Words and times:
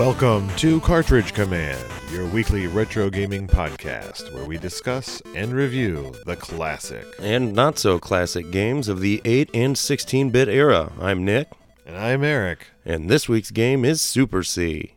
Welcome 0.00 0.48
to 0.56 0.80
Cartridge 0.80 1.34
Command, 1.34 1.84
your 2.10 2.24
weekly 2.24 2.66
retro 2.66 3.10
gaming 3.10 3.46
podcast 3.46 4.32
where 4.32 4.46
we 4.46 4.56
discuss 4.56 5.20
and 5.34 5.52
review 5.52 6.14
the 6.24 6.36
classic. 6.36 7.04
and 7.20 7.52
not 7.52 7.78
so 7.78 7.98
classic 7.98 8.50
games 8.50 8.88
of 8.88 9.00
the 9.00 9.20
8 9.26 9.50
and 9.52 9.76
16 9.76 10.30
bit 10.30 10.48
era. 10.48 10.90
I'm 10.98 11.22
Nick, 11.22 11.48
And 11.84 11.98
I'm 11.98 12.24
Eric. 12.24 12.68
and 12.82 13.10
this 13.10 13.28
week's 13.28 13.50
game 13.50 13.84
is 13.84 14.00
Super 14.00 14.42
C. 14.42 14.94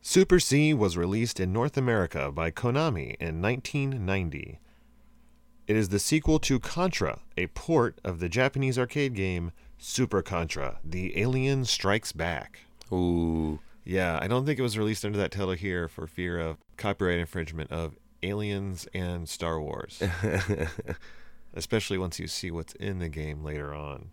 Super 0.00 0.40
C 0.40 0.74
was 0.74 0.96
released 0.96 1.40
in 1.40 1.52
North 1.52 1.76
America 1.76 2.30
by 2.32 2.50
Konami 2.50 3.16
in 3.20 3.40
1990. 3.40 4.58
It 5.66 5.76
is 5.76 5.90
the 5.90 5.98
sequel 5.98 6.38
to 6.40 6.58
Contra, 6.58 7.20
a 7.36 7.46
port 7.48 8.00
of 8.04 8.18
the 8.18 8.28
Japanese 8.28 8.78
arcade 8.78 9.14
game 9.14 9.52
Super 9.78 10.22
Contra: 10.22 10.78
The 10.84 11.18
Alien 11.18 11.64
Strikes 11.64 12.12
Back. 12.12 12.60
Ooh, 12.92 13.60
Yeah, 13.84 14.18
I 14.20 14.28
don't 14.28 14.44
think 14.44 14.58
it 14.58 14.62
was 14.62 14.76
released 14.78 15.04
under 15.04 15.18
that 15.18 15.32
title 15.32 15.52
here 15.52 15.88
for 15.88 16.06
fear 16.06 16.38
of 16.38 16.58
copyright 16.76 17.18
infringement 17.18 17.70
of 17.70 17.96
Aliens 18.22 18.86
and 18.94 19.28
Star 19.28 19.60
Wars, 19.60 20.02
especially 21.54 21.98
once 21.98 22.18
you 22.18 22.26
see 22.26 22.50
what's 22.50 22.74
in 22.74 22.98
the 22.98 23.08
game 23.08 23.42
later 23.42 23.74
on. 23.74 24.10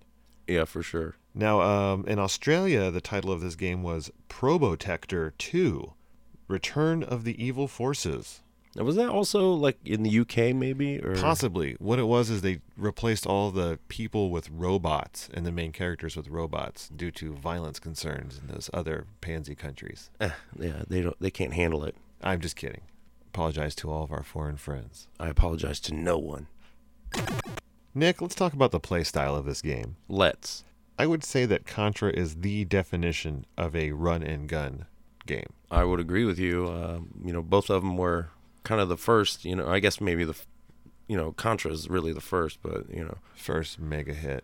yeah, 0.47 0.65
for 0.65 0.81
sure. 0.81 1.15
Now, 1.35 1.61
um, 1.61 2.05
in 2.07 2.19
Australia, 2.19 2.89
the 2.89 3.01
title 3.01 3.31
of 3.31 3.41
this 3.41 3.55
game 3.55 3.83
was 3.83 4.11
Probotector 4.29 5.33
2 5.37 5.93
Return 6.47 7.03
of 7.03 7.23
the 7.23 7.43
Evil 7.43 7.67
Forces. 7.67 8.41
Now, 8.75 8.83
Was 8.83 8.95
that 8.97 9.09
also 9.09 9.51
like 9.53 9.77
in 9.83 10.03
the 10.03 10.19
UK, 10.19 10.55
maybe? 10.55 10.99
Or 10.99 11.15
Possibly. 11.15 11.75
What 11.79 11.99
it 11.99 12.03
was 12.03 12.29
is 12.29 12.41
they 12.41 12.61
replaced 12.77 13.25
all 13.25 13.49
the 13.51 13.79
people 13.87 14.29
with 14.29 14.49
robots 14.49 15.27
and 15.33 15.45
the 15.45 15.51
main 15.51 15.71
characters 15.71 16.15
with 16.15 16.27
robots 16.27 16.89
due 16.89 17.11
to 17.11 17.33
violence 17.33 17.79
concerns 17.79 18.39
in 18.39 18.53
those 18.53 18.69
other 18.73 19.07
pansy 19.21 19.55
countries. 19.55 20.11
Eh, 20.19 20.29
yeah, 20.57 20.83
they 20.87 21.01
don't. 21.01 21.19
They 21.19 21.31
can't 21.31 21.53
handle 21.53 21.83
it. 21.83 21.95
I'm 22.21 22.41
just 22.41 22.55
kidding. 22.55 22.81
Apologize 23.33 23.75
to 23.75 23.91
all 23.91 24.03
of 24.03 24.11
our 24.11 24.23
foreign 24.23 24.57
friends. 24.57 25.07
I 25.19 25.29
apologize 25.29 25.79
to 25.81 25.93
no 25.95 26.17
one. 26.17 26.47
Nick, 27.95 28.21
let's 28.21 28.35
talk 28.35 28.53
about 28.53 28.71
the 28.71 28.79
play 28.79 29.03
style 29.03 29.35
of 29.35 29.45
this 29.45 29.61
game. 29.61 29.95
Let's. 30.07 30.63
I 30.97 31.07
would 31.07 31.23
say 31.23 31.45
that 31.45 31.65
Contra 31.65 32.11
is 32.11 32.35
the 32.37 32.65
definition 32.65 33.45
of 33.57 33.75
a 33.75 33.91
run 33.91 34.21
and 34.21 34.47
gun 34.49 34.85
game. 35.25 35.53
I 35.71 35.85
would 35.85 35.99
agree 35.99 36.25
with 36.25 36.37
you. 36.37 36.67
Uh, 36.67 36.99
you 37.23 37.31
know, 37.31 37.41
both 37.41 37.69
of 37.69 37.81
them 37.83 37.97
were 37.97 38.29
kind 38.69 38.79
of 38.81 38.87
the 38.89 38.97
first. 38.97 39.43
You 39.45 39.55
know, 39.55 39.67
I 39.67 39.79
guess 39.79 39.99
maybe 39.99 40.23
the, 40.23 40.35
you 41.07 41.17
know, 41.17 41.31
Contra 41.33 41.71
is 41.71 41.89
really 41.89 42.13
the 42.13 42.21
first, 42.33 42.59
but 42.61 42.89
you 42.89 43.03
know, 43.03 43.17
First 43.35 43.79
mega 43.79 44.13
hit. 44.13 44.43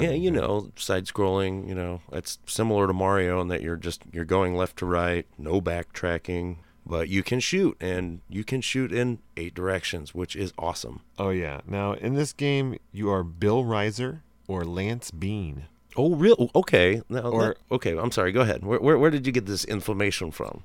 yeah, 0.00 0.10
you 0.10 0.30
know, 0.30 0.70
side 0.76 1.04
scrolling. 1.06 1.68
You 1.68 1.74
know, 1.74 2.00
it's 2.12 2.38
similar 2.46 2.86
to 2.86 2.92
Mario 2.92 3.40
in 3.42 3.48
that 3.48 3.60
you're 3.62 3.76
just 3.88 4.02
you're 4.12 4.24
going 4.36 4.54
left 4.56 4.76
to 4.78 4.86
right, 4.86 5.26
no 5.36 5.60
backtracking, 5.60 6.56
but 6.86 7.08
you 7.08 7.22
can 7.22 7.40
shoot 7.40 7.76
and 7.80 8.20
you 8.28 8.42
can 8.44 8.60
shoot 8.62 8.90
in 8.92 9.18
eight 9.36 9.54
directions, 9.54 10.14
which 10.14 10.34
is 10.34 10.52
awesome. 10.58 11.00
Oh 11.18 11.30
yeah. 11.30 11.60
Now 11.66 11.92
in 11.92 12.14
this 12.14 12.32
game, 12.32 12.76
you 12.92 13.10
are 13.10 13.22
Bill 13.22 13.64
Rizer 13.64 14.20
or 14.46 14.64
Lance 14.64 15.10
Bean. 15.10 15.66
Oh, 15.96 16.14
real? 16.14 16.50
Okay. 16.54 17.02
Now, 17.08 17.30
Or- 17.30 17.42
that- 17.48 17.56
okay. 17.74 17.96
I'm 17.98 18.12
sorry. 18.12 18.30
Go 18.32 18.42
ahead. 18.42 18.62
Where, 18.64 18.78
where 18.78 18.98
where 18.98 19.10
did 19.10 19.26
you 19.26 19.32
get 19.32 19.46
this 19.46 19.64
information 19.64 20.30
from? 20.30 20.62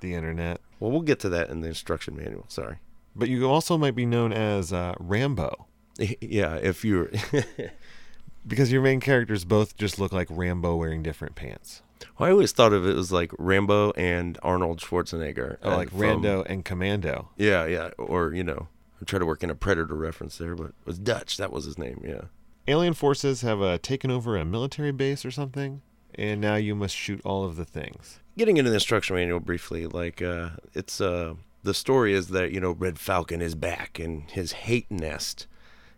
The 0.00 0.14
internet. 0.14 0.60
Well, 0.82 0.90
we'll 0.90 1.02
get 1.02 1.20
to 1.20 1.28
that 1.28 1.48
in 1.48 1.60
the 1.60 1.68
instruction 1.68 2.16
manual. 2.16 2.44
Sorry. 2.48 2.78
But 3.14 3.28
you 3.28 3.48
also 3.48 3.78
might 3.78 3.94
be 3.94 4.04
known 4.04 4.32
as 4.32 4.72
uh, 4.72 4.94
Rambo 4.98 5.66
Yeah, 6.20 6.56
if 6.56 6.84
you're 6.84 7.08
because 8.46 8.72
your 8.72 8.82
main 8.82 8.98
characters 8.98 9.44
both 9.44 9.76
just 9.76 10.00
look 10.00 10.10
like 10.12 10.26
Rambo 10.28 10.74
wearing 10.74 11.04
different 11.04 11.36
pants. 11.36 11.82
I 12.18 12.30
always 12.30 12.50
thought 12.50 12.72
of 12.72 12.84
it 12.84 12.96
as 12.96 13.12
like 13.12 13.30
Rambo 13.38 13.92
and 13.92 14.36
Arnold 14.42 14.80
Schwarzenegger. 14.80 15.58
Oh, 15.62 15.70
like 15.76 15.90
from- 15.90 16.00
Rando 16.00 16.44
and 16.44 16.64
Commando. 16.64 17.30
Yeah, 17.36 17.64
yeah. 17.66 17.90
Or, 17.96 18.34
you 18.34 18.42
know, 18.42 18.66
I 19.00 19.04
try 19.04 19.20
to 19.20 19.26
work 19.26 19.44
in 19.44 19.50
a 19.50 19.54
Predator 19.54 19.94
reference 19.94 20.38
there, 20.38 20.56
but 20.56 20.70
it 20.70 20.74
was 20.84 20.98
Dutch. 20.98 21.36
That 21.36 21.52
was 21.52 21.64
his 21.64 21.78
name, 21.78 22.02
yeah. 22.04 22.22
Alien 22.66 22.94
forces 22.94 23.42
have 23.42 23.62
uh, 23.62 23.78
taken 23.80 24.10
over 24.10 24.36
a 24.36 24.44
military 24.44 24.90
base 24.90 25.24
or 25.24 25.30
something, 25.30 25.82
and 26.16 26.40
now 26.40 26.56
you 26.56 26.74
must 26.74 26.96
shoot 26.96 27.20
all 27.24 27.44
of 27.44 27.54
the 27.54 27.64
things. 27.64 28.18
Getting 28.36 28.56
into 28.56 28.70
the 28.70 28.76
instruction 28.76 29.16
manual 29.16 29.40
briefly, 29.40 29.86
like, 29.86 30.22
uh, 30.22 30.50
it's, 30.74 31.00
uh, 31.00 31.34
the 31.62 31.74
story 31.74 32.14
is 32.14 32.28
that, 32.28 32.50
you 32.50 32.60
know, 32.60 32.72
Red 32.72 32.98
Falcon 32.98 33.42
is 33.42 33.54
back 33.54 34.00
in 34.00 34.22
his 34.28 34.52
hate 34.52 34.90
nest. 34.90 35.46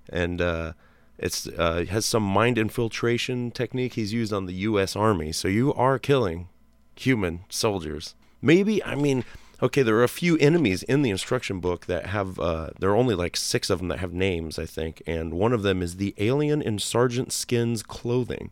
And, 0.08 0.40
uh, 0.40 0.72
it's 1.18 1.46
uh, 1.46 1.84
has 1.88 2.04
some 2.04 2.22
mind 2.22 2.58
infiltration 2.58 3.50
technique 3.50 3.94
he's 3.94 4.12
used 4.12 4.32
on 4.32 4.46
the 4.46 4.54
U.S. 4.54 4.96
Army. 4.96 5.32
So 5.32 5.48
you 5.48 5.72
are 5.74 5.98
killing 5.98 6.48
human 6.96 7.44
soldiers. 7.48 8.14
Maybe 8.42 8.82
I 8.84 8.94
mean, 8.94 9.24
okay, 9.62 9.82
there 9.82 9.96
are 9.96 10.04
a 10.04 10.08
few 10.08 10.36
enemies 10.38 10.82
in 10.82 11.02
the 11.02 11.10
instruction 11.10 11.60
book 11.60 11.86
that 11.86 12.06
have. 12.06 12.38
Uh, 12.38 12.70
there 12.78 12.90
are 12.90 12.96
only 12.96 13.14
like 13.14 13.36
six 13.36 13.70
of 13.70 13.78
them 13.78 13.88
that 13.88 14.00
have 14.00 14.12
names, 14.12 14.58
I 14.58 14.66
think, 14.66 15.02
and 15.06 15.34
one 15.34 15.52
of 15.52 15.62
them 15.62 15.82
is 15.82 15.96
the 15.96 16.14
alien 16.18 16.60
in 16.60 16.78
Sergeant 16.78 17.32
Skin's 17.32 17.82
clothing, 17.82 18.50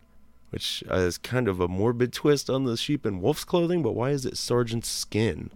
which 0.53 0.83
is 0.91 1.17
kind 1.17 1.47
of 1.47 1.59
a 1.59 1.67
morbid 1.67 2.13
twist 2.13 2.49
on 2.49 2.63
the 2.63 2.77
sheep 2.77 3.05
and 3.05 3.21
wolf's 3.21 3.43
clothing. 3.43 3.81
But 3.81 3.93
why 3.93 4.11
is 4.11 4.25
it 4.25 4.37
Sergeant's 4.37 4.87
Skin? 4.87 5.49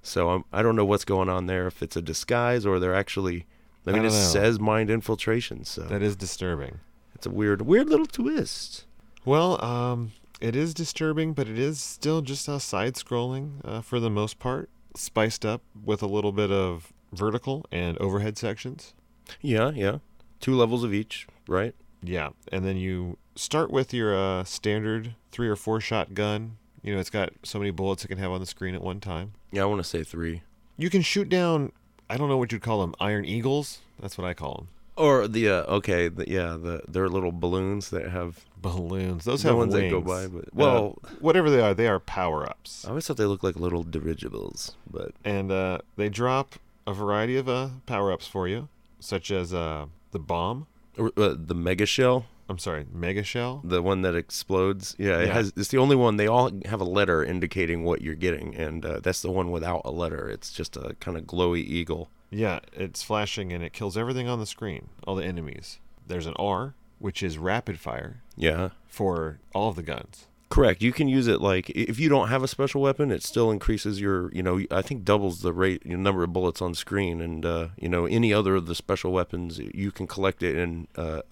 So 0.00 0.30
I'm, 0.30 0.44
I 0.52 0.62
don't 0.62 0.76
know 0.76 0.84
what's 0.84 1.04
going 1.04 1.28
on 1.28 1.46
there. 1.46 1.66
If 1.66 1.82
it's 1.82 1.96
a 1.96 2.02
disguise 2.02 2.64
or 2.64 2.78
they're 2.78 2.94
actually. 2.94 3.46
I 3.86 3.90
mean, 3.92 4.02
I 4.02 4.06
it 4.06 4.10
know. 4.12 4.16
says 4.18 4.58
mind 4.58 4.88
infiltration, 4.90 5.64
so 5.64 5.82
That 5.82 6.00
is 6.02 6.16
disturbing. 6.16 6.78
it's 7.14 7.26
a 7.26 7.30
weird, 7.30 7.62
weird 7.62 7.90
little 7.90 8.06
twist. 8.06 8.86
Well, 9.26 9.62
um, 9.62 10.12
it 10.40 10.56
is 10.56 10.72
disturbing, 10.72 11.34
but 11.34 11.48
it 11.48 11.58
is 11.58 11.80
still 11.80 12.22
just 12.22 12.48
a 12.48 12.60
side 12.60 12.94
scrolling 12.94 13.60
uh, 13.62 13.82
for 13.82 14.00
the 14.00 14.08
most 14.08 14.38
part, 14.38 14.70
spiced 14.96 15.44
up 15.44 15.60
with 15.84 16.02
a 16.02 16.06
little 16.06 16.32
bit 16.32 16.50
of 16.50 16.92
vertical 17.12 17.66
and 17.70 17.98
overhead 17.98 18.38
sections. 18.38 18.94
Yeah, 19.42 19.70
yeah. 19.74 19.98
Two 20.40 20.54
levels 20.54 20.82
of 20.82 20.94
each, 20.94 21.26
right? 21.46 21.74
Yeah, 22.02 22.30
and 22.50 22.64
then 22.64 22.76
you 22.78 23.18
start 23.36 23.70
with 23.70 23.92
your 23.94 24.16
uh, 24.16 24.44
standard 24.44 25.14
three 25.30 25.48
or 25.48 25.56
four 25.56 25.80
shot 25.80 26.14
gun. 26.14 26.56
You 26.82 26.94
know, 26.94 27.00
it's 27.00 27.10
got 27.10 27.32
so 27.42 27.58
many 27.58 27.70
bullets 27.70 28.04
it 28.04 28.08
can 28.08 28.18
have 28.18 28.30
on 28.30 28.40
the 28.40 28.46
screen 28.46 28.74
at 28.74 28.82
one 28.82 29.00
time. 29.00 29.32
Yeah, 29.52 29.62
I 29.62 29.66
want 29.66 29.82
to 29.82 29.88
say 29.88 30.04
three. 30.04 30.42
You 30.76 30.90
can 30.90 31.02
shoot 31.02 31.28
down, 31.28 31.72
I 32.10 32.16
don't 32.16 32.28
know 32.28 32.36
what 32.36 32.52
you'd 32.52 32.62
call 32.62 32.80
them, 32.80 32.94
iron 33.00 33.24
eagles. 33.24 33.78
That's 34.00 34.18
what 34.18 34.26
I 34.26 34.34
call 34.34 34.54
them. 34.56 34.68
Or 34.96 35.26
the 35.26 35.48
uh, 35.48 35.62
okay, 35.76 36.08
the, 36.08 36.28
yeah, 36.30 36.56
the 36.60 36.82
they're 36.86 37.08
little 37.08 37.32
balloons 37.32 37.90
that 37.90 38.10
have 38.10 38.44
Balloons. 38.56 39.24
Those 39.24 39.42
the 39.42 39.48
have 39.48 39.58
ones 39.58 39.74
wings. 39.74 39.90
that 39.92 39.98
go 39.98 40.00
by. 40.00 40.26
But 40.28 40.44
Uh, 40.46 40.50
well, 40.54 40.98
whatever 41.20 41.50
they 41.50 41.60
are, 41.60 41.74
they 41.74 41.88
are 41.88 41.98
power 41.98 42.48
ups, 42.48 42.84
I 42.84 42.90
always 42.90 43.06
thought 43.06 43.16
they 43.16 43.24
looked 43.24 43.42
like 43.44 43.56
little 43.56 43.82
dirigibles, 43.82 44.76
but 44.90 45.12
and 45.24 45.50
uh, 45.50 45.78
they 45.96 46.08
drop 46.08 46.54
a 46.86 46.92
variety 46.94 47.36
of 47.36 47.48
uh, 47.48 47.68
power 47.86 48.12
ups 48.12 48.26
for 48.28 48.46
you, 48.46 48.68
such 49.00 49.30
as 49.30 49.52
uh, 49.52 49.86
the 50.12 50.18
bomb. 50.18 50.66
or, 50.96 51.10
uh, 51.16 51.34
the 51.36 51.54
mega 51.56 51.86
shell, 51.86 52.26
I'm 52.48 52.58
sorry, 52.58 52.84
mega 52.92 53.22
shell. 53.22 53.62
the 53.64 53.80
one 53.82 54.02
that 54.02 54.14
explodes. 54.14 54.94
Yeah, 54.98 55.18
it 55.20 55.28
Yeah. 55.28 55.32
has. 55.34 55.52
It's 55.56 55.68
the 55.68 55.78
only 55.78 55.96
one. 55.96 56.16
They 56.16 56.26
all 56.26 56.50
have 56.66 56.80
a 56.80 56.84
letter 56.84 57.24
indicating 57.24 57.84
what 57.84 58.02
you're 58.02 58.14
getting, 58.14 58.54
and 58.54 58.84
uh, 58.84 59.00
that's 59.02 59.22
the 59.22 59.30
one 59.30 59.50
without 59.50 59.82
a 59.84 59.90
letter. 59.90 60.28
It's 60.28 60.52
just 60.52 60.76
a 60.76 60.94
kind 61.00 61.16
of 61.16 61.24
glowy 61.24 61.58
eagle. 61.64 62.10
Yeah, 62.30 62.60
it's 62.72 63.02
flashing 63.02 63.52
and 63.52 63.62
it 63.62 63.72
kills 63.72 63.96
everything 63.96 64.28
on 64.28 64.40
the 64.40 64.46
screen, 64.46 64.88
all 65.06 65.14
the 65.14 65.24
enemies. 65.24 65.78
There's 66.06 66.26
an 66.26 66.34
R, 66.36 66.74
which 66.98 67.22
is 67.22 67.38
rapid 67.38 67.78
fire 67.78 68.22
Yeah. 68.36 68.70
for 68.88 69.38
all 69.54 69.68
of 69.70 69.76
the 69.76 69.82
guns. 69.82 70.26
Correct. 70.50 70.82
You 70.82 70.92
can 70.92 71.08
use 71.08 71.26
it 71.26 71.40
like 71.40 71.70
if 71.70 71.98
you 71.98 72.08
don't 72.08 72.28
have 72.28 72.42
a 72.44 72.48
special 72.48 72.80
weapon, 72.82 73.10
it 73.10 73.22
still 73.24 73.50
increases 73.50 74.00
your, 74.00 74.30
you 74.32 74.42
know, 74.42 74.60
I 74.70 74.82
think 74.82 75.04
doubles 75.04 75.40
the 75.42 75.52
rate, 75.52 75.84
your 75.84 75.98
number 75.98 76.22
of 76.22 76.32
bullets 76.32 76.60
on 76.62 76.74
screen, 76.74 77.20
and 77.20 77.44
uh, 77.46 77.68
you 77.76 77.88
know 77.88 78.06
any 78.06 78.32
other 78.32 78.54
of 78.54 78.66
the 78.66 78.74
special 78.74 79.10
weapons, 79.12 79.58
you 79.58 79.90
can 79.90 80.06
collect 80.06 80.42
it 80.44 80.56
in 80.56 80.86
uh, 80.96 81.22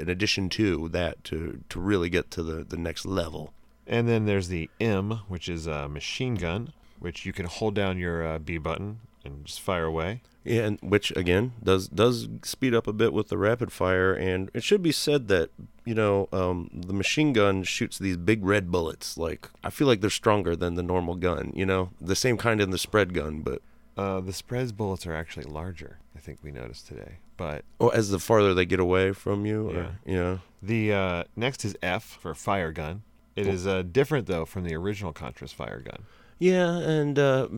a, 0.00 0.02
in 0.02 0.08
addition 0.08 0.48
to 0.50 0.88
that 0.90 1.22
to 1.24 1.60
to 1.68 1.80
really 1.80 2.10
get 2.10 2.30
to 2.32 2.42
the 2.42 2.64
the 2.64 2.76
next 2.76 3.06
level. 3.06 3.52
And 3.86 4.08
then 4.08 4.26
there's 4.26 4.48
the 4.48 4.70
M, 4.80 5.20
which 5.28 5.48
is 5.48 5.66
a 5.66 5.88
machine 5.88 6.34
gun, 6.34 6.72
which 6.98 7.26
you 7.26 7.32
can 7.32 7.46
hold 7.46 7.74
down 7.74 7.98
your 7.98 8.26
uh, 8.26 8.38
B 8.38 8.58
button 8.58 9.00
and 9.24 9.44
just 9.44 9.60
fire 9.60 9.84
away. 9.84 10.22
Yeah, 10.44 10.62
and 10.62 10.78
which 10.80 11.12
again 11.16 11.52
does 11.62 11.88
does 11.88 12.28
speed 12.42 12.74
up 12.74 12.86
a 12.86 12.92
bit 12.92 13.12
with 13.12 13.28
the 13.28 13.36
rapid 13.36 13.72
fire, 13.72 14.14
and 14.14 14.50
it 14.54 14.62
should 14.62 14.82
be 14.82 14.92
said 14.92 15.28
that 15.28 15.50
you 15.84 15.94
know 15.94 16.28
um, 16.32 16.70
the 16.72 16.94
machine 16.94 17.32
gun 17.32 17.62
shoots 17.62 17.98
these 17.98 18.16
big 18.16 18.44
red 18.44 18.70
bullets. 18.70 19.18
Like 19.18 19.50
I 19.62 19.70
feel 19.70 19.86
like 19.86 20.00
they're 20.00 20.10
stronger 20.10 20.56
than 20.56 20.74
the 20.76 20.82
normal 20.82 21.16
gun. 21.16 21.52
You 21.54 21.66
know, 21.66 21.90
the 22.00 22.16
same 22.16 22.36
kind 22.36 22.60
in 22.60 22.70
the 22.70 22.78
spread 22.78 23.12
gun, 23.12 23.42
but 23.42 23.60
Uh, 23.96 24.20
the 24.20 24.32
spreads 24.32 24.72
bullets 24.72 25.06
are 25.06 25.14
actually 25.14 25.44
larger, 25.44 25.98
I 26.16 26.20
think 26.20 26.38
we 26.42 26.50
noticed 26.52 26.86
today. 26.88 27.18
But 27.40 27.64
oh, 27.80 27.88
as 27.88 28.10
the 28.10 28.18
farther 28.18 28.52
they 28.52 28.66
get 28.66 28.80
away 28.80 29.12
from 29.12 29.46
you, 29.46 29.70
or, 29.70 29.74
Yeah. 29.74 29.90
yeah. 30.04 30.38
the 30.62 30.92
uh, 30.92 31.24
next 31.36 31.64
is 31.64 31.74
F 31.82 32.04
for 32.04 32.34
fire 32.34 32.70
gun. 32.70 33.00
It 33.34 33.46
is 33.46 33.66
uh, 33.66 33.80
different, 33.80 34.26
though, 34.26 34.44
from 34.44 34.64
the 34.64 34.74
original 34.74 35.14
Contra's 35.14 35.50
fire 35.50 35.80
gun. 35.80 36.02
Yeah, 36.38 36.76
and 36.76 37.18
uh, 37.18 37.48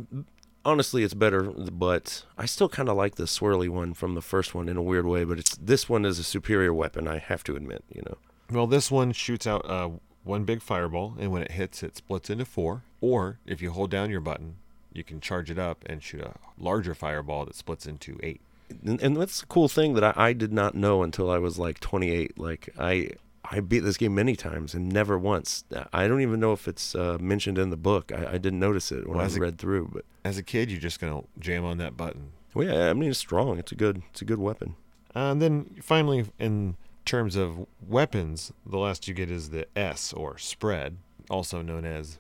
honestly, 0.65 1.03
it's 1.03 1.15
better, 1.15 1.43
but 1.43 2.25
I 2.39 2.47
still 2.47 2.69
kind 2.69 2.89
of 2.89 2.97
like 2.97 3.17
the 3.17 3.25
swirly 3.25 3.69
one 3.69 3.93
from 3.93 4.15
the 4.15 4.23
first 4.23 4.55
one 4.55 4.69
in 4.69 4.77
a 4.77 4.83
weird 4.83 5.05
way. 5.07 5.25
But 5.25 5.41
it's 5.41 5.57
this 5.57 5.89
one 5.89 6.05
is 6.05 6.21
a 6.21 6.25
superior 6.25 6.73
weapon. 6.73 7.09
I 7.09 7.19
have 7.19 7.43
to 7.45 7.57
admit, 7.57 7.83
you 7.93 8.03
know. 8.07 8.19
Well, 8.53 8.69
this 8.69 8.89
one 8.89 9.11
shoots 9.11 9.49
out 9.49 9.69
uh, 9.69 9.91
one 10.23 10.45
big 10.45 10.63
fireball, 10.63 11.17
and 11.19 11.33
when 11.33 11.43
it 11.43 11.51
hits, 11.53 11.83
it 11.83 11.97
splits 11.97 12.31
into 12.31 12.45
four. 12.45 12.85
Or 13.01 13.41
if 13.47 13.61
you 13.61 13.73
hold 13.73 13.91
down 13.91 14.11
your 14.11 14.21
button, 14.21 14.59
you 14.93 15.03
can 15.03 15.21
charge 15.21 15.51
it 15.51 15.59
up 15.59 15.83
and 15.87 16.01
shoot 16.05 16.21
a 16.21 16.35
larger 16.57 16.95
fireball 16.95 17.47
that 17.47 17.57
splits 17.57 17.85
into 17.85 18.17
eight. 18.23 18.41
And, 18.85 19.01
and 19.03 19.17
that's 19.17 19.43
a 19.43 19.47
cool 19.47 19.69
thing 19.69 19.95
that 19.95 20.05
I, 20.05 20.13
I 20.29 20.33
did 20.33 20.53
not 20.53 20.75
know 20.75 21.03
until 21.03 21.31
I 21.31 21.39
was 21.39 21.59
like 21.59 21.81
28. 21.81 22.39
Like 22.39 22.69
I 22.79 23.11
I 23.51 23.61
beat 23.61 23.81
this 23.81 23.97
game 23.97 24.15
many 24.15 24.37
times 24.37 24.73
and 24.75 24.89
never 24.93 25.19
once. 25.19 25.65
I 25.93 26.07
don't 26.09 26.21
even 26.21 26.41
know 26.41 26.53
if 26.53 26.69
it's 26.69 26.95
uh, 26.95 27.19
mentioned 27.21 27.59
in 27.59 27.71
the 27.71 27.77
book. 27.77 28.13
I, 28.13 28.35
I 28.35 28.39
didn't 28.39 28.61
notice 28.61 28.93
it 28.93 29.07
when 29.07 29.17
Well, 29.17 29.23
I 29.23 29.27
as 29.27 29.37
a- 29.37 29.41
read 29.41 29.59
through. 29.59 29.91
But 29.93 30.05
As 30.25 30.39
a 30.39 30.43
kid, 30.43 30.71
you're 30.71 30.81
just 30.81 31.01
gonna 31.01 31.23
jam 31.39 31.65
on 31.65 31.79
that 31.79 31.97
button. 31.97 32.33
well, 32.55 32.67
yeah, 32.69 32.91
I 32.91 32.93
mean 32.95 33.11
it's 33.11 33.19
strong. 33.19 33.59
It's 33.59 33.73
a 33.73 33.77
good 33.77 34.03
it's 34.11 34.23
a 34.23 34.25
good 34.25 34.39
weapon. 34.39 34.77
Uh, 35.15 35.31
and 35.33 35.43
then 35.43 35.77
finally, 35.83 36.25
in 36.39 36.77
terms 37.05 37.37
of 37.37 37.67
weapons, 37.87 38.53
the 38.65 38.79
last 38.79 39.07
you 39.09 39.15
get 39.15 39.31
is 39.31 39.51
the 39.51 39.67
S 39.77 40.13
or 40.13 40.39
spread, 40.39 40.97
also 41.29 41.61
known 41.63 41.85
as 41.85 42.19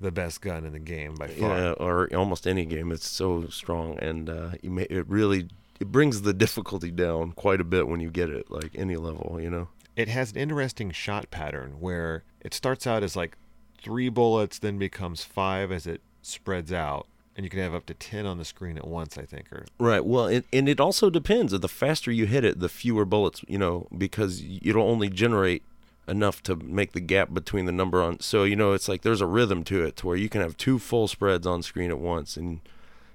the 0.00 0.10
best 0.10 0.42
gun 0.42 0.64
in 0.66 0.72
the 0.72 0.78
game 0.78 1.14
by 1.14 1.28
far. 1.28 1.56
Yeah, 1.56 1.70
or 1.72 2.14
almost 2.14 2.46
any 2.46 2.66
game. 2.66 2.92
It's 2.92 3.08
so 3.08 3.46
strong, 3.46 3.96
and 4.00 4.28
uh, 4.28 4.50
you 4.60 4.70
may, 4.70 4.82
it 4.90 5.08
really 5.08 5.48
it 5.80 5.90
brings 5.90 6.22
the 6.22 6.32
difficulty 6.32 6.90
down 6.90 7.32
quite 7.32 7.60
a 7.60 7.64
bit 7.64 7.88
when 7.88 8.00
you 8.00 8.10
get 8.10 8.30
it, 8.30 8.50
like 8.50 8.70
any 8.74 8.96
level, 8.96 9.38
you 9.40 9.50
know. 9.50 9.68
It 9.96 10.08
has 10.08 10.32
an 10.32 10.38
interesting 10.38 10.90
shot 10.90 11.30
pattern 11.30 11.76
where 11.80 12.24
it 12.40 12.54
starts 12.54 12.86
out 12.86 13.02
as 13.02 13.16
like 13.16 13.36
three 13.80 14.08
bullets, 14.08 14.58
then 14.58 14.78
becomes 14.78 15.22
five 15.22 15.70
as 15.70 15.86
it 15.86 16.00
spreads 16.22 16.72
out, 16.72 17.06
and 17.36 17.44
you 17.44 17.50
can 17.50 17.60
have 17.60 17.74
up 17.74 17.86
to 17.86 17.94
ten 17.94 18.26
on 18.26 18.38
the 18.38 18.44
screen 18.44 18.76
at 18.76 18.86
once. 18.86 19.16
I 19.18 19.22
think, 19.22 19.52
or 19.52 19.66
Right. 19.78 20.04
Well, 20.04 20.26
it, 20.26 20.46
and 20.52 20.68
it 20.68 20.80
also 20.80 21.10
depends. 21.10 21.52
The 21.52 21.68
faster 21.68 22.10
you 22.10 22.26
hit 22.26 22.44
it, 22.44 22.60
the 22.60 22.68
fewer 22.68 23.04
bullets, 23.04 23.44
you 23.46 23.58
know, 23.58 23.86
because 23.96 24.42
it'll 24.62 24.88
only 24.88 25.08
generate 25.08 25.62
enough 26.06 26.42
to 26.42 26.56
make 26.56 26.92
the 26.92 27.00
gap 27.00 27.32
between 27.32 27.64
the 27.64 27.72
number 27.72 28.02
on. 28.02 28.20
So 28.20 28.44
you 28.44 28.56
know, 28.56 28.72
it's 28.72 28.88
like 28.88 29.02
there's 29.02 29.20
a 29.20 29.26
rhythm 29.26 29.64
to 29.64 29.84
it, 29.84 29.96
to 29.98 30.06
where 30.06 30.16
you 30.16 30.28
can 30.28 30.40
have 30.40 30.56
two 30.56 30.78
full 30.78 31.08
spreads 31.08 31.46
on 31.46 31.62
screen 31.62 31.90
at 31.90 31.98
once, 31.98 32.36
and 32.36 32.60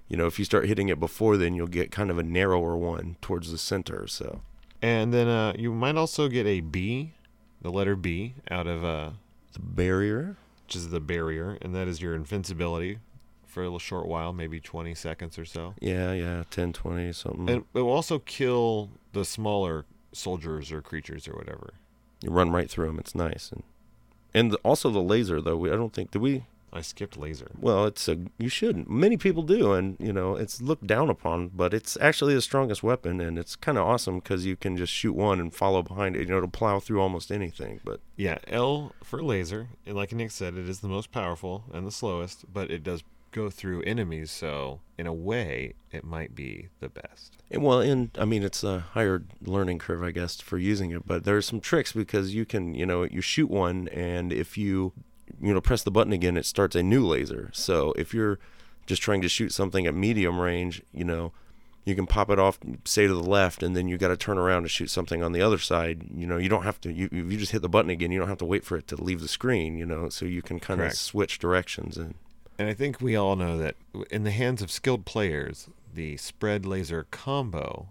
you 0.09 0.17
know, 0.17 0.27
if 0.27 0.37
you 0.39 0.45
start 0.45 0.65
hitting 0.67 0.89
it 0.89 0.99
before 0.99 1.37
then, 1.37 1.53
you'll 1.53 1.67
get 1.67 1.91
kind 1.91 2.09
of 2.11 2.17
a 2.17 2.23
narrower 2.23 2.75
one 2.75 3.15
towards 3.21 3.51
the 3.51 3.57
center. 3.57 4.07
So 4.07 4.41
and 4.81 5.13
then 5.13 5.27
uh, 5.27 5.53
you 5.57 5.73
might 5.73 5.95
also 5.95 6.27
get 6.27 6.45
a 6.45 6.61
B, 6.61 7.13
the 7.61 7.69
letter 7.69 7.95
B, 7.95 8.33
out 8.49 8.67
of 8.67 8.83
uh, 8.83 9.11
the 9.53 9.59
barrier. 9.59 10.35
which 10.65 10.75
is 10.75 10.89
the 10.89 10.99
barrier, 10.99 11.57
and 11.61 11.75
that 11.75 11.87
is 11.87 12.01
your 12.01 12.15
invincibility 12.15 12.99
for 13.45 13.61
a 13.61 13.65
little 13.65 13.79
short 13.79 14.07
while, 14.07 14.31
maybe 14.31 14.59
20 14.59 14.93
seconds 14.93 15.37
or 15.39 15.45
so. 15.45 15.73
Yeah, 15.81 16.13
yeah, 16.13 16.43
10, 16.51 16.71
20, 16.73 17.11
something. 17.13 17.49
And 17.49 17.65
it 17.73 17.79
will 17.79 17.89
also 17.89 18.19
kill 18.19 18.91
the 19.13 19.25
smaller 19.25 19.85
soldiers 20.11 20.71
or 20.71 20.81
creatures 20.81 21.27
or 21.27 21.33
whatever. 21.33 21.73
you 22.21 22.29
run 22.29 22.51
right 22.51 22.69
through 22.69 22.87
them. 22.87 22.99
It's 22.99 23.15
nice, 23.15 23.51
and 23.51 23.63
and 24.33 24.55
also 24.63 24.89
the 24.91 25.01
laser 25.01 25.41
though. 25.41 25.57
We, 25.57 25.71
I 25.71 25.75
don't 25.75 25.93
think 25.93 26.11
did 26.11 26.21
we 26.21 26.45
I 26.71 26.81
skipped 26.81 27.17
laser. 27.17 27.51
Well, 27.59 27.85
it's 27.85 28.07
a 28.07 28.17
you 28.37 28.49
shouldn't. 28.49 28.89
Many 28.89 29.17
people 29.17 29.43
do, 29.43 29.73
and 29.73 29.97
you 29.99 30.13
know 30.13 30.35
it's 30.35 30.61
looked 30.61 30.87
down 30.87 31.09
upon, 31.09 31.49
but 31.49 31.73
it's 31.73 31.97
actually 31.99 32.35
the 32.35 32.41
strongest 32.41 32.83
weapon, 32.83 33.19
and 33.19 33.37
it's 33.37 33.55
kind 33.55 33.77
of 33.77 33.85
awesome 33.85 34.19
because 34.19 34.45
you 34.45 34.55
can 34.55 34.77
just 34.77 34.93
shoot 34.93 35.13
one 35.13 35.39
and 35.39 35.53
follow 35.53 35.81
behind 35.81 36.15
it. 36.15 36.21
You 36.21 36.27
know, 36.27 36.37
it'll 36.37 36.49
plow 36.49 36.79
through 36.79 37.01
almost 37.01 37.31
anything. 37.31 37.79
But 37.83 37.99
Yeah, 38.15 38.39
L 38.47 38.93
for 39.03 39.21
laser. 39.23 39.69
And 39.85 39.95
like 39.95 40.13
Nick 40.13 40.31
said, 40.31 40.55
it 40.55 40.69
is 40.69 40.79
the 40.79 40.87
most 40.87 41.11
powerful 41.11 41.63
and 41.73 41.85
the 41.85 41.91
slowest, 41.91 42.45
but 42.51 42.69
it 42.71 42.83
does 42.83 43.03
go 43.31 43.49
through 43.49 43.83
enemies, 43.83 44.31
so 44.31 44.79
in 44.97 45.07
a 45.07 45.13
way, 45.13 45.73
it 45.91 46.03
might 46.03 46.35
be 46.35 46.67
the 46.79 46.89
best. 46.89 47.37
and, 47.51 47.63
well, 47.63 47.79
and 47.79 48.09
I 48.17 48.25
mean 48.25 48.43
it's 48.43 48.63
a 48.63 48.79
higher 48.79 49.23
learning 49.41 49.79
curve, 49.79 50.03
I 50.03 50.11
guess, 50.11 50.39
for 50.41 50.57
using 50.57 50.91
it. 50.91 51.05
But 51.05 51.23
there's 51.25 51.45
some 51.45 51.59
tricks 51.59 51.91
because 51.91 52.33
you 52.33 52.45
can, 52.45 52.73
you 52.73 52.85
know, 52.85 53.03
you 53.03 53.21
shoot 53.21 53.49
one, 53.49 53.87
and 53.89 54.33
if 54.33 54.57
you, 54.57 54.93
you 55.41 55.53
know, 55.53 55.61
press 55.61 55.83
the 55.83 55.91
button 55.91 56.13
again, 56.13 56.37
it 56.37 56.45
starts 56.45 56.75
a 56.75 56.83
new 56.83 57.05
laser. 57.05 57.49
So 57.53 57.93
if 57.97 58.13
you're 58.13 58.39
just 58.85 59.01
trying 59.01 59.21
to 59.21 59.29
shoot 59.29 59.53
something 59.53 59.85
at 59.85 59.93
medium 59.93 60.39
range, 60.39 60.81
you 60.91 61.03
know, 61.03 61.31
you 61.85 61.95
can 61.95 62.07
pop 62.07 62.29
it 62.29 62.39
off, 62.39 62.59
say 62.85 63.07
to 63.07 63.13
the 63.13 63.23
left, 63.23 63.63
and 63.63 63.75
then 63.75 63.87
you 63.87 63.97
got 63.97 64.09
to 64.09 64.17
turn 64.17 64.37
around 64.37 64.63
to 64.63 64.69
shoot 64.69 64.89
something 64.89 65.23
on 65.23 65.31
the 65.31 65.41
other 65.41 65.57
side. 65.57 66.07
You 66.13 66.27
know, 66.27 66.37
you 66.37 66.49
don't 66.49 66.63
have 66.63 66.79
to. 66.81 66.91
You 66.91 67.05
if 67.11 67.31
you 67.31 67.37
just 67.37 67.51
hit 67.51 67.61
the 67.61 67.69
button 67.69 67.89
again, 67.89 68.11
you 68.11 68.19
don't 68.19 68.27
have 68.27 68.37
to 68.39 68.45
wait 68.45 68.63
for 68.63 68.77
it 68.77 68.87
to 68.87 69.01
leave 69.01 69.21
the 69.21 69.27
screen. 69.27 69.77
You 69.77 69.85
know, 69.85 70.09
so 70.09 70.25
you 70.25 70.41
can 70.41 70.59
kind 70.59 70.81
of 70.81 70.93
switch 70.93 71.39
directions 71.39 71.97
and. 71.97 72.15
And 72.57 72.67
I 72.67 72.73
think 72.73 72.99
we 72.99 73.15
all 73.15 73.37
know 73.37 73.57
that 73.57 73.75
in 74.11 74.25
the 74.25 74.31
hands 74.31 74.61
of 74.61 74.69
skilled 74.69 75.05
players, 75.05 75.69
the 75.93 76.17
spread 76.17 76.65
laser 76.65 77.07
combo 77.09 77.87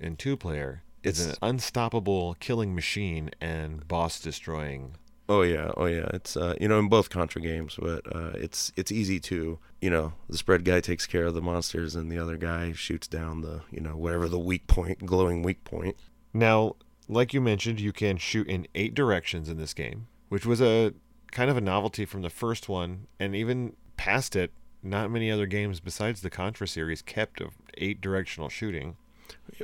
in 0.00 0.16
two 0.16 0.38
player 0.38 0.82
is 1.02 1.24
an 1.24 1.34
unstoppable 1.42 2.34
killing 2.40 2.74
machine 2.74 3.30
and 3.42 3.86
boss 3.86 4.18
destroying. 4.18 4.94
Oh 5.28 5.42
yeah, 5.42 5.72
oh 5.76 5.86
yeah. 5.86 6.08
It's 6.12 6.36
uh, 6.36 6.54
you 6.60 6.68
know 6.68 6.78
in 6.78 6.88
both 6.88 7.10
Contra 7.10 7.40
games, 7.40 7.76
but 7.80 8.02
uh, 8.14 8.30
it's 8.34 8.72
it's 8.76 8.92
easy 8.92 9.18
to 9.20 9.58
you 9.80 9.90
know 9.90 10.12
the 10.28 10.38
spread 10.38 10.64
guy 10.64 10.80
takes 10.80 11.06
care 11.06 11.26
of 11.26 11.34
the 11.34 11.42
monsters 11.42 11.96
and 11.96 12.10
the 12.10 12.18
other 12.18 12.36
guy 12.36 12.72
shoots 12.72 13.08
down 13.08 13.42
the 13.42 13.62
you 13.70 13.80
know 13.80 13.96
whatever 13.96 14.28
the 14.28 14.38
weak 14.38 14.66
point, 14.66 15.04
glowing 15.04 15.42
weak 15.42 15.64
point. 15.64 15.96
Now, 16.32 16.76
like 17.08 17.34
you 17.34 17.40
mentioned, 17.40 17.80
you 17.80 17.92
can 17.92 18.18
shoot 18.18 18.46
in 18.46 18.68
eight 18.74 18.94
directions 18.94 19.48
in 19.48 19.56
this 19.56 19.74
game, 19.74 20.06
which 20.28 20.46
was 20.46 20.60
a 20.60 20.94
kind 21.32 21.50
of 21.50 21.56
a 21.56 21.60
novelty 21.60 22.04
from 22.04 22.22
the 22.22 22.30
first 22.30 22.68
one, 22.68 23.06
and 23.18 23.34
even 23.34 23.74
past 23.96 24.36
it, 24.36 24.52
not 24.82 25.10
many 25.10 25.30
other 25.30 25.46
games 25.46 25.80
besides 25.80 26.20
the 26.20 26.30
Contra 26.30 26.68
series 26.68 27.02
kept 27.02 27.42
eight 27.78 28.00
directional 28.00 28.48
shooting. 28.48 28.96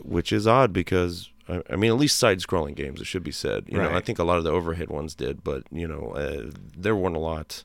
Which 0.02 0.32
is 0.32 0.46
odd 0.46 0.72
because 0.72 1.30
I, 1.48 1.62
I 1.70 1.76
mean 1.76 1.90
at 1.90 1.98
least 1.98 2.18
side-scrolling 2.18 2.74
games 2.74 3.00
it 3.00 3.06
should 3.06 3.24
be 3.24 3.32
said. 3.32 3.64
You 3.68 3.78
know 3.78 3.94
I 3.94 4.00
think 4.00 4.18
a 4.18 4.24
lot 4.24 4.38
of 4.38 4.44
the 4.44 4.50
overhead 4.50 4.88
ones 4.90 5.14
did 5.14 5.42
but 5.44 5.64
you 5.70 5.86
know 5.88 6.12
uh, 6.12 6.50
there 6.76 6.94
weren't 6.96 7.16
a 7.16 7.20
lot 7.20 7.64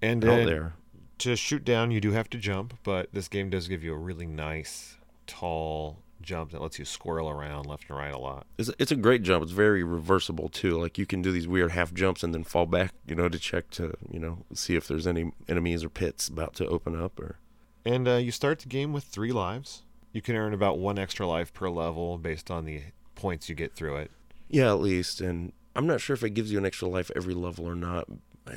And 0.00 0.24
out 0.24 0.40
uh, 0.40 0.44
there. 0.44 0.74
to 1.18 1.36
shoot 1.36 1.64
down, 1.64 1.90
you 1.90 2.00
do 2.00 2.12
have 2.12 2.28
to 2.30 2.38
jump, 2.38 2.74
but 2.82 3.08
this 3.12 3.28
game 3.28 3.50
does 3.50 3.68
give 3.68 3.84
you 3.84 3.92
a 3.94 3.96
really 3.98 4.26
nice, 4.26 4.96
tall 5.26 5.98
jump 6.20 6.52
that 6.52 6.62
lets 6.62 6.78
you 6.78 6.84
squirrel 6.84 7.28
around 7.28 7.66
left 7.66 7.88
and 7.88 7.98
right 7.98 8.12
a 8.14 8.18
lot. 8.18 8.46
it's, 8.56 8.70
it's 8.78 8.92
a 8.92 8.96
great 8.96 9.22
jump. 9.24 9.42
It's 9.42 9.50
very 9.52 9.82
reversible 9.82 10.48
too. 10.48 10.80
Like 10.80 10.96
you 10.96 11.04
can 11.06 11.20
do 11.20 11.32
these 11.32 11.48
weird 11.48 11.72
half 11.72 11.92
jumps 11.92 12.22
and 12.22 12.32
then 12.32 12.44
fall 12.44 12.66
back 12.66 12.92
you 13.06 13.16
know 13.16 13.28
to 13.28 13.38
check 13.38 13.70
to 13.70 13.94
you 14.10 14.20
know 14.20 14.38
see 14.54 14.76
if 14.76 14.86
there's 14.86 15.06
any 15.06 15.32
enemies 15.48 15.82
or 15.82 15.88
pits 15.88 16.28
about 16.28 16.54
to 16.54 16.66
open 16.66 17.00
up 17.00 17.18
or 17.18 17.38
And 17.84 18.06
uh, 18.06 18.14
you 18.16 18.30
start 18.30 18.60
the 18.60 18.68
game 18.68 18.92
with 18.92 19.04
three 19.04 19.32
lives. 19.32 19.82
You 20.12 20.22
can 20.22 20.36
earn 20.36 20.52
about 20.52 20.78
one 20.78 20.98
extra 20.98 21.26
life 21.26 21.52
per 21.52 21.68
level 21.68 22.18
based 22.18 22.50
on 22.50 22.64
the 22.64 22.82
points 23.14 23.48
you 23.48 23.54
get 23.54 23.74
through 23.74 23.96
it. 23.96 24.10
yeah 24.48 24.68
at 24.68 24.80
least 24.80 25.20
and 25.20 25.52
I'm 25.74 25.86
not 25.86 26.00
sure 26.00 26.14
if 26.14 26.22
it 26.22 26.30
gives 26.30 26.52
you 26.52 26.58
an 26.58 26.66
extra 26.66 26.88
life 26.88 27.10
every 27.16 27.34
level 27.34 27.66
or 27.66 27.74
not 27.74 28.06
uh, 28.46 28.52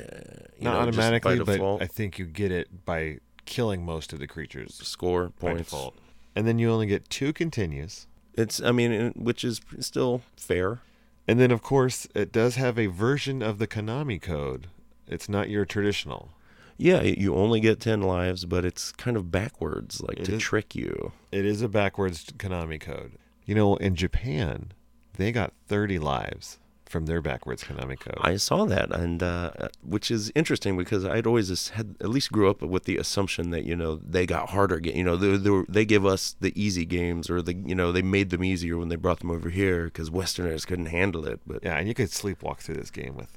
you 0.58 0.64
Not 0.64 0.74
know, 0.74 0.80
automatically, 0.80 1.38
but. 1.38 1.60
I 1.80 1.86
think 1.86 2.18
you 2.18 2.26
get 2.26 2.50
it 2.50 2.84
by 2.84 3.18
killing 3.44 3.84
most 3.84 4.12
of 4.12 4.18
the 4.18 4.26
creatures 4.26 4.74
score 4.82 5.30
points 5.30 5.70
default. 5.70 5.94
And 6.34 6.46
then 6.46 6.58
you 6.58 6.68
only 6.70 6.86
get 6.86 7.08
two 7.08 7.32
continues. 7.32 8.06
it's 8.34 8.60
I 8.60 8.72
mean 8.72 9.12
which 9.14 9.44
is 9.44 9.60
still 9.80 10.22
fair 10.36 10.80
And 11.28 11.38
then, 11.40 11.50
of 11.50 11.62
course, 11.62 12.06
it 12.14 12.32
does 12.32 12.56
have 12.56 12.78
a 12.78 12.86
version 12.86 13.42
of 13.42 13.58
the 13.58 13.66
Konami 13.66 14.20
code. 14.20 14.66
It's 15.08 15.28
not 15.28 15.48
your 15.48 15.64
traditional. 15.64 16.30
Yeah, 16.78 17.02
you 17.02 17.34
only 17.34 17.60
get 17.60 17.80
10 17.80 18.02
lives, 18.02 18.44
but 18.44 18.64
it's 18.64 18.92
kind 18.92 19.16
of 19.16 19.30
backwards, 19.30 20.00
like 20.02 20.20
It 20.20 20.24
to 20.26 20.34
is- 20.34 20.42
trick 20.42 20.74
you. 20.74 21.12
It 21.32 21.44
is 21.46 21.62
a 21.62 21.68
backwards 21.68 22.24
Konami 22.38 22.80
code. 22.80 23.12
You 23.44 23.54
know, 23.54 23.76
in 23.76 23.94
Japan, 23.94 24.72
they 25.16 25.32
got 25.32 25.52
30 25.68 25.98
lives 25.98 26.58
from 26.84 27.06
their 27.06 27.20
backwards 27.20 27.64
Konami 27.64 27.98
code. 27.98 28.18
I 28.20 28.36
saw 28.36 28.64
that, 28.66 28.92
and 28.92 29.22
uh, 29.22 29.50
which 29.82 30.10
is 30.10 30.30
interesting 30.34 30.76
because 30.76 31.04
I'd 31.04 31.26
always 31.26 31.68
had 31.70 31.96
at 32.00 32.10
least 32.10 32.30
grew 32.30 32.48
up 32.50 32.62
with 32.62 32.84
the 32.84 32.96
assumption 32.96 33.50
that 33.50 33.64
you 33.64 33.74
know 33.74 33.96
they 33.96 34.24
got 34.26 34.50
harder. 34.50 34.78
You 34.82 35.02
know, 35.02 35.16
they, 35.16 35.36
they, 35.36 35.50
were, 35.50 35.64
they 35.68 35.84
give 35.84 36.06
us 36.06 36.36
the 36.40 36.52
easy 36.60 36.84
games, 36.84 37.28
or 37.28 37.42
the 37.42 37.54
you 37.54 37.74
know 37.74 37.90
they 37.90 38.02
made 38.02 38.30
them 38.30 38.44
easier 38.44 38.76
when 38.78 38.88
they 38.88 38.96
brought 38.96 39.18
them 39.20 39.30
over 39.32 39.50
here 39.50 39.86
because 39.86 40.10
Westerners 40.12 40.64
couldn't 40.64 40.86
handle 40.86 41.26
it. 41.26 41.40
But 41.46 41.64
yeah, 41.64 41.76
and 41.76 41.88
you 41.88 41.94
could 41.94 42.08
sleepwalk 42.10 42.58
through 42.58 42.76
this 42.76 42.90
game 42.92 43.16
with 43.16 43.36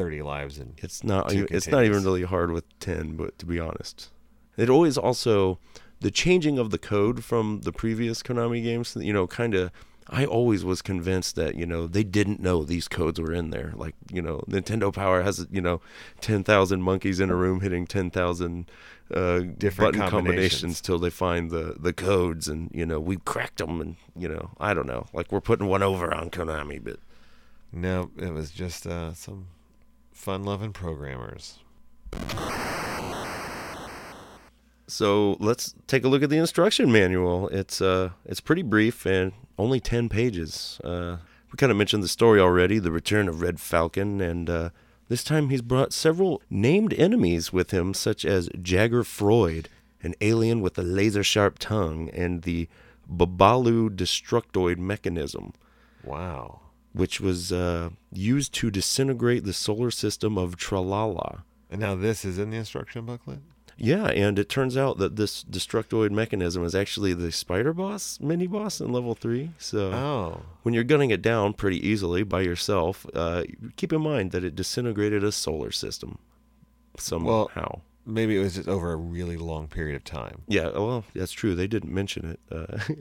30 0.00 0.22
lives 0.22 0.58
and 0.58 0.74
it's 0.78 1.04
not 1.04 1.28
Two 1.28 1.46
it's 1.50 1.68
not 1.68 1.84
even 1.84 2.02
really 2.04 2.22
hard 2.34 2.50
with 2.52 2.64
10 2.80 3.16
but 3.16 3.38
to 3.38 3.44
be 3.46 3.58
honest 3.60 4.10
it 4.56 4.68
always 4.70 4.96
also 4.96 5.58
the 6.00 6.10
changing 6.10 6.58
of 6.58 6.70
the 6.70 6.78
code 6.78 7.22
from 7.30 7.60
the 7.64 7.72
previous 7.72 8.22
konami 8.22 8.62
games 8.62 8.96
you 8.98 9.12
know 9.12 9.26
kind 9.26 9.54
of 9.54 9.70
i 10.08 10.24
always 10.24 10.64
was 10.64 10.80
convinced 10.80 11.36
that 11.36 11.54
you 11.54 11.66
know 11.66 11.86
they 11.86 12.02
didn't 12.02 12.40
know 12.40 12.64
these 12.64 12.88
codes 12.88 13.20
were 13.20 13.34
in 13.40 13.50
there. 13.50 13.72
Like 13.84 13.94
you 14.16 14.22
know 14.22 14.36
nintendo 14.48 14.92
power 14.92 15.22
has 15.22 15.46
you 15.50 15.60
know 15.60 15.80
10,000 16.20 16.82
monkeys 16.82 17.20
in 17.20 17.28
a 17.30 17.36
room 17.36 17.60
hitting 17.60 17.86
10,000 17.86 18.70
uh, 19.12 19.40
Different 19.40 19.96
button 19.96 20.00
combinations. 20.00 20.10
combinations 20.10 20.80
till 20.80 20.98
they 20.98 21.10
find 21.10 21.50
the 21.50 21.76
the 21.78 21.92
codes 21.92 22.48
and 22.48 22.70
you 22.72 22.86
know 22.86 22.98
we 23.10 23.16
cracked 23.32 23.58
them 23.58 23.80
and 23.80 23.96
you 24.16 24.28
know 24.28 24.44
i 24.58 24.72
don't 24.74 24.86
know. 24.86 25.06
Like 25.12 25.30
we're 25.32 25.40
putting 25.50 25.66
one 25.76 25.82
over 25.82 26.12
on 26.12 26.30
konami 26.30 26.82
but 26.82 26.98
no, 27.72 28.10
it 28.16 28.32
was 28.32 28.50
just 28.50 28.86
uh, 28.86 29.12
some 29.14 29.46
fun-loving 30.20 30.72
programmers. 30.72 31.58
So 34.86 35.36
let's 35.40 35.74
take 35.86 36.04
a 36.04 36.08
look 36.08 36.22
at 36.22 36.30
the 36.30 36.36
instruction 36.36 36.92
manual. 36.92 37.48
It's 37.48 37.80
uh, 37.80 38.10
it's 38.26 38.40
pretty 38.40 38.62
brief 38.62 39.06
and 39.06 39.32
only 39.58 39.80
ten 39.80 40.08
pages. 40.08 40.80
Uh, 40.84 41.18
we 41.50 41.56
kind 41.56 41.72
of 41.72 41.78
mentioned 41.78 42.02
the 42.02 42.08
story 42.08 42.38
already, 42.38 42.78
the 42.78 42.92
return 42.92 43.28
of 43.28 43.40
Red 43.40 43.60
Falcon, 43.60 44.20
and 44.20 44.50
uh, 44.50 44.70
this 45.08 45.24
time 45.24 45.48
he's 45.48 45.62
brought 45.62 45.92
several 45.92 46.42
named 46.50 46.92
enemies 46.94 47.52
with 47.52 47.70
him, 47.70 47.94
such 47.94 48.24
as 48.24 48.50
Jagger 48.60 49.04
Freud, 49.04 49.68
an 50.02 50.14
alien 50.20 50.60
with 50.60 50.76
a 50.78 50.82
laser 50.82 51.24
sharp 51.24 51.58
tongue, 51.58 52.10
and 52.10 52.42
the 52.42 52.68
Babalu 53.10 53.90
Destructoid 53.90 54.76
mechanism, 54.78 55.52
Wow. 56.04 56.60
Which 56.92 57.20
was 57.20 57.52
uh, 57.52 57.90
used 58.12 58.52
to 58.54 58.70
disintegrate 58.70 59.44
the 59.44 59.52
solar 59.52 59.90
system 59.90 60.36
of 60.38 60.56
Tralala. 60.56 61.42
And 61.70 61.80
now 61.80 61.94
this 61.94 62.24
is 62.24 62.38
in 62.38 62.50
the 62.50 62.56
instruction 62.56 63.06
booklet? 63.06 63.38
Yeah, 63.82 64.08
and 64.08 64.38
it 64.38 64.50
turns 64.50 64.76
out 64.76 64.98
that 64.98 65.16
this 65.16 65.42
destructoid 65.42 66.10
mechanism 66.10 66.64
is 66.64 66.74
actually 66.74 67.14
the 67.14 67.32
spider 67.32 67.72
boss, 67.72 68.18
mini 68.20 68.46
boss 68.46 68.78
in 68.80 68.92
level 68.92 69.14
three. 69.14 69.52
So 69.56 69.92
Oh. 69.92 70.42
when 70.64 70.74
you're 70.74 70.84
gunning 70.84 71.10
it 71.10 71.22
down 71.22 71.54
pretty 71.54 71.78
easily 71.88 72.22
by 72.22 72.42
yourself, 72.42 73.06
uh, 73.14 73.44
keep 73.76 73.92
in 73.92 74.02
mind 74.02 74.32
that 74.32 74.44
it 74.44 74.54
disintegrated 74.54 75.24
a 75.24 75.32
solar 75.32 75.70
system 75.70 76.18
somehow. 76.98 77.46
Well, 77.56 77.82
Maybe 78.06 78.36
it 78.36 78.40
was 78.42 78.56
just 78.56 78.68
over 78.68 78.92
a 78.92 78.96
really 78.96 79.36
long 79.36 79.68
period 79.68 79.94
of 79.94 80.04
time. 80.04 80.42
yeah, 80.48 80.70
well, 80.70 81.04
that's 81.14 81.32
true. 81.32 81.54
They 81.54 81.66
didn't 81.68 81.92
mention 81.92 82.26
it. 82.32 82.40
Uh, 82.50 82.78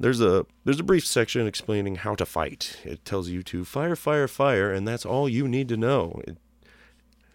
there's 0.00 0.20
a 0.20 0.46
there's 0.64 0.80
a 0.80 0.84
brief 0.84 1.06
section 1.06 1.46
explaining 1.46 1.96
how 1.96 2.14
to 2.14 2.26
fight. 2.26 2.78
It 2.84 3.04
tells 3.04 3.28
you 3.28 3.42
to 3.44 3.64
fire, 3.64 3.96
fire, 3.96 4.28
fire, 4.28 4.72
and 4.72 4.86
that's 4.86 5.04
all 5.04 5.28
you 5.28 5.48
need 5.48 5.68
to 5.68 5.76
know. 5.76 6.20
It, 6.26 6.38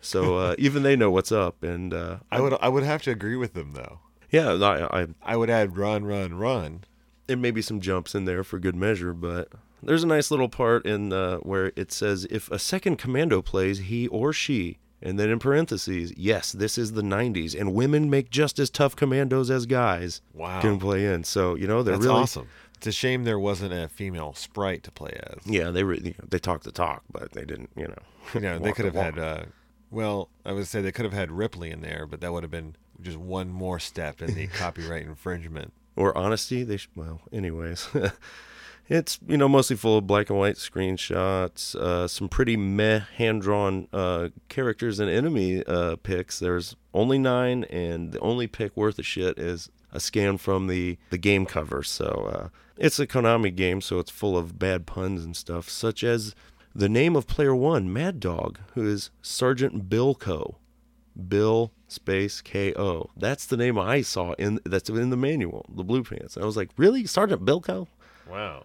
so 0.01 0.37
uh, 0.37 0.55
even 0.57 0.83
they 0.83 0.95
know 0.95 1.11
what's 1.11 1.31
up, 1.31 1.63
and 1.63 1.93
uh, 1.93 2.17
I 2.31 2.41
would 2.41 2.53
I 2.61 2.69
would 2.69 2.83
have 2.83 3.01
to 3.03 3.11
agree 3.11 3.35
with 3.35 3.53
them 3.53 3.73
though. 3.73 3.99
yeah, 4.29 4.53
I, 4.53 5.01
I 5.01 5.07
I 5.23 5.35
would 5.35 5.49
add 5.49 5.77
run, 5.77 6.05
run, 6.05 6.33
run. 6.35 6.83
and 7.27 7.41
maybe 7.41 7.61
some 7.61 7.81
jumps 7.81 8.15
in 8.15 8.25
there 8.25 8.43
for 8.43 8.59
good 8.59 8.75
measure, 8.75 9.13
but 9.13 9.49
there's 9.81 10.03
a 10.03 10.07
nice 10.07 10.31
little 10.31 10.49
part 10.49 10.85
in 10.85 11.11
uh, 11.11 11.37
where 11.37 11.73
it 11.75 11.91
says 11.91 12.25
if 12.29 12.49
a 12.49 12.59
second 12.59 12.97
commando 12.97 13.41
plays, 13.41 13.79
he 13.79 14.07
or 14.07 14.31
she, 14.31 14.77
and 15.03 15.19
then 15.19 15.29
in 15.29 15.37
parentheses, 15.37 16.11
yes, 16.17 16.51
this 16.51 16.77
is 16.79 16.93
the 16.93 17.01
90s, 17.03 17.53
and 17.59 17.73
women 17.75 18.09
make 18.09 18.31
just 18.31 18.57
as 18.57 18.69
tough 18.71 18.95
commandos 18.95 19.51
as 19.51 19.65
guys 19.67 20.21
Wow. 20.33 20.61
can 20.61 20.79
play 20.79 21.05
in. 21.13 21.23
So 21.25 21.53
you 21.55 21.67
know 21.67 21.83
they're 21.83 21.95
That's 21.95 22.05
really 22.07 22.21
awesome. 22.21 22.47
It's 22.77 22.87
a 22.87 22.91
shame 22.91 23.23
there 23.23 23.39
wasn't 23.39 23.73
a 23.73 23.87
female 23.87 24.33
sprite 24.33 24.83
to 24.83 24.91
play 24.91 25.17
as. 25.27 25.37
yeah 25.45 25.69
they 25.71 25.83
re- 25.83 26.01
you 26.03 26.15
know, 26.17 26.25
they 26.29 26.39
talked 26.39 26.63
the 26.65 26.71
talk, 26.71 27.03
but 27.11 27.31
they 27.33 27.45
didn't 27.45 27.69
you 27.75 27.87
know. 27.87 28.01
You 28.33 28.39
know, 28.41 28.57
they 28.59 28.71
could 28.71 28.91
the 28.91 29.03
have 29.03 29.15
had. 29.15 29.19
Uh, 29.23 29.43
well, 29.91 30.29
I 30.45 30.53
would 30.53 30.65
say 30.67 30.81
they 30.81 30.91
could 30.91 31.05
have 31.05 31.13
had 31.13 31.29
Ripley 31.31 31.69
in 31.69 31.81
there, 31.81 32.07
but 32.07 32.19
that 32.21 32.33
would 32.33 32.41
have 32.43 32.49
been 32.51 32.75
just 33.01 33.17
one 33.17 33.49
more 33.49 33.79
step 33.79 34.21
in 34.21 34.33
the 34.33 34.47
copyright 34.63 35.03
infringement. 35.05 35.71
or 35.95 36.17
honesty. 36.17 36.63
They 36.63 36.77
sh- 36.77 36.89
well, 36.95 37.21
anyways, 37.31 37.89
it's 38.89 39.19
you 39.27 39.37
know 39.37 39.47
mostly 39.47 39.75
full 39.75 39.97
of 39.97 40.07
black 40.07 40.29
and 40.29 40.37
white 40.37 40.55
screenshots, 40.55 41.75
uh, 41.75 42.07
some 42.07 42.29
pretty 42.29 42.57
meh 42.57 42.99
hand 43.17 43.41
drawn 43.41 43.87
uh, 43.93 44.29
characters 44.49 44.99
and 44.99 45.09
enemy 45.09 45.63
uh, 45.65 45.95
pics. 45.97 46.39
There's 46.39 46.75
only 46.93 47.17
nine, 47.17 47.63
and 47.65 48.11
the 48.11 48.19
only 48.19 48.47
pick 48.47 48.75
worth 48.75 48.99
a 48.99 49.03
shit 49.03 49.37
is 49.39 49.69
a 49.91 49.99
scan 49.99 50.37
from 50.37 50.67
the 50.67 50.97
the 51.09 51.17
game 51.17 51.45
cover. 51.45 51.83
So 51.83 52.05
uh, 52.05 52.47
it's 52.77 52.99
a 52.99 53.07
Konami 53.07 53.55
game, 53.55 53.81
so 53.81 53.99
it's 53.99 54.11
full 54.11 54.37
of 54.37 54.59
bad 54.59 54.85
puns 54.85 55.23
and 55.23 55.35
stuff, 55.35 55.69
such 55.69 56.03
as 56.03 56.35
the 56.75 56.89
name 56.89 57.15
of 57.15 57.27
player 57.27 57.55
one, 57.55 57.93
Mad 57.93 58.19
Dog, 58.19 58.59
who 58.73 58.85
is 58.87 59.11
Sergeant 59.21 59.89
Bilko. 59.89 60.55
Bill 61.27 61.71
space 61.87 62.41
K 62.41 62.73
O. 62.73 63.11
That's 63.15 63.45
the 63.45 63.55
name 63.55 63.77
I 63.77 64.01
saw 64.01 64.33
in 64.33 64.59
that's 64.65 64.89
in 64.89 65.11
the 65.11 65.15
manual, 65.15 65.63
the 65.69 65.83
blue 65.83 66.03
pants. 66.03 66.37
I 66.37 66.43
was 66.43 66.57
like, 66.57 66.71
really, 66.75 67.05
Sergeant 67.05 67.45
Bilko? 67.45 67.85
Wow. 68.27 68.63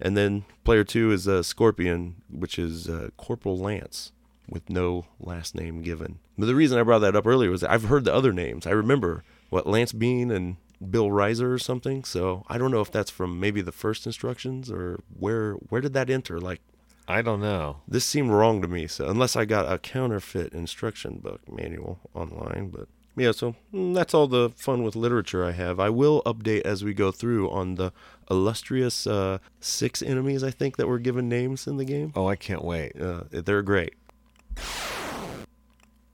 And 0.00 0.16
then 0.16 0.44
player 0.64 0.84
two 0.84 1.12
is 1.12 1.28
uh, 1.28 1.42
Scorpion, 1.42 2.16
which 2.30 2.58
is 2.58 2.88
uh, 2.88 3.10
Corporal 3.16 3.58
Lance, 3.58 4.12
with 4.48 4.70
no 4.70 5.06
last 5.18 5.54
name 5.54 5.82
given. 5.82 6.18
But 6.38 6.46
the 6.46 6.54
reason 6.54 6.78
I 6.78 6.82
brought 6.82 7.00
that 7.00 7.16
up 7.16 7.26
earlier 7.26 7.50
was 7.50 7.62
I've 7.62 7.84
heard 7.84 8.04
the 8.04 8.14
other 8.14 8.32
names. 8.32 8.66
I 8.66 8.70
remember 8.70 9.24
what 9.50 9.66
Lance 9.66 9.92
Bean 9.92 10.30
and 10.30 10.56
Bill 10.88 11.08
Rizer 11.08 11.52
or 11.52 11.58
something. 11.58 12.04
So 12.04 12.44
I 12.48 12.56
don't 12.56 12.70
know 12.70 12.80
if 12.80 12.90
that's 12.90 13.10
from 13.10 13.38
maybe 13.38 13.60
the 13.60 13.72
first 13.72 14.06
instructions 14.06 14.70
or 14.70 15.00
where 15.18 15.54
where 15.54 15.80
did 15.80 15.92
that 15.92 16.08
enter? 16.08 16.40
Like 16.40 16.60
I 17.06 17.22
don't 17.22 17.40
know. 17.40 17.78
this 17.88 18.04
seemed 18.04 18.30
wrong 18.30 18.62
to 18.62 18.68
me. 18.68 18.86
So 18.86 19.08
unless 19.08 19.34
I 19.36 19.44
got 19.44 19.70
a 19.70 19.78
counterfeit 19.78 20.52
instruction 20.52 21.18
book 21.18 21.40
manual 21.50 21.98
online, 22.14 22.68
but 22.68 22.88
yeah, 23.16 23.32
so 23.32 23.54
mm, 23.72 23.94
that's 23.94 24.14
all 24.14 24.26
the 24.26 24.50
fun 24.56 24.82
with 24.82 24.96
literature 24.96 25.44
I 25.44 25.52
have. 25.52 25.78
I 25.80 25.90
will 25.90 26.22
update 26.24 26.62
as 26.62 26.82
we 26.84 26.94
go 26.94 27.10
through 27.10 27.50
on 27.50 27.74
the 27.74 27.92
illustrious 28.30 29.06
uh, 29.06 29.38
six 29.60 30.02
enemies 30.02 30.42
I 30.44 30.50
think 30.50 30.76
that 30.76 30.86
were 30.88 30.98
given 30.98 31.28
names 31.28 31.66
in 31.66 31.76
the 31.76 31.84
game. 31.84 32.12
Oh, 32.14 32.26
I 32.28 32.36
can't 32.36 32.64
wait. 32.64 33.00
Uh, 33.00 33.24
they're 33.30 33.62
great. 33.62 33.94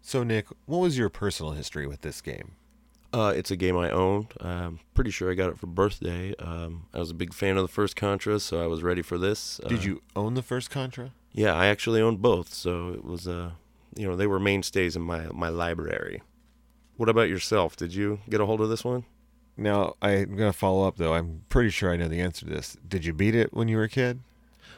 So, 0.02 0.22
Nick, 0.22 0.46
what 0.66 0.78
was 0.78 0.96
your 0.96 1.08
personal 1.08 1.52
history 1.52 1.86
with 1.86 2.02
this 2.02 2.20
game? 2.20 2.52
Uh, 3.12 3.32
it's 3.34 3.50
a 3.50 3.56
game 3.56 3.76
I 3.76 3.90
owned. 3.90 4.32
I'm 4.40 4.78
pretty 4.94 5.10
sure 5.10 5.30
I 5.30 5.34
got 5.34 5.48
it 5.50 5.58
for 5.58 5.66
birthday. 5.66 6.34
Um, 6.38 6.86
I 6.92 6.98
was 6.98 7.10
a 7.10 7.14
big 7.14 7.32
fan 7.32 7.56
of 7.56 7.62
the 7.62 7.68
first 7.72 7.96
Contra, 7.96 8.38
so 8.40 8.62
I 8.62 8.66
was 8.66 8.82
ready 8.82 9.02
for 9.02 9.16
this. 9.18 9.58
Did 9.68 9.78
Uh, 9.78 9.82
you 9.82 10.02
own 10.14 10.34
the 10.34 10.42
first 10.42 10.70
Contra? 10.70 11.12
Yeah, 11.32 11.54
I 11.54 11.66
actually 11.66 12.00
owned 12.00 12.20
both, 12.22 12.52
so 12.52 12.90
it 12.90 13.04
was 13.04 13.26
uh, 13.26 13.52
you 13.96 14.06
know, 14.06 14.16
they 14.16 14.26
were 14.26 14.38
mainstays 14.40 14.96
in 14.96 15.02
my 15.02 15.26
my 15.32 15.48
library. 15.48 16.22
What 16.96 17.08
about 17.08 17.28
yourself? 17.28 17.76
Did 17.76 17.94
you 17.94 18.20
get 18.28 18.40
a 18.40 18.46
hold 18.46 18.60
of 18.60 18.68
this 18.68 18.84
one? 18.84 19.04
Now, 19.56 19.94
I'm 20.02 20.36
going 20.36 20.52
to 20.52 20.56
follow 20.56 20.86
up, 20.86 20.96
though. 20.96 21.14
I'm 21.14 21.44
pretty 21.48 21.70
sure 21.70 21.90
I 21.90 21.96
know 21.96 22.08
the 22.08 22.20
answer 22.20 22.44
to 22.46 22.52
this. 22.52 22.76
Did 22.86 23.04
you 23.04 23.12
beat 23.12 23.34
it 23.34 23.54
when 23.54 23.68
you 23.68 23.76
were 23.76 23.84
a 23.84 23.88
kid? 23.88 24.20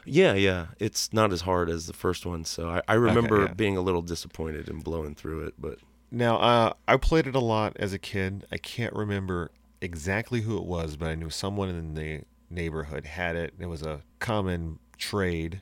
Yeah, 0.05 0.33
yeah. 0.33 0.67
It's 0.79 1.11
not 1.11 1.33
as 1.33 1.41
hard 1.41 1.69
as 1.69 1.85
the 1.85 1.93
first 1.93 2.25
one, 2.25 2.45
so 2.45 2.69
I, 2.69 2.81
I 2.87 2.93
remember 2.93 3.43
yeah. 3.43 3.53
being 3.53 3.77
a 3.77 3.81
little 3.81 4.01
disappointed 4.01 4.69
and 4.69 4.83
blowing 4.83 5.15
through 5.15 5.43
it, 5.43 5.55
but 5.59 5.79
Now, 6.11 6.37
uh, 6.37 6.73
I 6.87 6.97
played 6.97 7.27
it 7.27 7.35
a 7.35 7.39
lot 7.39 7.75
as 7.77 7.93
a 7.93 7.99
kid. 7.99 8.45
I 8.51 8.57
can't 8.57 8.93
remember 8.93 9.51
exactly 9.81 10.41
who 10.41 10.57
it 10.57 10.63
was, 10.65 10.95
but 10.95 11.09
I 11.09 11.15
knew 11.15 11.29
someone 11.29 11.69
in 11.69 11.93
the 11.93 12.21
neighborhood 12.49 13.05
had 13.05 13.35
it. 13.35 13.53
It 13.59 13.67
was 13.67 13.81
a 13.81 14.01
common 14.19 14.79
trade 14.97 15.61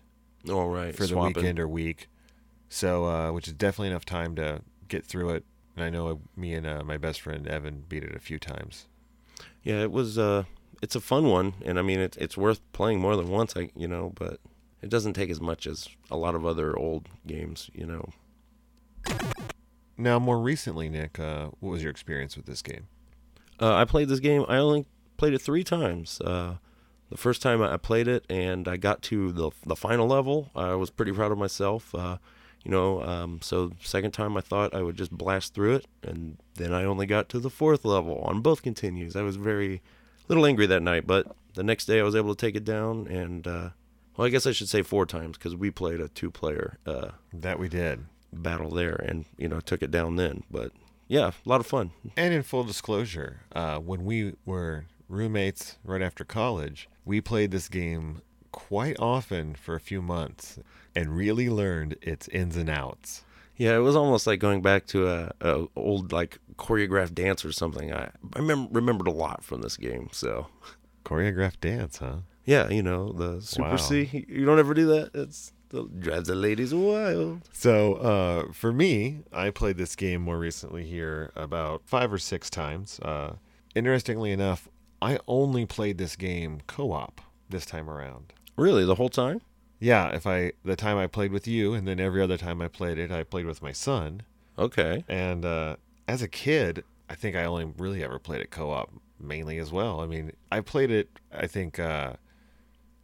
all 0.50 0.70
right, 0.70 0.96
for 0.96 1.06
the 1.06 1.18
weekend 1.18 1.60
or 1.60 1.68
week. 1.68 2.08
So, 2.70 3.06
uh, 3.06 3.32
which 3.32 3.48
is 3.48 3.54
definitely 3.54 3.90
enough 3.90 4.06
time 4.06 4.36
to 4.36 4.62
get 4.88 5.06
through 5.06 5.32
it. 5.32 5.46
And 5.78 5.86
I 5.86 5.90
know 5.92 6.22
me 6.36 6.56
and 6.56 6.66
uh, 6.66 6.84
my 6.84 6.98
best 6.98 7.22
friend 7.22 7.48
Evan 7.48 7.84
beat 7.88 8.04
it 8.04 8.16
a 8.16 8.20
few 8.20 8.40
times. 8.40 8.88
Yeah, 9.62 9.84
it 9.84 9.92
was 9.92 10.18
uh 10.18 10.46
it's 10.82 10.96
a 10.96 11.00
fun 11.00 11.26
one 11.28 11.54
and 11.64 11.78
I 11.78 11.84
mean 11.84 12.00
it's 12.00 12.18
it's 12.18 12.36
worth 12.36 12.60
playing 12.74 13.00
more 13.00 13.16
than 13.16 13.30
once, 13.30 13.56
I 13.56 13.70
you 13.76 13.88
know, 13.88 14.12
but 14.16 14.40
it 14.82 14.90
doesn't 14.90 15.14
take 15.14 15.30
as 15.30 15.40
much 15.40 15.68
as 15.68 15.88
a 16.10 16.18
lot 16.18 16.34
of 16.34 16.48
other 16.48 16.76
old 16.76 17.08
games, 17.28 17.70
you 17.76 17.86
know. 17.86 18.10
Now, 20.00 20.20
more 20.20 20.40
recently, 20.40 20.90
Nick, 20.90 21.20
uh, 21.20 21.48
what 21.60 21.72
was 21.72 21.82
your 21.82 21.90
experience 21.92 22.38
with 22.38 22.46
this 22.46 22.62
game? 22.62 22.88
Uh, 23.60 23.74
I 23.76 23.86
played 23.86 24.10
this 24.10 24.20
game. 24.20 24.46
I 24.48 24.58
only 24.58 24.86
played 25.18 25.34
it 25.34 25.42
three 25.42 25.64
times. 25.64 26.22
Uh, 26.22 26.58
the 27.10 27.18
first 27.18 27.42
time 27.42 27.62
I 27.62 27.78
played 27.78 28.08
it, 28.08 28.24
and 28.30 28.68
I 28.68 28.78
got 28.78 29.02
to 29.04 29.32
the 29.32 29.52
the 29.66 29.76
final 29.76 30.08
level, 30.08 30.52
I 30.56 30.76
was 30.76 30.90
pretty 30.90 31.12
proud 31.12 31.32
of 31.32 31.38
myself. 31.38 31.96
You 32.68 32.72
know, 32.72 33.02
um, 33.02 33.40
so 33.42 33.72
second 33.82 34.12
time 34.12 34.36
I 34.36 34.42
thought 34.42 34.76
I 34.76 34.82
would 34.82 34.98
just 34.98 35.10
blast 35.12 35.54
through 35.54 35.76
it, 35.76 35.86
and 36.04 36.36
then 36.56 36.74
I 36.74 36.84
only 36.84 37.06
got 37.06 37.30
to 37.30 37.40
the 37.40 37.50
fourth 37.50 37.86
level 37.86 38.20
on 38.26 38.42
both 38.42 38.62
continues. 38.62 39.16
I 39.16 39.22
was 39.22 39.38
very 39.38 39.82
little 40.28 40.46
angry 40.46 40.66
that 40.66 40.84
night, 40.84 41.08
but 41.08 41.34
the 41.54 41.64
next 41.64 41.86
day 41.86 42.02
I 42.02 42.04
was 42.04 42.14
able 42.14 42.36
to 42.36 42.46
take 42.46 42.58
it 42.58 42.66
down, 42.66 43.08
and 43.08 43.48
uh, 43.48 43.70
well, 44.18 44.28
I 44.28 44.30
guess 44.30 44.46
I 44.46 44.52
should 44.52 44.68
say 44.68 44.82
four 44.82 45.06
times 45.06 45.38
because 45.38 45.56
we 45.56 45.72
played 45.72 46.02
a 46.02 46.10
two 46.10 46.30
player 46.30 46.78
uh, 46.86 47.12
That 47.32 47.58
we 47.58 47.70
did. 47.70 48.04
battle 48.34 48.72
there, 48.72 48.96
and 48.96 49.24
you 49.38 49.48
know 49.48 49.62
took 49.62 49.82
it 49.82 49.90
down 49.90 50.18
then. 50.18 50.44
But 50.52 50.74
yeah, 51.08 51.28
a 51.46 51.50
lot 51.50 51.62
of 51.62 51.68
fun. 51.68 51.92
And 52.18 52.34
in 52.34 52.44
full 52.44 52.66
disclosure, 52.66 53.44
uh, 53.56 53.78
when 53.80 54.04
we 54.04 54.34
were 54.46 54.88
roommates 55.08 55.78
right 55.86 56.02
after 56.02 56.26
college, 56.26 56.90
we 57.06 57.22
played 57.22 57.52
this 57.52 57.70
game 57.70 58.22
quite 58.58 58.96
often 59.00 59.54
for 59.54 59.76
a 59.76 59.80
few 59.80 60.02
months 60.02 60.58
and 60.96 61.16
really 61.16 61.48
learned 61.48 61.96
its 62.02 62.28
ins 62.30 62.58
and 62.58 62.70
outs. 62.72 63.24
Yeah, 63.56 63.76
it 63.76 63.82
was 63.82 63.96
almost 63.96 64.26
like 64.26 64.40
going 64.40 64.64
back 64.64 64.88
to 64.88 65.08
a, 65.08 65.32
a 65.42 65.66
old 65.76 66.12
like 66.12 66.40
choreographed 66.56 67.14
dance 67.14 67.46
or 67.46 67.52
something. 67.52 67.94
I 67.94 68.10
I 68.34 68.40
remem- 68.40 68.70
remembered 68.72 69.08
a 69.08 69.12
lot 69.12 69.44
from 69.44 69.62
this 69.62 69.78
game. 69.78 70.10
So 70.12 70.48
Choreographed 71.06 71.62
dance, 71.62 71.98
huh? 72.00 72.18
yeah, 72.46 72.68
you 72.70 72.82
know 72.82 73.12
the 73.14 73.42
Super 73.42 73.70
Wow. 73.70 73.76
C. 73.78 74.26
You 74.28 74.46
don't 74.46 74.60
ever 74.60 74.74
do 74.74 74.88
that. 74.88 75.12
It's 75.14 75.54
the 75.70 75.84
drives 76.00 76.28
the 76.28 76.36
ladies 76.36 76.74
wild. 76.74 77.42
So, 77.54 77.96
uh, 77.96 78.52
for 78.54 78.72
me, 78.74 79.20
I 79.32 79.52
played 79.52 79.78
this 79.78 79.96
game 79.96 80.22
more 80.22 80.40
recently 80.40 80.84
here 80.86 81.32
about 81.36 81.82
five 81.86 82.12
or 82.12 82.18
six 82.18 82.50
times. 82.50 83.00
Uh, 83.02 83.36
interestingly 83.76 84.32
enough, 84.32 84.68
I 85.02 85.20
only 85.28 85.66
played 85.66 85.98
this 86.00 86.16
game 86.16 86.62
co 86.68 86.92
op 86.92 87.22
this 87.50 87.66
time 87.66 87.90
around. 87.90 88.34
Really, 88.58 88.84
the 88.86 88.96
whole 88.96 89.10
time? 89.10 89.42
Yeah, 89.80 90.10
if 90.10 90.26
I 90.26 90.54
the 90.66 90.76
time 90.76 90.98
I 90.98 91.08
played 91.08 91.32
with 91.32 91.48
you, 91.48 91.74
and 91.74 91.88
then 91.88 92.00
every 92.00 92.22
other 92.22 92.38
time 92.38 92.62
I 92.62 92.68
played 92.68 92.98
it, 92.98 93.12
I 93.12 93.24
played 93.24 93.46
with 93.46 93.62
my 93.62 93.72
son. 93.72 94.24
Okay. 94.58 95.06
And 95.08 95.46
uh, 95.46 95.76
as 96.08 96.22
a 96.24 96.28
kid, 96.28 96.84
I 97.10 97.16
think 97.16 97.36
I 97.36 97.46
only 97.46 97.66
really 97.78 98.04
ever 98.04 98.18
played 98.18 98.42
it 98.42 98.50
co-op 98.50 98.92
mainly 99.20 99.60
as 99.60 99.72
well. 99.72 100.00
I 100.02 100.08
mean, 100.08 100.32
I 100.52 100.62
played 100.62 100.92
it 100.92 101.10
I 101.32 101.48
think 101.48 101.80
uh 101.80 102.14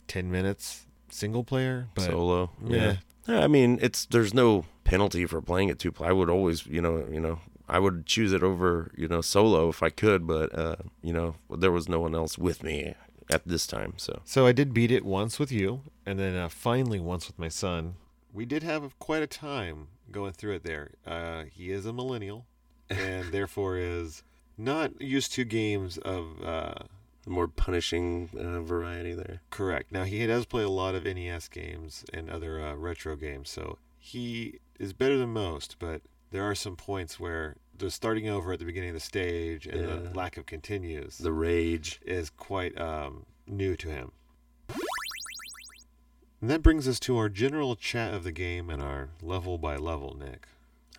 10 0.07 0.31
minutes 0.31 0.86
single 1.10 1.43
player, 1.43 1.88
but 1.95 2.05
Solo. 2.05 2.51
yeah. 2.65 2.98
Yeah. 3.27 3.39
I 3.39 3.48
mean, 3.48 3.79
it's 3.81 4.05
there's 4.05 4.33
no 4.33 4.65
penalty 4.83 5.25
for 5.25 5.41
playing 5.41 5.69
it 5.69 5.79
two 5.79 5.91
player. 5.91 6.10
I 6.10 6.13
would 6.13 6.29
always, 6.29 6.65
you 6.65 6.81
know, 6.81 7.07
you 7.10 7.19
know, 7.19 7.39
I 7.69 7.79
would 7.79 8.05
choose 8.05 8.33
it 8.33 8.43
over, 8.43 8.91
you 8.98 9.07
know, 9.07 9.22
solo 9.22 9.69
if 9.69 9.81
I 9.81 9.89
could, 9.89 10.27
but 10.27 10.57
uh, 10.57 10.75
you 11.01 11.13
know, 11.13 11.36
there 11.50 11.72
was 11.72 11.88
no 11.88 12.00
one 12.00 12.15
else 12.15 12.38
with 12.38 12.63
me 12.63 12.95
at 13.29 13.47
this 13.47 13.67
time, 13.67 13.93
so 13.97 14.21
So 14.25 14.45
I 14.45 14.51
did 14.51 14.73
beat 14.73 14.91
it 14.91 15.05
once 15.05 15.39
with 15.39 15.51
you, 15.51 15.81
and 16.05 16.19
then 16.19 16.35
uh, 16.35 16.49
finally 16.49 16.99
once 16.99 17.27
with 17.27 17.39
my 17.39 17.49
son. 17.49 17.95
We 18.33 18.45
did 18.45 18.63
have 18.63 18.97
quite 18.99 19.23
a 19.23 19.27
time 19.27 19.87
going 20.11 20.33
through 20.33 20.55
it 20.55 20.63
there. 20.63 20.91
Uh, 21.05 21.43
he 21.51 21.71
is 21.71 21.85
a 21.85 21.93
millennial, 21.93 22.45
and 22.89 23.25
therefore 23.31 23.77
is 23.77 24.23
not 24.57 25.01
used 25.01 25.33
to 25.33 25.43
games 25.43 25.97
of 25.99 26.43
uh, 26.43 26.73
more 27.25 27.47
punishing 27.47 28.29
uh, 28.37 28.61
variety 28.61 29.13
there. 29.13 29.41
correct. 29.49 29.91
Now 29.91 30.03
he 30.03 30.25
does 30.27 30.45
play 30.45 30.63
a 30.63 30.69
lot 30.69 30.95
of 30.95 31.05
NES 31.05 31.47
games 31.47 32.05
and 32.13 32.29
other 32.29 32.61
uh, 32.61 32.75
retro 32.75 33.15
games, 33.15 33.49
so 33.49 33.77
he 33.97 34.59
is 34.79 34.93
better 34.93 35.17
than 35.17 35.29
most. 35.29 35.77
But 35.79 36.01
there 36.31 36.43
are 36.43 36.55
some 36.55 36.75
points 36.75 37.19
where 37.19 37.55
the 37.83 37.91
starting 37.91 38.27
over 38.27 38.53
at 38.53 38.59
the 38.59 38.65
beginning 38.65 38.89
of 38.89 38.95
the 38.95 38.99
stage 38.99 39.65
and 39.67 39.81
Yeah. 39.81 39.95
the 39.97 40.11
lack 40.15 40.37
of 40.37 40.45
continues 40.45 41.17
The 41.17 41.31
rage. 41.33 41.99
is 42.05 42.29
quite 42.29 42.77
um, 42.79 43.25
new 43.47 43.75
to 43.77 43.89
him. 43.89 44.11
And 46.41 46.49
that 46.49 46.61
brings 46.61 46.87
us 46.87 46.99
to 47.01 47.17
our 47.17 47.29
general 47.29 47.75
chat 47.75 48.13
of 48.13 48.23
the 48.23 48.31
game 48.31 48.69
and 48.69 48.81
our 48.81 49.09
level 49.21 49.57
by 49.57 49.77
level, 49.77 50.15
Nick. 50.17 50.47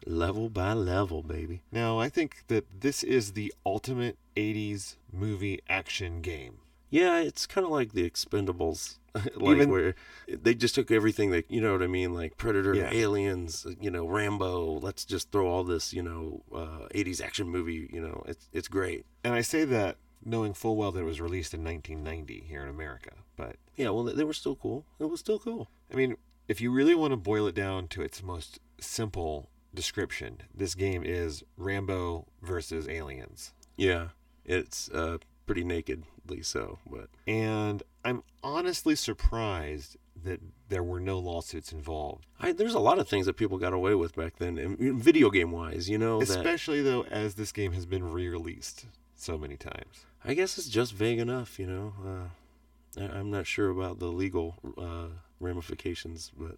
Level 0.07 0.49
by 0.49 0.73
level, 0.73 1.23
baby. 1.23 1.63
Now, 1.71 1.99
I 1.99 2.09
think 2.09 2.45
that 2.49 2.81
this 2.81 3.03
is 3.03 3.33
the 3.33 3.53
ultimate 3.65 4.17
80s 4.37 4.97
movie 5.13 5.61
action 5.69 6.21
game. 6.23 6.59
Yeah, 6.91 7.19
it's 7.21 7.47
kind 7.47 7.65
of 7.65 7.71
like 7.73 7.93
the 7.93 8.09
Expendables, 8.09 8.97
like 9.37 9.57
Even- 9.57 9.71
where 9.71 9.95
they 10.29 10.55
just 10.55 10.75
took 10.75 10.91
everything 10.91 11.31
that 11.31 11.51
you 11.51 11.61
know 11.61 11.73
what 11.73 11.83
I 11.83 11.87
mean, 11.87 12.15
like 12.15 12.37
Predator, 12.37 12.75
Yeah. 12.75 12.91
Aliens, 12.93 13.67
you 13.81 13.91
know, 13.91 14.07
Rambo. 14.07 14.79
Let's 14.81 15.05
just 15.05 15.31
throw 15.31 15.47
all 15.47 15.65
this, 15.65 15.93
you 15.93 16.03
know, 16.03 16.43
uh, 16.53 16.89
'80s 16.95 17.21
action 17.23 17.49
movie. 17.49 17.89
You 17.93 18.01
know, 18.01 18.25
it's 18.27 18.49
it's 18.53 18.69
great. 18.69 19.07
And 19.23 19.33
I 19.35 19.41
say 19.41 19.65
that 19.67 19.97
knowing 20.25 20.55
full 20.55 20.75
well 20.77 20.91
that 20.93 21.01
it 21.01 21.05
was 21.05 21.21
released 21.21 21.53
in 21.55 21.63
1990 21.63 22.45
here 22.49 22.63
in 22.63 22.69
America. 22.69 23.11
But, 23.37 23.57
Yeah, 23.77 23.91
well, 23.91 24.05
they 24.05 24.25
were 24.25 24.33
still 24.33 24.57
cool. 24.57 24.87
It 24.99 25.11
was 25.11 25.21
still 25.21 25.39
cool. 25.39 25.69
I 25.93 25.97
mean, 25.97 26.17
if 26.49 26.61
you 26.63 26.71
really 26.73 26.95
want 26.95 27.13
to 27.13 27.17
boil 27.19 27.47
it 27.47 27.55
down 27.55 27.89
to 27.89 28.01
its 28.01 28.23
most 28.23 28.59
simple 28.81 29.51
description, 29.75 30.39
this 30.55 30.75
game 30.75 31.03
is 31.05 31.43
Rambo 31.59 32.27
versus 32.43 32.89
aliens. 32.89 33.53
Yeah, 33.77 34.09
it's 34.47 34.89
uh, 34.91 35.19
pretty 35.47 35.65
nakedly 35.65 36.43
so, 36.43 36.79
but 36.91 37.09
And 37.27 37.83
I'm 38.05 38.23
honestly 38.43 38.95
surprised 38.95 39.97
that 40.23 40.41
there 40.69 40.83
were 40.83 41.01
no 41.01 41.19
lawsuits 41.19 41.73
involved. 41.73 42.27
I, 42.41 42.53
there's 42.53 42.75
a 42.75 42.81
lot 42.81 42.99
of 42.99 43.09
things 43.09 43.27
that 43.27 43.35
people 43.35 43.59
got 43.59 43.73
away 43.73 43.95
with 43.95 44.15
back 44.15 44.37
then, 44.39 44.77
video 44.99 45.31
game 45.31 45.51
wise. 45.51 45.89
You 45.89 45.99
know, 45.99 46.21
that 46.21 46.29
Especially 46.29 46.83
though 46.83 47.05
as 47.05 47.35
this 47.35 47.53
game 47.53 47.73
has 47.73 47.87
been 47.87 48.11
re-released 48.13 48.87
so 49.15 49.39
many 49.39 49.57
times. 49.57 50.07
I 50.25 50.35
guess 50.35 50.57
it's 50.59 50.69
just 50.69 50.93
vague 50.93 51.19
enough. 51.19 51.59
You 51.59 51.67
know, 51.67 51.93
uh, 52.05 53.03
I, 53.03 53.19
I'm 53.19 53.31
not 53.31 53.47
sure 53.47 53.71
about 53.71 53.99
the 53.99 54.07
legal 54.07 54.57
uh, 54.79 55.09
ramifications, 55.41 56.33
but 56.37 56.57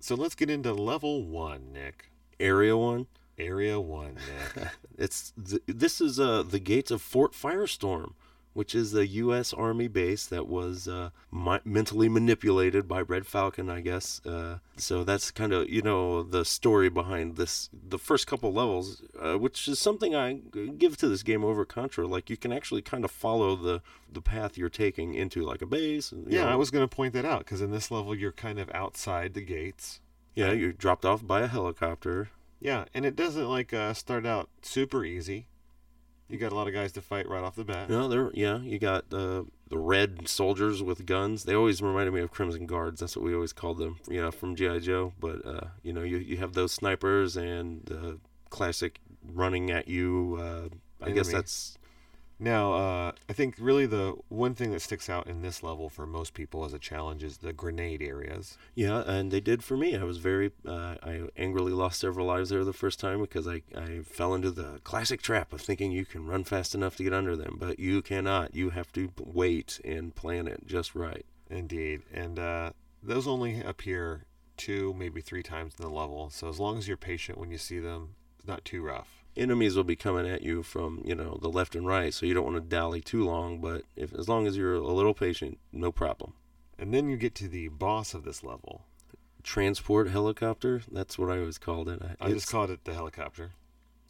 So 0.00 0.14
let's 0.14 0.34
get 0.34 0.50
into 0.50 0.72
level 0.72 1.22
1, 1.24 1.72
Nick. 1.72 2.10
Area 2.40 2.76
One. 2.76 3.06
Area 3.38 3.80
1, 3.80 4.16
It's 4.98 5.32
th- 5.48 5.62
this 5.66 6.00
is 6.00 6.18
uh, 6.18 6.42
the 6.42 6.58
gates 6.58 6.90
of 6.90 7.00
Fort 7.00 7.32
Firestorm, 7.32 8.14
which 8.52 8.74
is 8.74 8.92
a 8.94 9.06
U.S. 9.06 9.52
Army 9.52 9.86
base 9.86 10.26
that 10.26 10.48
was 10.48 10.88
uh, 10.88 11.10
mi- 11.30 11.60
mentally 11.64 12.08
manipulated 12.08 12.88
by 12.88 13.02
Red 13.02 13.24
Falcon, 13.26 13.70
I 13.70 13.80
guess. 13.80 14.20
Uh, 14.26 14.58
so 14.76 15.04
that's 15.04 15.30
kind 15.30 15.52
of 15.52 15.68
you 15.68 15.82
know 15.82 16.24
the 16.24 16.44
story 16.44 16.88
behind 16.88 17.36
this. 17.36 17.70
The 17.72 17.98
first 17.98 18.26
couple 18.26 18.52
levels, 18.52 19.02
uh, 19.20 19.38
which 19.38 19.68
is 19.68 19.78
something 19.78 20.16
I 20.16 20.40
give 20.76 20.96
to 20.96 21.08
this 21.08 21.22
game 21.22 21.44
over 21.44 21.64
Contra. 21.64 22.08
Like 22.08 22.28
you 22.28 22.36
can 22.36 22.52
actually 22.52 22.82
kind 22.82 23.04
of 23.04 23.12
follow 23.12 23.54
the 23.54 23.82
the 24.12 24.20
path 24.22 24.58
you're 24.58 24.68
taking 24.68 25.14
into 25.14 25.42
like 25.44 25.62
a 25.62 25.66
base. 25.66 26.10
and, 26.10 26.26
yeah, 26.32 26.44
know, 26.44 26.50
I 26.50 26.56
was 26.56 26.72
going 26.72 26.86
to 26.88 26.92
point 26.96 27.14
that 27.14 27.24
out 27.24 27.40
because 27.40 27.60
in 27.60 27.70
this 27.70 27.90
level 27.92 28.16
you're 28.16 28.32
kind 28.32 28.58
of 28.58 28.68
outside 28.74 29.34
the 29.34 29.42
gates. 29.42 30.00
yeah. 30.34 30.50
You're 30.50 30.72
dropped 30.72 31.04
off 31.04 31.24
by 31.24 31.42
a 31.42 31.46
helicopter. 31.46 32.30
Yeah, 32.60 32.84
and 32.94 33.04
it 33.04 33.14
doesn't 33.16 33.48
like 33.48 33.72
uh, 33.72 33.94
start 33.94 34.26
out 34.26 34.48
super 34.62 35.04
easy. 35.04 35.48
You 36.28 36.36
got 36.36 36.52
a 36.52 36.54
lot 36.54 36.68
of 36.68 36.74
guys 36.74 36.92
to 36.92 37.00
fight 37.00 37.26
right 37.28 37.42
off 37.42 37.56
the 37.56 37.64
bat. 37.64 37.88
No, 37.88 38.06
there. 38.06 38.30
Yeah, 38.34 38.58
you 38.58 38.78
got 38.78 39.04
uh, 39.12 39.44
the 39.68 39.78
red 39.78 40.28
soldiers 40.28 40.82
with 40.82 41.06
guns. 41.06 41.44
They 41.44 41.54
always 41.54 41.80
reminded 41.80 42.12
me 42.12 42.20
of 42.20 42.30
Crimson 42.30 42.66
Guards. 42.66 43.00
That's 43.00 43.16
what 43.16 43.24
we 43.24 43.34
always 43.34 43.54
called 43.54 43.78
them. 43.78 43.98
You 44.08 44.20
know, 44.20 44.30
from 44.30 44.54
GI 44.54 44.80
Joe. 44.80 45.14
But 45.18 45.46
uh, 45.46 45.68
you 45.82 45.92
know, 45.92 46.02
you 46.02 46.18
you 46.18 46.36
have 46.38 46.52
those 46.52 46.72
snipers 46.72 47.36
and 47.36 47.82
the 47.86 48.18
classic 48.50 49.00
running 49.32 49.70
at 49.70 49.88
you. 49.88 50.38
Uh, 50.38 50.68
I 51.00 51.12
guess 51.12 51.32
that's 51.32 51.77
Now, 52.40 52.72
uh, 52.72 53.12
I 53.28 53.32
think 53.32 53.56
really 53.58 53.86
the 53.86 54.14
one 54.28 54.54
thing 54.54 54.70
that 54.70 54.80
sticks 54.80 55.10
out 55.10 55.26
in 55.26 55.42
this 55.42 55.62
level 55.62 55.88
for 55.88 56.06
most 56.06 56.34
people 56.34 56.64
as 56.64 56.72
a 56.72 56.78
challenge 56.78 57.24
is 57.24 57.38
the 57.38 57.52
grenade 57.52 58.00
areas. 58.00 58.56
yeah, 58.74 59.02
and 59.06 59.32
they 59.32 59.40
did 59.40 59.64
for 59.64 59.76
me. 59.76 59.96
I 59.96 60.04
was 60.04 60.18
very. 60.18 60.52
Uh, 60.66 60.94
I 61.02 61.22
angrily 61.36 61.72
lost 61.72 62.00
several 62.00 62.26
lives 62.26 62.50
there 62.50 62.64
the 62.64 62.72
first 62.72 63.00
time 63.00 63.20
because 63.20 63.48
I 63.48 63.62
I 63.76 64.00
fell 64.04 64.34
into 64.34 64.50
the 64.50 64.80
classic 64.84 65.20
trap 65.20 65.52
of 65.52 65.60
thinking 65.60 65.90
you 65.90 66.04
can 66.04 66.26
run 66.26 66.44
fast 66.44 66.74
enough 66.74 66.96
to 66.96 67.02
get 67.02 67.12
under 67.12 67.36
them, 67.36 67.56
but 67.58 67.80
you 67.80 68.02
cannot. 68.02 68.54
You 68.54 68.70
have 68.70 68.92
to 68.92 69.10
wait 69.18 69.80
and 69.84 70.14
plan 70.14 70.46
it 70.46 70.66
just 70.66 70.94
right. 70.94 71.26
Indeed. 71.50 72.02
And 72.12 72.38
uh, 72.38 72.70
those 73.02 73.26
only 73.26 73.62
appear 73.62 74.24
two, 74.56 74.94
maybe 74.94 75.20
three 75.20 75.42
times 75.42 75.74
in 75.78 75.84
the 75.84 75.90
level. 75.90 76.30
So 76.30 76.48
as 76.48 76.60
long 76.60 76.78
as 76.78 76.86
you're 76.86 76.96
patient 76.96 77.38
when 77.38 77.50
you 77.50 77.58
see 77.58 77.78
them, 77.78 78.14
not 78.48 78.64
too 78.64 78.82
rough. 78.82 79.22
enemies 79.36 79.76
will 79.76 79.84
be 79.84 79.94
coming 79.96 80.26
at 80.28 80.42
you 80.42 80.62
from 80.62 81.02
you 81.04 81.14
know 81.14 81.38
the 81.40 81.48
left 81.48 81.76
and 81.76 81.86
right 81.86 82.12
so 82.14 82.26
you 82.26 82.34
don't 82.34 82.44
want 82.44 82.56
to 82.56 82.60
dally 82.76 83.00
too 83.00 83.24
long 83.24 83.60
but 83.60 83.82
if 83.94 84.12
as 84.14 84.28
long 84.28 84.46
as 84.46 84.56
you're 84.56 84.74
a 84.74 84.80
little 84.80 85.14
patient 85.14 85.58
no 85.72 85.92
problem 85.92 86.32
And 86.80 86.92
then 86.94 87.08
you 87.08 87.16
get 87.16 87.34
to 87.36 87.48
the 87.48 87.68
boss 87.68 88.14
of 88.14 88.24
this 88.24 88.42
level. 88.42 88.82
transport 89.42 90.08
helicopter 90.10 90.82
that's 90.90 91.18
what 91.18 91.30
i 91.30 91.38
always 91.38 91.58
called 91.58 91.88
it 91.88 92.00
I 92.02 92.12
It's- 92.26 92.32
just 92.40 92.50
called 92.50 92.70
it 92.70 92.84
the 92.84 92.94
helicopter. 92.94 93.52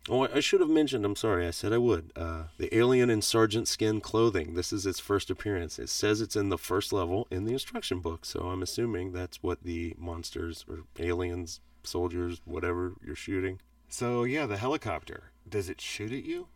oh 0.08 0.24
i 0.26 0.36
I 0.36 0.40
should 0.40 0.60
have 0.60 0.70
mentioned 0.70 1.04
i'm 1.04 1.16
sorry 1.16 1.46
i 1.46 1.50
said 1.50 1.72
i 1.72 1.78
would 1.78 2.12
uh, 2.16 2.44
the 2.56 2.74
alien 2.76 3.10
in 3.10 3.20
sergeant 3.22 3.68
skin 3.68 4.00
clothing 4.00 4.54
this 4.54 4.72
is 4.72 4.86
its 4.86 5.00
first 5.00 5.28
appearance 5.30 5.78
it 5.78 5.90
says 5.90 6.20
it's 6.20 6.36
in 6.36 6.48
the 6.48 6.58
first 6.70 6.92
level 6.92 7.26
in 7.30 7.44
the 7.44 7.52
instruction 7.52 7.98
book 8.00 8.24
so 8.24 8.38
i'm 8.50 8.62
assuming 8.62 9.12
that's 9.12 9.42
what 9.42 9.62
the 9.62 9.94
monsters 9.98 10.64
or 10.68 10.78
aliens 10.98 11.60
soldiers 11.84 12.40
whatever 12.44 12.94
you're 13.04 13.14
shooting 13.28 13.60
So 13.88 14.24
yeah, 14.24 14.46
the 14.46 14.56
helicopter. 14.58 15.30
Does 15.48 15.68
it 15.68 15.80
shoot 15.80 16.12
at 16.12 16.24
you? 16.24 16.48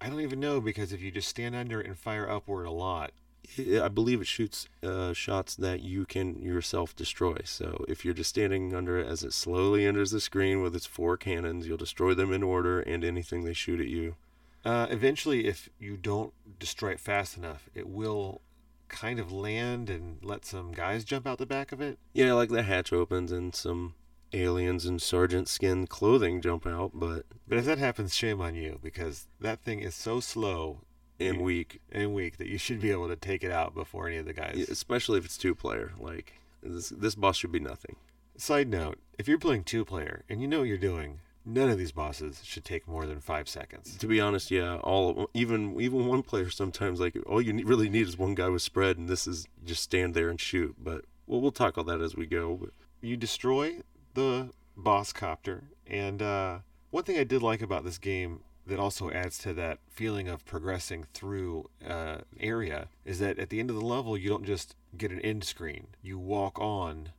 I 0.00 0.08
don't 0.08 0.20
even 0.22 0.40
know 0.40 0.60
because 0.60 0.92
if 0.92 1.02
you 1.02 1.10
just 1.10 1.28
stand 1.28 1.54
under 1.54 1.80
it 1.80 1.86
and 1.86 1.98
fire 1.98 2.28
upward 2.28 2.66
a 2.66 2.70
lot, 2.70 3.12
I 3.58 3.88
believe 3.88 4.20
it 4.22 4.26
shoots 4.26 4.66
uh, 4.82 5.12
shots 5.12 5.54
that 5.56 5.80
you 5.82 6.06
can 6.06 6.40
yourself 6.40 6.96
destroy. 6.96 7.36
So 7.44 7.84
if 7.88 8.04
you're 8.04 8.14
just 8.14 8.30
standing 8.30 8.74
under 8.74 8.98
it 8.98 9.06
as 9.06 9.22
it 9.22 9.32
slowly 9.34 9.84
enters 9.84 10.10
the 10.10 10.20
screen 10.20 10.62
with 10.62 10.74
its 10.74 10.86
four 10.86 11.16
cannons, 11.18 11.66
you'll 11.66 11.76
destroy 11.76 12.14
them 12.14 12.32
in 12.32 12.42
order 12.42 12.80
and 12.80 13.04
anything 13.04 13.44
they 13.44 13.52
shoot 13.52 13.80
at 13.80 13.88
you. 13.88 14.16
uh, 14.64 14.86
eventually, 14.90 15.46
if 15.46 15.68
you 15.78 15.96
don't 15.96 16.32
destroy 16.58 16.90
it 16.92 17.00
fast 17.00 17.36
enough, 17.36 17.68
it 17.74 17.88
will 17.88 18.40
kind 18.88 19.18
of 19.20 19.30
land 19.32 19.88
and 19.88 20.18
let 20.22 20.44
some 20.44 20.72
guys 20.72 21.04
jump 21.04 21.26
out 21.26 21.38
the 21.38 21.46
back 21.46 21.72
of 21.72 21.80
it. 21.80 21.98
Yeah, 22.12 22.32
like 22.34 22.48
the 22.50 22.62
hatch 22.62 22.92
opens 22.92 23.32
and 23.32 23.54
some 23.54 23.94
aliens 24.32 24.86
in 24.86 24.98
sergeant 24.98 25.48
skin 25.48 25.86
clothing 25.86 26.40
jump 26.40 26.66
out, 26.66 26.92
but 26.94 27.26
But 27.48 27.58
if 27.58 27.64
that 27.64 27.78
happens, 27.78 28.14
shame 28.14 28.40
on 28.40 28.54
you 28.54 28.78
because 28.82 29.26
that 29.40 29.60
thing 29.60 29.80
is 29.80 29.94
so 29.94 30.20
slow 30.20 30.78
and 31.18 31.40
weak, 31.40 31.80
and 31.92 32.14
weak 32.14 32.38
that 32.38 32.46
you 32.48 32.56
should 32.58 32.80
be 32.80 32.90
able 32.90 33.08
to 33.08 33.16
take 33.16 33.44
it 33.44 33.50
out 33.50 33.74
before 33.74 34.08
any 34.08 34.16
of 34.16 34.24
the 34.26 34.32
guys. 34.32 34.68
especially 34.70 35.18
if 35.18 35.24
it's 35.24 35.36
two 35.36 35.54
player. 35.54 35.92
Like 35.98 36.34
this, 36.62 36.88
this 36.90 37.14
boss 37.14 37.36
should 37.36 37.52
be 37.52 37.60
nothing. 37.60 37.96
Side 38.36 38.68
note: 38.68 38.98
If 39.18 39.28
you're 39.28 39.38
playing 39.38 39.64
two 39.64 39.84
player 39.84 40.24
and 40.28 40.40
you 40.40 40.48
know 40.48 40.60
what 40.60 40.68
you're 40.68 40.78
doing, 40.78 41.20
none 41.44 41.68
of 41.68 41.76
these 41.76 41.92
bosses 41.92 42.40
should 42.44 42.64
take 42.64 42.88
more 42.88 43.04
than 43.04 43.20
five 43.20 43.48
seconds. 43.48 43.96
To 43.98 44.06
be 44.06 44.18
honest, 44.20 44.50
yeah, 44.50 44.76
all 44.76 45.28
even 45.34 45.78
even 45.80 46.06
one 46.06 46.22
player 46.22 46.48
sometimes 46.48 47.00
like 47.00 47.16
all 47.26 47.42
you 47.42 47.52
ne- 47.52 47.64
really 47.64 47.90
need 47.90 48.06
is 48.08 48.16
one 48.16 48.34
guy 48.34 48.48
with 48.48 48.62
spread, 48.62 48.96
and 48.96 49.08
this 49.08 49.26
is 49.26 49.46
just 49.64 49.82
stand 49.82 50.14
there 50.14 50.30
and 50.30 50.40
shoot. 50.40 50.76
But 50.82 51.04
well, 51.26 51.40
we'll 51.42 51.52
tackle 51.52 51.84
that 51.84 52.00
as 52.00 52.16
we 52.16 52.24
go. 52.24 52.56
But 52.60 52.70
you 53.02 53.16
destroy 53.18 53.80
the 54.14 54.50
boss 54.76 55.12
copter 55.12 55.64
and 55.86 56.22
uh, 56.22 56.58
one 56.90 57.04
thing 57.04 57.18
i 57.18 57.24
did 57.24 57.42
like 57.42 57.62
about 57.62 57.84
this 57.84 57.98
game 57.98 58.40
that 58.66 58.78
also 58.78 59.10
adds 59.10 59.38
to 59.38 59.52
that 59.52 59.78
feeling 59.88 60.28
of 60.28 60.44
progressing 60.44 61.06
through 61.12 61.68
uh, 61.84 62.18
an 62.18 62.24
area 62.38 62.88
is 63.04 63.18
that 63.18 63.38
at 63.38 63.50
the 63.50 63.58
end 63.58 63.70
of 63.70 63.76
the 63.76 63.84
level 63.84 64.16
you 64.16 64.28
don't 64.28 64.44
just 64.44 64.74
get 64.96 65.10
an 65.10 65.20
end 65.20 65.44
screen 65.44 65.88
you 66.02 66.18
walk 66.18 66.58
on 66.60 67.10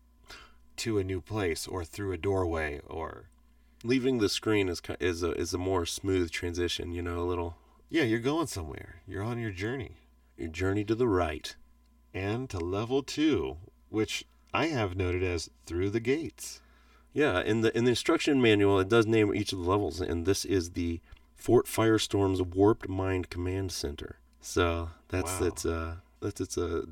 to 0.77 0.97
a 0.97 1.03
new 1.03 1.21
place 1.21 1.67
or 1.67 1.83
through 1.83 2.11
a 2.11 2.17
doorway 2.17 2.79
or 2.87 3.25
Leaving 3.83 4.19
the 4.19 4.29
screen 4.29 4.69
is 4.69 4.79
is 4.99 5.23
a 5.23 5.31
is 5.31 5.53
a 5.53 5.57
more 5.57 5.87
smooth 5.87 6.29
transition. 6.29 6.91
You 6.91 7.01
know, 7.01 7.19
a 7.19 7.25
little 7.25 7.57
Yeah, 7.89 8.03
you're 8.03 8.19
going 8.19 8.47
somewhere. 8.47 9.01
You're 9.07 9.23
on 9.23 9.39
your 9.39 9.51
journey. 9.51 9.95
your 10.37 10.49
journey 10.49 10.83
to 10.85 10.95
the 10.95 11.07
right. 11.07 11.55
And 12.13 12.49
to 12.51 12.59
level 12.59 13.01
two, 13.01 13.57
which 13.89 14.25
I 14.53 14.67
have 14.67 14.95
noted 14.95 15.23
as 15.23 15.49
through 15.65 15.89
the 15.89 15.99
gates. 15.99 16.61
Yeah, 17.13 17.41
in 17.41 17.61
the 17.61 17.75
in 17.77 17.83
the 17.83 17.89
instruction 17.91 18.41
manual, 18.41 18.79
it 18.79 18.89
does 18.89 19.05
name 19.05 19.33
each 19.35 19.51
of 19.53 19.59
the 19.59 19.69
levels, 19.69 19.99
and 20.01 20.25
this 20.25 20.45
is 20.45 20.71
the 20.71 21.01
Fort 21.35 21.65
Firestorm's 21.65 22.41
Warped 22.41 22.87
Mind 22.87 23.29
Command 23.29 23.71
Center. 23.71 24.17
So 24.39 24.89
that's 25.09 25.39
Wow. 25.41 25.47
its 25.47 25.65
uh 25.65 25.95
that's 26.21 26.39
its 26.41 26.57
uh 26.57 26.83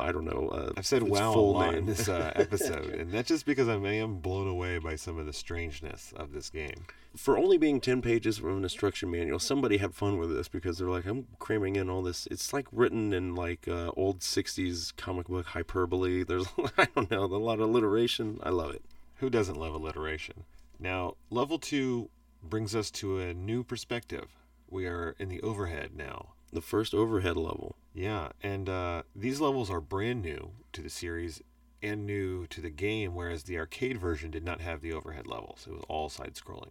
I 0.00 0.12
don't 0.12 0.24
know. 0.24 0.48
Uh, 0.52 0.72
I've 0.76 0.86
said 0.86 1.02
wow 1.02 1.34
a 1.34 1.36
lot 1.40 1.70
name. 1.70 1.78
in 1.80 1.86
this 1.86 2.08
uh, 2.08 2.32
episode, 2.36 2.86
and 2.94 3.10
that's 3.10 3.26
just 3.28 3.44
because 3.44 3.68
I 3.68 3.74
am 3.74 4.18
blown 4.20 4.46
away 4.46 4.78
by 4.78 4.94
some 4.94 5.18
of 5.18 5.26
the 5.26 5.32
strangeness 5.32 6.12
of 6.16 6.32
this 6.32 6.50
game. 6.50 6.86
For 7.16 7.36
only 7.36 7.58
being 7.58 7.80
ten 7.80 8.00
pages 8.00 8.38
from 8.38 8.58
an 8.58 8.62
instruction 8.62 9.10
manual, 9.10 9.40
somebody 9.40 9.78
had 9.78 9.94
fun 9.94 10.16
with 10.18 10.30
this 10.34 10.46
because 10.46 10.78
they're 10.78 10.88
like, 10.88 11.04
I'm 11.04 11.26
cramming 11.40 11.74
in 11.74 11.90
all 11.90 12.02
this. 12.02 12.28
It's 12.30 12.52
like 12.52 12.68
written 12.70 13.12
in 13.12 13.34
like 13.34 13.66
uh, 13.66 13.90
old 13.96 14.20
'60s 14.20 14.96
comic 14.96 15.26
book 15.26 15.46
hyperbole. 15.46 16.22
There's 16.22 16.46
I 16.78 16.86
don't 16.94 17.10
know, 17.10 17.24
a 17.24 17.26
lot 17.26 17.54
of 17.58 17.68
alliteration. 17.68 18.38
I 18.44 18.50
love 18.50 18.72
it. 18.74 18.82
Who 19.18 19.30
doesn't 19.30 19.58
love 19.58 19.74
alliteration? 19.74 20.44
Now, 20.78 21.14
level 21.30 21.58
two 21.58 22.08
brings 22.42 22.74
us 22.76 22.90
to 22.92 23.18
a 23.18 23.34
new 23.34 23.64
perspective. 23.64 24.28
We 24.70 24.86
are 24.86 25.16
in 25.18 25.28
the 25.28 25.42
overhead 25.42 25.90
now. 25.96 26.34
The 26.52 26.60
first 26.60 26.94
overhead 26.94 27.36
level. 27.36 27.76
Yeah, 27.92 28.28
and 28.42 28.68
uh, 28.68 29.02
these 29.16 29.40
levels 29.40 29.70
are 29.70 29.80
brand 29.80 30.22
new 30.22 30.52
to 30.72 30.82
the 30.82 30.88
series 30.88 31.42
and 31.82 32.06
new 32.06 32.46
to 32.46 32.60
the 32.60 32.70
game, 32.70 33.14
whereas 33.14 33.42
the 33.42 33.58
arcade 33.58 33.98
version 33.98 34.30
did 34.30 34.44
not 34.44 34.60
have 34.60 34.82
the 34.82 34.92
overhead 34.92 35.26
levels. 35.26 35.66
It 35.68 35.72
was 35.72 35.84
all 35.88 36.08
side 36.08 36.34
scrolling. 36.34 36.70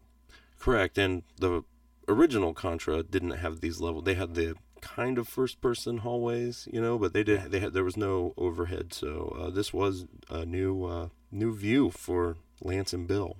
Correct, 0.57 0.97
and 0.97 1.23
the 1.37 1.63
original 2.07 2.53
Contra 2.53 3.03
didn't 3.03 3.31
have 3.31 3.59
these 3.59 3.81
levels. 3.81 4.05
They 4.05 4.15
had 4.15 4.35
the 4.35 4.55
kind 4.79 5.17
of 5.17 5.27
first-person 5.27 5.99
hallways, 5.99 6.67
you 6.71 6.79
know, 6.79 6.97
but 6.97 7.11
they 7.13 7.23
did. 7.23 7.51
They 7.51 7.59
had 7.59 7.73
there 7.73 7.83
was 7.83 7.97
no 7.97 8.33
overhead, 8.37 8.93
so 8.93 9.35
uh, 9.39 9.49
this 9.49 9.73
was 9.73 10.05
a 10.29 10.45
new 10.45 10.85
uh, 10.85 11.09
new 11.31 11.55
view 11.55 11.89
for 11.89 12.37
Lance 12.61 12.93
and 12.93 13.07
Bill. 13.07 13.37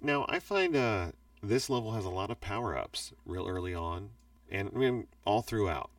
Now, 0.00 0.26
I 0.28 0.38
find 0.38 0.76
uh, 0.76 1.12
this 1.42 1.70
level 1.70 1.92
has 1.92 2.04
a 2.04 2.10
lot 2.10 2.30
of 2.30 2.40
power 2.40 2.76
ups 2.76 3.12
real 3.24 3.46
early 3.46 3.74
on, 3.74 4.10
and 4.50 4.70
I 4.74 4.78
mean, 4.78 5.06
all 5.24 5.42
throughout. 5.42 5.90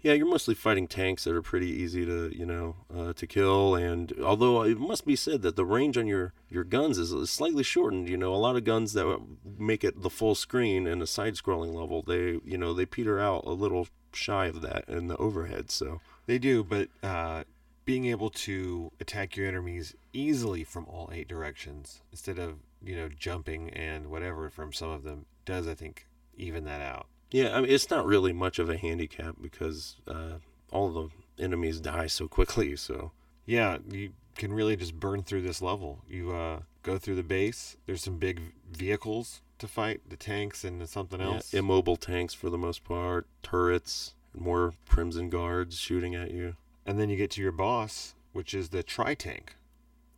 Yeah, 0.00 0.12
you're 0.12 0.26
mostly 0.26 0.54
fighting 0.54 0.88
tanks 0.88 1.24
that 1.24 1.34
are 1.34 1.42
pretty 1.42 1.68
easy 1.68 2.04
to 2.04 2.36
you 2.36 2.44
know 2.44 2.76
uh, 2.94 3.12
to 3.12 3.26
kill, 3.26 3.74
and 3.74 4.12
although 4.22 4.62
it 4.62 4.78
must 4.78 5.06
be 5.06 5.16
said 5.16 5.42
that 5.42 5.56
the 5.56 5.64
range 5.64 5.96
on 5.96 6.06
your 6.06 6.32
your 6.50 6.64
guns 6.64 6.98
is, 6.98 7.12
is 7.12 7.30
slightly 7.30 7.62
shortened. 7.62 8.08
You 8.08 8.16
know, 8.16 8.34
a 8.34 8.36
lot 8.36 8.56
of 8.56 8.64
guns 8.64 8.92
that 8.94 9.20
make 9.58 9.84
it 9.84 10.02
the 10.02 10.10
full 10.10 10.34
screen 10.34 10.86
in 10.86 11.00
a 11.00 11.06
side-scrolling 11.06 11.74
level, 11.74 12.02
they 12.02 12.40
you 12.44 12.58
know 12.58 12.74
they 12.74 12.86
peter 12.86 13.18
out 13.20 13.44
a 13.44 13.52
little 13.52 13.88
shy 14.12 14.46
of 14.46 14.62
that 14.62 14.84
in 14.88 15.08
the 15.08 15.16
overhead. 15.16 15.70
So 15.70 16.00
They 16.26 16.38
do, 16.38 16.62
but 16.62 16.88
uh, 17.02 17.44
being 17.88 18.04
able 18.04 18.28
to 18.28 18.92
attack 19.00 19.34
your 19.34 19.48
enemies 19.48 19.94
easily 20.12 20.62
from 20.62 20.84
all 20.90 21.08
eight 21.10 21.26
directions 21.26 22.02
instead 22.12 22.38
of 22.38 22.56
you 22.84 22.94
know 22.94 23.08
jumping 23.08 23.70
and 23.70 24.08
whatever 24.10 24.50
from 24.50 24.74
some 24.74 24.90
of 24.90 25.04
them 25.04 25.24
does, 25.46 25.66
I 25.66 25.72
think, 25.72 26.06
even 26.36 26.64
that 26.64 26.82
out. 26.82 27.06
Yeah, 27.30 27.56
I 27.56 27.62
mean, 27.62 27.70
it's 27.70 27.88
not 27.88 28.04
really 28.04 28.34
much 28.34 28.58
of 28.58 28.68
a 28.68 28.76
handicap 28.76 29.36
because 29.40 29.96
uh, 30.06 30.34
all 30.70 30.90
the 30.90 31.42
enemies 31.42 31.80
die 31.80 32.08
so 32.08 32.28
quickly. 32.28 32.76
So 32.76 33.12
Yeah, 33.46 33.78
you 33.90 34.12
can 34.36 34.52
really 34.52 34.76
just 34.76 35.00
burn 35.00 35.22
through 35.22 35.40
this 35.42 35.62
level. 35.62 36.00
You 36.06 36.32
uh, 36.32 36.60
go 36.82 36.98
through 36.98 37.14
the 37.14 37.22
base. 37.22 37.78
There's 37.86 38.02
some 38.02 38.18
big 38.18 38.52
vehicles 38.70 39.40
to 39.60 39.66
fight, 39.66 40.02
the 40.10 40.16
tanks 40.18 40.62
and 40.62 40.86
something 40.86 41.20
yeah, 41.20 41.36
else. 41.36 41.54
immobile 41.54 41.96
tanks 41.96 42.34
for 42.34 42.50
the 42.50 42.58
most 42.58 42.84
part, 42.84 43.26
turrets, 43.42 44.12
more 44.38 44.74
Crimson 44.86 45.30
Guards 45.30 45.78
shooting 45.78 46.14
at 46.14 46.32
you. 46.32 46.56
And 46.88 46.98
then 46.98 47.10
you 47.10 47.16
get 47.16 47.30
to 47.32 47.42
your 47.42 47.52
boss, 47.52 48.14
which 48.32 48.54
is 48.54 48.70
the 48.70 48.82
tri 48.82 49.14
tank. 49.14 49.56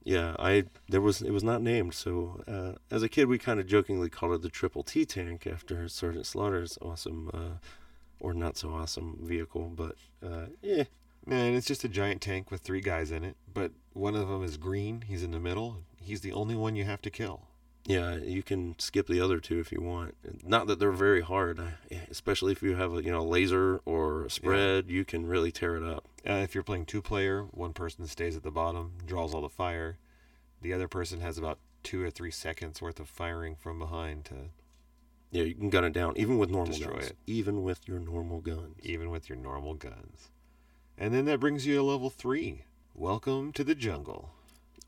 Yeah, 0.04 0.36
I 0.38 0.64
there 0.88 1.00
was 1.00 1.20
it 1.20 1.32
was 1.32 1.42
not 1.42 1.60
named. 1.60 1.94
So 1.94 2.42
uh, 2.46 2.78
as 2.94 3.02
a 3.02 3.08
kid, 3.08 3.26
we 3.26 3.38
kind 3.38 3.58
of 3.58 3.66
jokingly 3.66 4.08
called 4.08 4.34
it 4.34 4.42
the 4.42 4.48
Triple 4.48 4.84
T 4.84 5.04
tank 5.04 5.48
after 5.48 5.88
Sergeant 5.88 6.26
Slaughter's 6.26 6.78
awesome, 6.80 7.28
uh, 7.34 7.58
or 8.20 8.32
not 8.32 8.56
so 8.56 8.70
awesome 8.70 9.18
vehicle. 9.20 9.72
But 9.74 9.96
uh, 10.24 10.46
yeah, 10.62 10.84
And 11.26 11.56
it's 11.56 11.66
just 11.66 11.84
a 11.84 11.88
giant 11.88 12.20
tank 12.20 12.52
with 12.52 12.60
three 12.60 12.80
guys 12.80 13.10
in 13.10 13.24
it, 13.24 13.36
but 13.52 13.72
one 13.92 14.14
of 14.14 14.28
them 14.28 14.44
is 14.44 14.56
green. 14.56 15.02
He's 15.02 15.24
in 15.24 15.32
the 15.32 15.40
middle. 15.40 15.78
He's 16.00 16.20
the 16.20 16.32
only 16.32 16.54
one 16.54 16.76
you 16.76 16.84
have 16.84 17.02
to 17.02 17.10
kill. 17.10 17.42
Yeah, 17.86 18.16
you 18.16 18.42
can 18.42 18.78
skip 18.78 19.06
the 19.06 19.20
other 19.20 19.40
two 19.40 19.58
if 19.58 19.72
you 19.72 19.80
want. 19.80 20.14
Not 20.46 20.66
that 20.66 20.78
they're 20.78 20.92
very 20.92 21.22
hard, 21.22 21.60
especially 22.10 22.52
if 22.52 22.62
you 22.62 22.76
have 22.76 22.94
a 22.94 23.02
you 23.02 23.10
know 23.10 23.24
laser 23.24 23.80
or 23.84 24.24
a 24.26 24.30
spread, 24.30 24.90
you 24.90 25.04
can 25.04 25.26
really 25.26 25.50
tear 25.50 25.76
it 25.76 25.82
up. 25.82 26.04
Uh, 26.28 26.34
if 26.34 26.54
you're 26.54 26.62
playing 26.62 26.84
two 26.86 27.00
player, 27.02 27.44
one 27.50 27.72
person 27.72 28.06
stays 28.06 28.36
at 28.36 28.42
the 28.42 28.50
bottom, 28.50 28.92
draws 29.06 29.34
all 29.34 29.40
the 29.40 29.48
fire. 29.48 29.96
The 30.60 30.72
other 30.74 30.88
person 30.88 31.20
has 31.20 31.38
about 31.38 31.58
two 31.82 32.04
or 32.04 32.10
three 32.10 32.30
seconds 32.30 32.82
worth 32.82 33.00
of 33.00 33.08
firing 33.08 33.56
from 33.56 33.78
behind 33.78 34.26
to 34.26 34.34
Yeah, 35.30 35.44
you 35.44 35.54
can 35.54 35.70
gun 35.70 35.84
it 35.84 35.94
down 35.94 36.12
even 36.18 36.36
with 36.36 36.50
normal 36.50 36.74
Destroy 36.76 36.92
guns. 36.98 37.06
it. 37.10 37.16
Even 37.26 37.62
with 37.62 37.88
your 37.88 37.98
normal 37.98 38.40
guns. 38.40 38.76
even 38.82 39.08
with 39.10 39.28
your 39.30 39.38
normal 39.38 39.72
guns. 39.74 40.28
And 40.98 41.14
then 41.14 41.24
that 41.24 41.40
brings 41.40 41.66
you 41.66 41.76
to 41.76 41.82
level 41.82 42.10
three. 42.10 42.64
Welcome 42.94 43.52
to 43.52 43.64
the 43.64 43.74
jungle. 43.74 44.32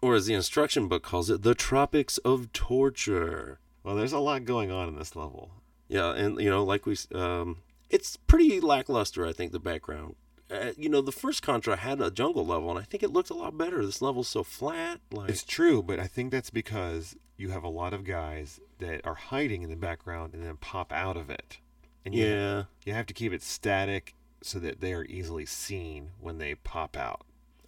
Or 0.03 0.15
as 0.15 0.27
the 0.27 0.35
instruction 0.35 0.89
book 0.89 1.03
calls 1.03 1.31
it, 1.31 1.43
the 1.43 1.55
tropics 1.55 2.19
of 2.19 2.53
torture. 2.53 3.61
Well, 3.85 3.95
there's 3.95 4.13
a 4.13 4.19
lot 4.19 4.45
going 4.45 4.71
on 4.71 4.89
in 4.89 4.97
this 4.97 5.17
level. 5.17 5.53
Yeah, 5.89 6.13
and 6.13 6.41
you 6.41 6.51
know, 6.51 6.65
like 6.65 6.87
we, 6.87 6.97
um, 7.15 7.59
it's 7.89 8.17
pretty 8.17 8.61
lackluster. 8.61 9.27
I 9.27 9.33
think 9.33 9.53
the 9.53 9.61
background. 9.61 10.17
Uh, 10.51 10.73
you 10.77 10.89
know, 10.89 11.01
the 11.01 11.13
first 11.13 11.43
Contra 11.43 11.77
had 11.77 12.01
a 12.01 12.11
jungle 12.11 12.45
level, 12.45 12.69
and 12.69 12.79
I 12.79 12.83
think 12.83 13.03
it 13.03 13.13
looked 13.13 13.31
a 13.31 13.35
lot 13.35 13.57
better. 13.57 13.85
This 13.87 14.03
level's 14.03 14.29
so 14.29 14.43
flat. 14.43 15.01
Like, 15.11 15.31
It's 15.31 15.45
true, 15.45 15.83
but 15.83 15.99
I 15.99 16.07
think 16.07 16.31
that's 16.31 16.51
because 16.51 17.17
you 17.39 17.51
have 17.51 17.63
a 17.63 17.69
lot 17.69 17.95
of 17.95 18.05
guys 18.05 18.61
that 18.79 19.01
are 19.07 19.15
hiding 19.15 19.63
in 19.63 19.71
the 19.71 19.77
background 19.77 20.35
and 20.35 20.45
then 20.45 20.57
pop 20.57 20.93
out 20.93 21.17
of 21.17 21.31
it. 21.31 21.59
And 22.05 22.15
you, 22.15 22.27
yeah, 22.27 22.65
you 22.85 22.93
have 22.93 23.07
to 23.07 23.15
keep 23.15 23.33
it 23.33 23.43
static 23.43 24.15
so 24.43 24.59
that 24.59 24.81
they 24.81 24.93
are 24.93 25.05
easily 25.05 25.47
seen 25.47 26.11
when 26.21 26.39
they 26.39 26.55
pop 26.55 26.97
out. 26.97 27.23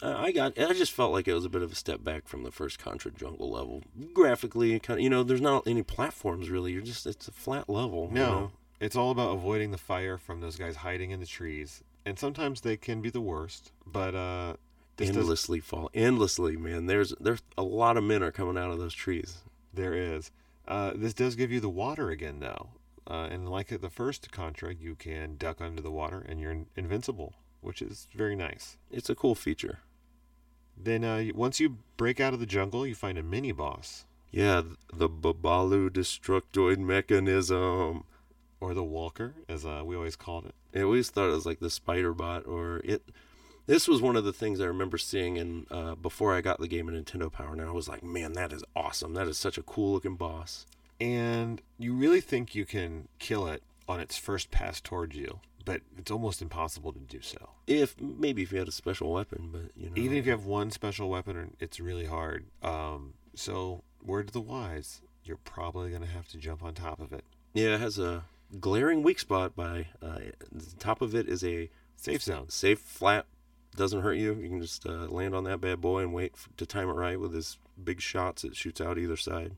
I 0.05 0.33
got. 0.33 0.59
I 0.59 0.73
just 0.75 0.93
felt 0.93 1.13
like 1.13 1.27
it 1.29 1.35
was 1.35 1.45
a 1.45 1.49
bit 1.49 1.63
of 1.63 1.73
a 1.73 1.75
step 1.75 2.03
back 2.05 2.27
from 2.29 2.43
the 2.43 2.51
first 2.51 2.79
Contra 2.79 3.11
jungle 3.11 3.51
level. 3.51 3.83
Graphically, 4.13 4.79
kind 4.81 4.99
of. 4.99 5.05
You 5.05 5.11
know, 5.11 5.23
there's 5.23 5.41
not 5.41 5.67
any 5.67 5.83
platforms 5.83 6.51
really. 6.51 6.73
You're 6.73 6.83
just. 6.83 7.07
It's 7.07 7.29
a 7.29 7.33
flat 7.33 7.69
level. 7.69 8.09
you 8.11 8.15
No, 8.19 8.27
know? 8.31 8.51
it's 8.81 8.97
all 8.97 9.11
about 9.11 9.35
avoiding 9.35 9.71
the 9.71 9.79
fire 9.79 10.19
from 10.19 10.41
those 10.41 10.57
guys 10.57 10.77
hiding 10.77 11.11
in 11.11 11.21
the 11.21 11.27
trees. 11.27 11.83
And 12.07 12.19
sometimes 12.19 12.61
they 12.61 12.77
can 12.77 13.01
be 13.01 13.09
the 13.09 13.21
worst, 13.21 13.73
but 13.87 14.15
uh, 14.15 14.55
this 14.99 15.09
does, 15.09 15.17
endlessly 15.17 15.61
fall. 15.61 15.91
Endlessly, 15.95 16.57
man. 16.57 16.87
There's 16.87 17.15
there's 17.21 17.43
a 17.57 17.63
lot 17.63 17.97
of 17.97 18.05
men 18.05 18.23
are 18.23 18.31
coming 18.33 18.59
out 18.59 18.71
of 18.71 18.79
those 18.79 18.95
trees. 18.95 19.39
there 19.73 19.95
is. 19.95 20.31
Uh, 20.69 20.93
this 20.95 21.15
does 21.15 21.35
give 21.35 21.51
you 21.53 21.61
the 21.61 21.69
water 21.69 22.11
again, 22.11 22.41
though. 22.41 22.69
Uh, 23.07 23.29
and 23.31 23.49
like 23.49 23.69
the 23.69 23.91
first 23.91 24.31
Contra, 24.33 24.75
you 24.75 24.95
can 24.95 25.37
duck 25.37 25.61
under 25.61 25.83
the 25.83 25.91
water 25.91 26.25
and 26.27 26.41
you're 26.41 26.65
invincible, 26.75 27.35
which 27.61 27.83
is 27.83 28.09
very 28.15 28.35
nice. 28.35 28.79
It's 28.91 29.11
a 29.11 29.15
cool 29.15 29.35
feature. 29.35 29.81
Then 30.77 31.05
uh, 31.05 31.25
once 31.35 31.61
you 31.61 31.79
break 31.97 32.21
out 32.21 32.35
of 32.35 32.41
the 32.41 32.47
jungle, 32.47 32.87
you 32.87 32.95
find 32.95 33.17
a 33.19 33.23
mini 33.23 33.53
boss 33.53 34.05
Yeah, 34.31 34.63
the 34.93 35.09
Babalu 35.09 35.91
Destructoid 35.91 36.79
mechanism. 36.79 38.05
or 38.61 38.75
the 38.75 38.85
Walker, 38.85 39.35
as 39.49 39.65
uh, 39.67 39.83
we 39.85 39.95
always 39.97 40.17
called 40.17 40.47
it. 40.47 40.55
I 40.75 40.83
always 40.83 41.11
thought 41.11 41.29
it 41.29 41.35
was 41.35 41.47
like 41.47 41.61
the 41.61 41.71
spider 41.71 42.13
bot 42.15 42.47
or 42.47 42.81
it. 42.85 43.03
This 43.67 43.89
was 43.89 44.03
one 44.03 44.17
of 44.17 44.25
the 44.25 44.33
things 44.33 44.61
I 44.61 44.67
remember 44.67 44.99
seeing 44.99 45.37
in 45.37 45.67
uh, 45.71 45.95
before 45.95 46.35
I 46.35 46.41
got 46.43 46.61
the 46.61 46.69
game 46.69 46.89
in 46.89 47.03
Nintendo 47.03 47.31
Power, 47.33 47.53
and 47.53 47.63
I 47.63 47.71
was 47.71 47.89
like, 47.89 48.03
"Man, 48.03 48.33
that 48.35 48.53
is 48.53 48.63
awesome! 48.77 49.15
That 49.15 49.29
is 49.29 49.39
such 49.39 49.57
a 49.57 49.63
cool 49.63 49.93
looking 49.93 50.17
boss." 50.17 50.67
And 51.01 51.63
you 51.79 51.95
really 51.95 52.21
think 52.21 52.55
you 52.55 52.65
can 52.67 53.09
kill 53.19 53.47
it 53.49 53.63
on 53.89 54.01
its 54.01 54.17
first 54.17 54.51
pass 54.51 54.81
towards 54.81 55.17
you, 55.17 55.41
but 55.65 55.81
it's 55.97 56.11
almost 56.11 56.43
impossible 56.43 56.93
to 56.93 56.99
do 56.99 57.21
so. 57.21 57.51
If 57.67 58.01
maybe 58.01 58.43
if 58.43 58.53
you 58.53 58.59
had 58.59 58.69
a 58.69 58.73
special 58.73 59.13
weapon, 59.13 59.49
but 59.53 59.71
you 59.77 59.91
know, 59.91 59.97
Even 59.97 60.17
if 60.19 60.27
you 60.27 60.33
have 60.33 60.45
one 60.45 60.71
special 60.71 61.09
weapon, 61.09 61.57
it's 61.61 61.81
really 61.81 62.07
hard. 62.07 62.47
Um, 62.63 63.15
so, 63.35 63.83
word 64.03 64.27
to 64.29 64.33
the 64.33 64.41
wise, 64.41 65.01
you're 65.25 65.39
probably 65.39 65.91
going 65.91 66.03
to 66.03 66.09
have 66.09 66.29
to 66.29 66.37
jump 66.39 66.63
on 66.63 66.75
top 66.75 67.01
of 67.01 67.13
it. 67.13 67.25
yeah, 67.55 67.75
it 67.77 67.81
has 67.81 67.99
a 67.99 68.25
glaring 68.61 69.03
weak 69.03 69.19
spot. 69.19 69.57
By 69.57 69.87
uh, 70.03 70.19
the 70.53 70.77
top 70.79 71.01
of 71.01 71.15
it 71.15 71.29
is 71.29 71.43
a 71.45 71.71
Safe 71.97 72.23
zone. 72.23 72.51
safe 72.51 72.81
flat, 72.81 73.25
doesn't 73.77 74.03
hurt 74.03 74.15
you. 74.15 74.35
You 74.35 74.49
can 74.51 74.61
just 74.61 74.85
uh, 74.87 75.07
land 75.09 75.35
on 75.35 75.45
that 75.45 75.61
bad 75.61 75.81
boy 75.81 76.01
and 76.03 76.13
wait 76.13 76.33
f- 76.35 76.49
to 76.59 76.67
time 76.67 76.89
it 76.91 76.93
right 76.93 77.19
with 77.19 77.33
his 77.33 77.57
big 77.83 78.01
shots 78.01 78.45
it 78.45 78.55
shoots 78.55 78.81
out 78.81 78.99
either 78.99 79.17
side. 79.17 79.57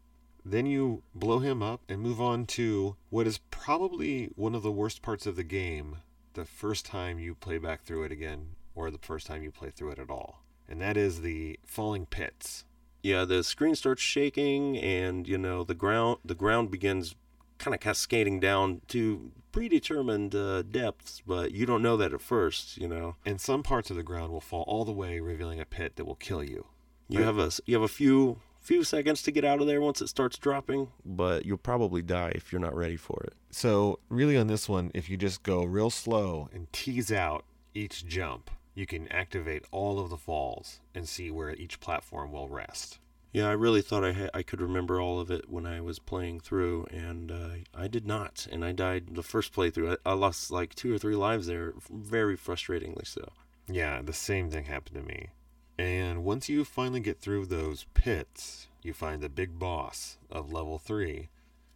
Then 0.49 0.67
you 0.67 1.03
blow 1.13 1.41
him 1.41 1.61
up 1.61 1.81
and 1.89 2.01
move 2.01 2.21
on 2.21 2.47
to 2.47 2.95
what 3.11 3.27
is 3.27 3.39
probably 3.51 4.31
one 4.37 4.55
of 4.55 4.63
the 4.63 4.71
worst 4.71 5.03
parts 5.03 5.27
of 5.27 5.35
the 5.35 5.43
game 5.43 5.97
the 6.35 6.45
first 6.45 6.87
time 6.87 7.19
you 7.19 7.35
play 7.35 7.59
back 7.59 7.83
through 7.83 8.05
it 8.05 8.13
again, 8.13 8.51
or 8.77 8.91
the 8.93 8.99
first 8.99 9.27
time 9.27 9.43
you 9.43 9.51
play 9.51 9.71
through 9.71 9.91
it 9.91 9.99
at 9.99 10.09
all. 10.09 10.45
And 10.69 10.81
that 10.81 10.97
is 10.97 11.23
the 11.23 11.59
falling 11.65 12.07
pits. 12.07 12.65
Yeah, 13.03 13.25
the 13.25 13.43
screen 13.43 13.75
starts 13.75 14.03
shaking, 14.03 14.79
and 14.79 15.27
you 15.27 15.37
know 15.37 15.65
the 15.65 15.75
ground 15.75 16.19
the 16.25 16.35
ground 16.37 16.71
begins 16.71 17.17
kind 17.59 17.75
of 17.75 17.81
cascading 17.81 18.39
down 18.39 18.83
to 18.89 19.33
predetermined 19.51 20.35
uh, 20.35 20.63
depths, 20.63 21.23
but 21.27 21.51
you 21.53 21.67
don't 21.67 21.83
know 21.83 21.97
that 21.97 22.13
at 22.13 22.21
first. 22.21 22.77
You 22.77 22.87
know, 22.87 23.17
And 23.25 23.41
some 23.41 23.65
parts 23.65 23.91
of 23.91 23.97
the 23.97 24.03
ground 24.05 24.31
will 24.31 24.41
fall 24.41 24.63
all 24.69 24.85
the 24.85 24.93
way, 24.93 25.19
revealing 25.19 25.59
a 25.59 25.65
pit 25.65 25.97
that 25.97 26.05
will 26.05 26.15
kill 26.15 26.45
you. 26.45 26.67
you 27.09 27.23
have 27.23 27.39
a 27.39 27.51
you 27.65 27.75
have 27.75 27.83
a 27.83 27.89
few 27.89 28.41
few 28.67 28.83
seconds 28.83 29.23
to 29.23 29.31
get 29.31 29.45
out 29.45 29.61
of 29.61 29.67
there 29.69 29.81
once 29.81 30.03
it 30.03 30.09
starts 30.09 30.37
dropping, 30.39 30.89
but 31.05 31.47
you'll 31.47 31.57
probably 31.57 32.03
die 32.03 32.33
if 32.35 32.51
you're 32.51 32.61
not 32.61 32.75
ready 32.75 32.97
for 32.97 33.23
it. 33.25 33.35
So, 33.51 34.01
really, 34.09 34.37
on 34.37 34.49
this 34.49 34.69
one, 34.69 34.91
if 34.93 35.09
you 35.09 35.17
just 35.17 35.45
go 35.45 35.65
real 35.65 35.89
slow 35.89 36.49
and 36.53 36.71
tease 36.73 37.13
out 37.13 37.45
each 37.75 38.07
jump, 38.07 38.51
you 38.75 38.85
can 38.85 39.07
activate 39.09 39.65
all 39.71 40.01
of 40.01 40.11
the 40.11 40.17
falls 40.17 40.81
and 40.95 41.09
see 41.09 41.31
where 41.31 41.55
each 41.55 41.79
platform 41.79 42.33
will 42.33 42.49
rest. 42.49 42.99
Yeah, 43.33 43.49
I 43.49 43.53
really 43.53 43.83
thought 43.83 44.03
I 44.03 44.13
ha- 44.13 44.31
I 44.35 44.43
could 44.43 44.61
remember 44.61 45.01
all 45.01 45.21
of 45.21 45.31
it 45.31 45.49
when 45.49 45.65
I 45.65 45.81
was 45.81 45.99
playing 45.99 46.41
through, 46.41 46.87
and 46.91 47.31
uh, 47.31 47.49
I 47.75 47.87
did 47.87 48.07
not, 48.07 48.49
and 48.51 48.65
I 48.65 48.73
died 48.73 49.15
the 49.15 49.23
first 49.23 49.53
playthrough. 49.55 49.99
I, 50.05 50.11
I 50.11 50.15
lost 50.15 50.51
like 50.51 50.75
two 50.75 50.93
or 50.93 50.99
three 50.99 51.17
lives 51.17 51.47
there, 51.47 51.75
very 51.89 52.37
frustratingly 52.37 53.07
so. 53.07 53.33
Yeah, 53.69 54.03
the 54.03 54.13
same 54.13 54.51
thing 54.51 54.65
happened 54.65 54.97
to 54.97 55.03
me. 55.03 55.29
And 55.79 56.25
once 56.25 56.49
you 56.49 56.65
finally 56.65 57.01
get 57.01 57.21
through 57.21 57.47
those 57.47 57.87
pits, 57.95 58.69
you 58.83 58.93
find 58.93 59.23
the 59.23 59.29
big 59.29 59.59
boss 59.59 60.17
of 60.31 60.53
level 60.53 60.79
3, 60.79 61.29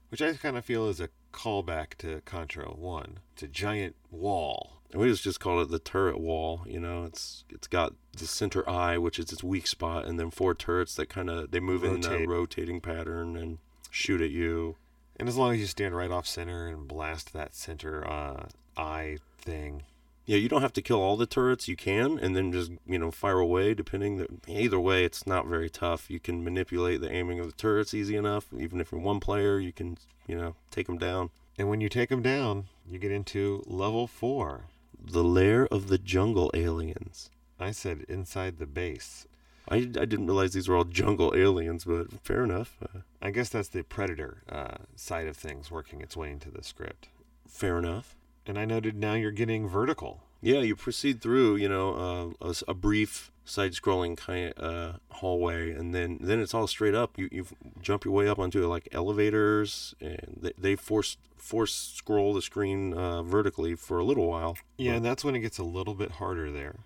which 0.08 0.22
I 0.22 0.32
kind 0.34 0.56
of 0.56 0.64
feel 0.64 0.88
is 0.88 1.00
a 1.00 1.10
callback 1.32 1.94
to 1.98 2.22
Contra 2.22 2.70
1. 2.70 3.18
It's 3.34 3.42
a 3.42 3.48
giant 3.48 3.96
wall. 4.10 4.80
And 4.92 5.00
we 5.00 5.08
just 5.08 5.22
just 5.22 5.38
call 5.38 5.60
it 5.60 5.70
the 5.70 5.78
turret 5.78 6.18
wall. 6.18 6.62
You 6.66 6.80
know, 6.80 7.04
it's 7.04 7.44
it's 7.48 7.68
got 7.68 7.94
the 8.16 8.26
center 8.26 8.68
eye, 8.68 8.98
which 8.98 9.20
is 9.20 9.32
its 9.32 9.44
weak 9.44 9.68
spot, 9.68 10.04
and 10.04 10.18
then 10.18 10.30
four 10.30 10.52
turrets 10.52 10.96
that 10.96 11.08
kind 11.08 11.30
of 11.30 11.52
they 11.52 11.60
move 11.60 11.84
in 11.84 12.04
a 12.04 12.26
rotating 12.26 12.80
pattern 12.80 13.36
and 13.36 13.58
shoot 13.90 14.20
at 14.20 14.30
you. 14.30 14.76
And 15.16 15.28
as 15.28 15.36
long 15.36 15.52
as 15.52 15.60
you 15.60 15.66
stand 15.66 15.94
right 15.94 16.10
off 16.10 16.26
center 16.26 16.66
and 16.66 16.88
blast 16.88 17.32
that 17.34 17.54
center 17.54 18.04
uh, 18.08 18.46
eye 18.76 19.18
thing, 19.38 19.84
Yeah, 20.30 20.36
you 20.36 20.48
don't 20.48 20.62
have 20.62 20.72
to 20.74 20.80
kill 20.80 21.02
all 21.02 21.16
the 21.16 21.26
turrets. 21.26 21.66
You 21.66 21.74
can, 21.74 22.16
and 22.16 22.36
then 22.36 22.52
just 22.52 22.70
you 22.86 23.00
know 23.00 23.10
fire 23.10 23.40
away. 23.40 23.74
Depending, 23.74 24.18
that 24.18 24.30
either 24.46 24.78
way, 24.78 25.04
it's 25.04 25.26
not 25.26 25.48
very 25.48 25.68
tough. 25.68 26.08
You 26.08 26.20
can 26.20 26.44
manipulate 26.44 27.00
the 27.00 27.10
aiming 27.10 27.40
of 27.40 27.46
the 27.46 27.52
turrets 27.52 27.94
easy 27.94 28.14
enough. 28.14 28.46
Even 28.56 28.80
if 28.80 28.92
you're 28.92 29.00
one 29.00 29.18
player, 29.18 29.58
you 29.58 29.72
can 29.72 29.98
you 30.28 30.38
know 30.38 30.54
take 30.70 30.86
them 30.86 30.98
down. 30.98 31.30
and 31.58 31.68
when 31.68 31.80
you 31.80 31.88
take 31.88 32.10
them 32.10 32.22
down, 32.22 32.66
you 32.88 32.96
get 33.00 33.10
into 33.10 33.64
level 33.66 34.06
4. 34.06 34.66
The 35.02 35.24
lair 35.24 35.66
of 35.66 35.88
the 35.88 35.98
jungle 35.98 36.52
aliens. 36.54 37.28
I 37.58 37.72
said 37.72 38.04
inside 38.08 38.58
the 38.58 38.66
base. 38.66 39.26
I, 39.68 39.78
I 39.78 40.06
didn't 40.06 40.26
realize 40.26 40.52
these 40.52 40.68
were 40.68 40.76
all 40.76 40.84
jungle 40.84 41.34
aliens, 41.34 41.86
but 41.86 42.12
fair 42.22 42.44
enough. 42.44 42.78
Uh, 42.80 43.00
I 43.20 43.32
guess 43.32 43.48
that's 43.48 43.68
the 43.68 43.82
predator 43.82 44.44
uh, 44.48 44.84
side 44.94 45.26
of 45.26 45.36
things 45.36 45.72
working 45.72 46.00
its 46.00 46.16
way 46.16 46.30
into 46.30 46.52
the 46.52 46.62
script. 46.62 47.08
fair 47.48 47.76
enough. 47.76 48.14
And 48.46 48.58
I 48.58 48.64
noted 48.64 48.96
now 48.96 49.14
you're 49.14 49.30
getting 49.30 49.68
vertical. 49.68 50.22
Yeah, 50.42 50.60
you 50.60 50.74
proceed 50.74 51.20
through, 51.20 51.56
you 51.56 51.68
know, 51.68 52.34
uh, 52.42 52.48
a, 52.48 52.70
a 52.70 52.74
brief 52.74 53.30
side-scrolling 53.44 54.16
kind 54.16 54.54
of 54.56 54.64
uh, 54.64 54.92
hallway, 55.10 55.72
and 55.72 55.94
then 55.94 56.18
then 56.20 56.40
it's 56.40 56.54
all 56.54 56.66
straight 56.66 56.94
up. 56.94 57.18
You 57.18 57.28
you 57.30 57.46
jump 57.82 58.04
your 58.04 58.14
way 58.14 58.28
up 58.28 58.38
onto 58.38 58.66
like 58.66 58.88
elevators, 58.92 59.94
and 60.00 60.38
they, 60.40 60.52
they 60.56 60.76
force 60.76 61.16
force 61.36 61.74
scroll 61.74 62.32
the 62.32 62.42
screen 62.42 62.94
uh, 62.94 63.22
vertically 63.22 63.74
for 63.74 63.98
a 63.98 64.04
little 64.04 64.26
while. 64.26 64.56
Yeah, 64.78 64.94
and 64.94 65.04
that's 65.04 65.24
when 65.24 65.34
it 65.34 65.40
gets 65.40 65.58
a 65.58 65.64
little 65.64 65.94
bit 65.94 66.12
harder 66.12 66.50
there. 66.50 66.76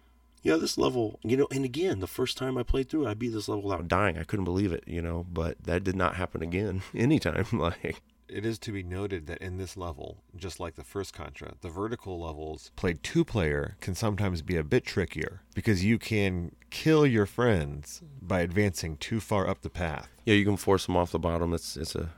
Yeah, 0.43 0.57
this 0.57 0.77
level, 0.77 1.19
you 1.23 1.39
know, 1.39 1.49
and 1.51 1.65
again, 1.65 2.01
the 2.01 2.07
first 2.07 2.37
time 2.37 2.59
I 2.59 2.63
played 2.63 2.91
through, 2.91 3.07
I 3.07 3.15
beat 3.15 3.33
this 3.33 3.49
level 3.49 3.63
without 3.65 3.89
dying. 3.89 4.19
I 4.19 4.25
couldn't 4.25 4.45
believe 4.45 4.73
it, 4.73 4.85
you 4.87 5.01
know, 5.01 5.25
but 5.33 5.57
that 5.65 5.85
did 5.85 5.97
not 5.97 6.17
happen 6.17 6.43
again 6.43 6.83
anytime. 6.95 7.47
Like, 7.55 8.03
It 8.29 8.47
is 8.47 8.59
to 8.61 8.73
be 8.73 8.83
noted 8.83 9.27
that 9.27 9.39
in 9.39 9.59
this 9.59 9.77
level, 9.77 10.19
just 10.37 10.59
like 10.59 10.77
the 10.77 10.83
first 10.85 11.13
Contra, 11.13 11.55
the 11.61 11.69
vertical 11.69 12.21
levels 12.21 12.71
played 12.77 13.03
two 13.03 13.25
player 13.25 13.77
can 13.81 13.95
sometimes 13.95 14.43
be 14.43 14.57
a 14.57 14.65
bit 14.65 14.85
trickier 14.85 15.43
because 15.55 15.85
you 15.85 15.99
can 15.99 16.55
kill 16.71 17.07
your 17.07 17.27
friends 17.27 18.03
by 18.23 18.41
advancing 18.41 18.97
too 18.97 19.21
far 19.21 19.49
up 19.49 19.61
the 19.61 19.71
path. 19.71 20.09
yeah, 20.25 20.35
you 20.35 20.45
can 20.45 20.57
force 20.57 20.87
them 20.87 20.97
off 20.97 21.13
the 21.13 21.19
bottom. 21.19 21.53
It's 21.53 21.77
it's 21.77 21.95
a 21.95 22.11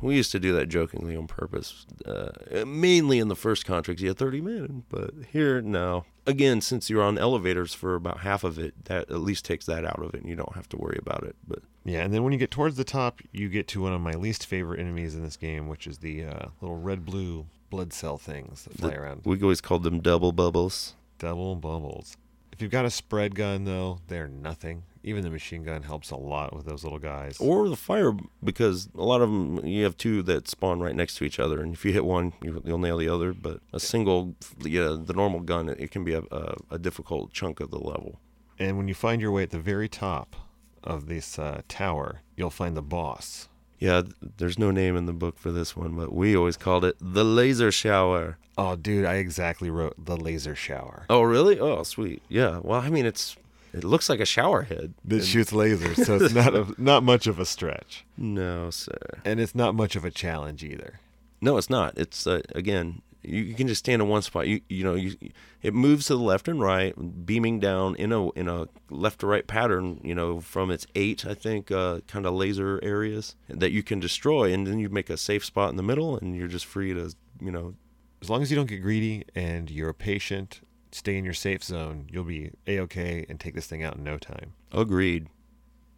we 0.00 0.16
used 0.16 0.32
to 0.32 0.38
do 0.40 0.52
that 0.54 0.66
jokingly 0.66 1.16
on 1.16 1.26
purpose, 1.26 1.86
uh, 2.04 2.30
mainly 2.66 3.18
in 3.18 3.28
the 3.28 3.36
first 3.36 3.64
contracts. 3.64 4.02
You 4.02 4.08
had 4.08 4.18
30 4.18 4.40
men, 4.40 4.84
but 4.88 5.10
here, 5.32 5.60
no. 5.62 6.04
Again, 6.26 6.60
since 6.60 6.90
you're 6.90 7.02
on 7.02 7.18
elevators 7.18 7.72
for 7.72 7.94
about 7.94 8.20
half 8.20 8.42
of 8.44 8.58
it, 8.58 8.86
that 8.86 9.10
at 9.10 9.20
least 9.20 9.44
takes 9.44 9.64
that 9.66 9.84
out 9.84 10.02
of 10.02 10.12
it, 10.14 10.20
and 10.20 10.28
you 10.28 10.34
don't 10.36 10.54
have 10.56 10.68
to 10.70 10.76
worry 10.76 10.98
about 11.00 11.22
it. 11.24 11.36
But 11.46 11.60
Yeah, 11.84 12.00
and 12.02 12.12
then 12.12 12.24
when 12.24 12.32
you 12.32 12.38
get 12.38 12.50
towards 12.50 12.76
the 12.76 12.84
top, 12.84 13.20
you 13.32 13.48
get 13.48 13.68
to 13.68 13.80
one 13.82 13.92
of 13.92 14.00
my 14.00 14.12
least 14.14 14.44
favorite 14.46 14.80
enemies 14.80 15.14
in 15.14 15.22
this 15.22 15.36
game, 15.36 15.68
which 15.68 15.86
is 15.86 15.98
the 15.98 16.24
uh, 16.24 16.46
little 16.60 16.78
red 16.78 17.04
blue 17.04 17.46
blood 17.70 17.92
cell 17.92 18.18
things 18.18 18.64
that 18.64 18.76
fly 18.78 18.90
the- 18.90 18.98
around. 19.00 19.22
we 19.24 19.40
always 19.40 19.60
called 19.60 19.82
them 19.84 20.00
double 20.00 20.32
bubbles. 20.32 20.94
Double 21.18 21.54
bubbles. 21.56 22.16
If 22.56 22.62
you've 22.62 22.70
got 22.70 22.86
a 22.86 22.90
spread 22.90 23.34
gun, 23.34 23.64
though, 23.64 23.98
they're 24.08 24.28
nothing. 24.28 24.84
Even 25.02 25.22
the 25.22 25.28
machine 25.28 25.62
gun 25.62 25.82
helps 25.82 26.10
a 26.10 26.16
lot 26.16 26.56
with 26.56 26.64
those 26.64 26.84
little 26.84 26.98
guys. 26.98 27.36
Or 27.38 27.68
the 27.68 27.76
fire, 27.76 28.12
because 28.42 28.88
a 28.94 29.04
lot 29.04 29.20
of 29.20 29.28
them, 29.28 29.66
you 29.66 29.84
have 29.84 29.98
two 29.98 30.22
that 30.22 30.48
spawn 30.48 30.80
right 30.80 30.96
next 30.96 31.16
to 31.16 31.24
each 31.24 31.38
other, 31.38 31.60
and 31.60 31.74
if 31.74 31.84
you 31.84 31.92
hit 31.92 32.06
one, 32.06 32.32
you- 32.42 32.62
you'll 32.64 32.78
nail 32.78 32.96
the 32.96 33.10
other. 33.10 33.34
But 33.34 33.60
a 33.74 33.78
single, 33.78 34.36
yeah, 34.62 34.96
the 34.98 35.12
normal 35.12 35.40
gun, 35.40 35.68
it 35.68 35.90
can 35.90 36.02
be 36.02 36.14
a, 36.14 36.22
a, 36.30 36.56
a 36.70 36.78
difficult 36.78 37.30
chunk 37.30 37.60
of 37.60 37.70
the 37.70 37.78
level. 37.78 38.20
And 38.58 38.78
when 38.78 38.88
you 38.88 38.94
find 38.94 39.20
your 39.20 39.32
way 39.32 39.42
at 39.42 39.50
the 39.50 39.60
very 39.60 39.86
top 39.90 40.34
of 40.82 41.08
this 41.08 41.38
uh, 41.38 41.60
tower, 41.68 42.22
you'll 42.36 42.48
find 42.48 42.74
the 42.74 42.80
boss. 42.82 43.50
Yeah, 43.78 44.02
there's 44.38 44.58
no 44.58 44.70
name 44.70 44.96
in 44.96 45.06
the 45.06 45.12
book 45.12 45.38
for 45.38 45.52
this 45.52 45.76
one, 45.76 45.94
but 45.96 46.12
we 46.12 46.36
always 46.36 46.56
called 46.56 46.84
it 46.84 46.96
the 47.00 47.24
laser 47.24 47.70
shower. 47.70 48.38
Oh, 48.56 48.74
dude, 48.76 49.04
I 49.04 49.14
exactly 49.16 49.68
wrote 49.70 49.94
the 50.02 50.16
laser 50.16 50.54
shower. 50.54 51.04
Oh, 51.10 51.20
really? 51.22 51.60
Oh, 51.60 51.82
sweet. 51.82 52.22
Yeah. 52.28 52.60
Well, 52.62 52.80
I 52.80 52.88
mean, 52.88 53.04
it's 53.04 53.36
it 53.74 53.84
looks 53.84 54.08
like 54.08 54.20
a 54.20 54.24
shower 54.24 54.62
head. 54.62 54.94
That 55.04 55.22
shoots 55.24 55.50
lasers, 55.52 56.04
so 56.06 56.16
it's 56.16 56.32
not 56.34 56.54
a, 56.54 56.74
not 56.78 57.02
much 57.02 57.26
of 57.26 57.38
a 57.38 57.44
stretch, 57.44 58.06
No, 58.16 58.70
sir. 58.70 58.96
and 59.26 59.38
it's 59.40 59.54
not 59.54 59.74
much 59.74 59.94
of 59.96 60.04
a 60.06 60.10
challenge 60.10 60.64
either. 60.64 61.00
No, 61.42 61.58
it's 61.58 61.68
not. 61.68 61.98
It's 61.98 62.26
uh, 62.26 62.40
again, 62.54 63.02
you, 63.26 63.42
you 63.42 63.54
can 63.54 63.68
just 63.68 63.80
stand 63.80 64.00
in 64.00 64.08
one 64.08 64.22
spot. 64.22 64.46
You 64.46 64.60
you 64.68 64.84
know, 64.84 64.94
you 64.94 65.16
it 65.62 65.74
moves 65.74 66.06
to 66.06 66.14
the 66.14 66.22
left 66.22 66.48
and 66.48 66.60
right, 66.60 66.94
beaming 67.26 67.60
down 67.60 67.96
in 67.96 68.12
a 68.12 68.30
in 68.30 68.48
a 68.48 68.68
left 68.90 69.20
to 69.20 69.26
right 69.26 69.46
pattern. 69.46 70.00
You 70.04 70.14
know, 70.14 70.40
from 70.40 70.70
its 70.70 70.86
eight, 70.94 71.26
I 71.26 71.34
think, 71.34 71.70
uh, 71.70 72.00
kind 72.06 72.26
of 72.26 72.34
laser 72.34 72.80
areas 72.82 73.34
that 73.48 73.72
you 73.72 73.82
can 73.82 74.00
destroy, 74.00 74.52
and 74.52 74.66
then 74.66 74.78
you 74.78 74.88
make 74.88 75.10
a 75.10 75.16
safe 75.16 75.44
spot 75.44 75.70
in 75.70 75.76
the 75.76 75.82
middle, 75.82 76.16
and 76.16 76.36
you're 76.36 76.48
just 76.48 76.66
free 76.66 76.94
to 76.94 77.14
you 77.40 77.50
know 77.50 77.74
As 78.22 78.30
long 78.30 78.42
as 78.42 78.50
you 78.50 78.56
don't 78.56 78.68
get 78.68 78.82
greedy 78.82 79.24
and 79.34 79.70
you're 79.70 79.92
patient, 79.92 80.60
stay 80.90 81.16
in 81.16 81.24
your 81.24 81.34
safe 81.34 81.62
zone, 81.62 82.06
you'll 82.10 82.24
be 82.24 82.50
a 82.66 82.80
okay 82.80 83.26
and 83.28 83.38
take 83.38 83.54
this 83.54 83.66
thing 83.66 83.82
out 83.82 83.96
in 83.96 84.04
no 84.04 84.18
time. 84.18 84.54
agreed. 84.72 85.28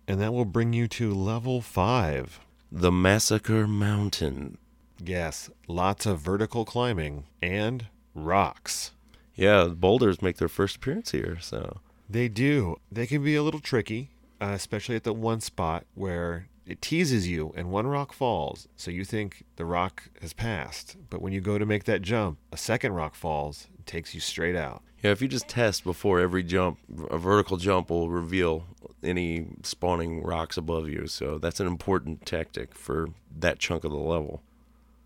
And 0.07 0.21
that 0.21 0.33
will 0.33 0.47
bring 0.47 0.73
you 0.73 0.89
to 0.89 1.13
level 1.13 1.61
five. 1.61 2.41
The 2.73 2.91
Massacre 2.91 3.67
Mountain. 3.67 4.59
Yes, 5.03 5.51
lots 5.67 6.07
of 6.07 6.21
vertical 6.21 6.65
climbing 6.65 7.25
and 7.41 7.87
rocks. 8.15 8.93
Yeah, 9.35 9.69
boulders 9.69 10.21
make 10.21 10.39
their 10.39 10.49
first 10.49 10.77
appearance 10.77 11.13
here. 11.13 11.39
So 11.41 11.79
They 12.11 12.29
do. 12.29 12.77
They 12.91 13.07
can 13.07 13.23
be 13.23 13.37
a 13.37 13.43
little 13.43 13.61
tricky, 13.61 14.11
uh, 14.41 14.53
especially 14.55 14.97
at 14.97 15.05
the 15.05 15.13
one 15.13 15.41
spot 15.41 15.85
where 15.95 16.49
it 16.67 16.83
teases 16.83 17.29
you 17.29 17.53
and 17.57 17.71
one 17.71 17.87
rock 17.87 18.13
falls. 18.13 18.69
So 18.77 18.91
you 18.91 19.05
think 19.05 19.45
the 19.57 19.65
rock 19.65 20.11
has 20.21 20.33
passed. 20.33 20.97
But 21.09 21.23
when 21.23 21.33
you 21.33 21.41
go 21.41 21.59
to 21.59 21.65
make 21.65 21.85
that 21.85 22.03
jump, 22.03 22.39
a 22.53 22.57
second 22.57 22.93
rock 22.93 23.15
falls 23.15 23.69
and 23.77 23.87
takes 23.87 24.15
you 24.15 24.21
straight 24.21 24.57
out. 24.57 24.83
yeah, 25.03 25.13
if 25.13 25.23
you 25.23 25.29
just 25.29 25.49
test 25.49 25.85
before 25.85 26.19
every 26.19 26.43
jump, 26.43 26.79
a 27.11 27.17
vertical 27.17 27.57
jump 27.57 27.89
will 27.89 28.11
reveal 28.11 28.65
any 29.03 29.47
spawning 29.63 30.23
rocks 30.25 30.57
above 30.57 30.89
you. 30.89 31.07
So 31.07 31.39
that's 31.39 31.61
an 31.61 31.69
important 31.69 32.27
tactic 32.27 32.75
for 32.75 33.11
that 33.39 33.61
chunk 33.61 33.85
of 33.85 33.93
the 33.93 33.97
level. 33.97 34.43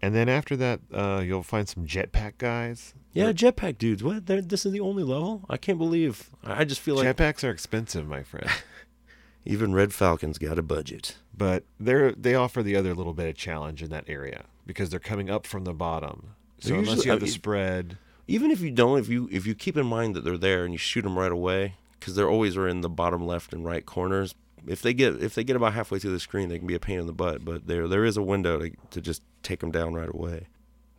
And 0.03 0.15
then 0.15 0.29
after 0.29 0.57
that, 0.57 0.81
uh, 0.93 1.23
you'll 1.25 1.45
find 1.45 1.69
some 1.69 1.87
jetpack 1.87 2.39
guys. 2.39 2.93
Yeah, 3.13 3.33
jetpack 3.33 3.79
dudes. 3.79 4.03
What? 4.03 4.27
They're, 4.27 4.41
this 4.43 4.67
is 4.67 4.73
the 4.73 4.81
only 4.81 5.05
level? 5.05 5.45
I 5.49 5.57
can't 5.57 5.79
believe. 5.79 6.31
I 6.45 6.61
I 6.61 6.65
just 6.65 6.81
feel 6.81 6.97
like 6.97 7.07
Jetpacks 7.17 7.45
are 7.47 7.51
expensive, 7.51 8.09
my 8.09 8.23
friend. 8.23 8.49
even 9.45 9.73
Red 9.75 9.93
Falcon's 9.93 10.39
got 10.39 10.59
a 10.59 10.63
budget. 10.63 11.17
but 11.37 11.65
they're 11.79 12.13
they 12.13 12.35
offer 12.35 12.63
the 12.63 12.77
other 12.77 12.95
little 12.95 13.15
bit 13.15 13.29
of 13.29 13.35
challenge 13.37 13.83
in 13.83 13.91
that 13.91 14.05
area 14.09 14.45
because 14.67 14.91
they're 14.91 15.01
coming 15.01 15.29
up 15.31 15.47
from 15.47 15.65
the 15.65 15.75
bottom. 15.75 16.35
So 16.61 16.71
They're 16.71 16.79
unless 16.79 16.97
usually- 16.97 17.07
you 17.07 17.11
have 17.13 17.17
I 17.19 17.21
the 17.21 17.25
mean- 17.27 17.33
spread, 17.35 17.99
Even 18.29 18.51
if 18.51 18.61
you 18.61 18.71
don't, 18.71 18.99
if 18.99 19.09
you 19.09 19.29
if 19.31 19.47
you 19.47 19.55
keep 19.55 19.77
in 19.77 19.87
mind 19.87 20.15
that 20.17 20.25
they're 20.25 20.39
there 20.39 20.65
and 20.65 20.73
you 20.75 20.79
shoot 20.79 21.03
them 21.03 21.19
right 21.19 21.33
away, 21.33 21.75
because 21.99 22.15
they're 22.15 22.29
always 22.31 22.57
are 22.57 22.67
in 22.69 22.81
the 22.81 22.89
bottom 22.89 23.27
left 23.27 23.53
and 23.53 23.65
right 23.65 23.85
corners. 23.85 24.35
If 24.67 24.83
they 24.83 24.95
get 24.95 25.23
if 25.23 25.35
they 25.35 25.45
get 25.45 25.57
about 25.57 25.73
halfway 25.75 25.99
through 25.99 26.13
the 26.13 26.21
screen, 26.21 26.49
they 26.49 26.59
can 26.59 26.67
be 26.67 26.75
a 26.75 26.81
pain 26.81 26.99
in 26.99 27.07
the 27.07 27.13
butt. 27.13 27.45
But 27.45 27.67
there 27.67 27.89
there 27.89 28.05
is 28.05 28.17
a 28.17 28.23
window 28.23 28.59
to 28.59 28.71
to 28.91 29.01
just 29.01 29.23
take 29.43 29.61
them 29.61 29.71
down 29.71 29.95
right 29.95 30.09
away. 30.09 30.49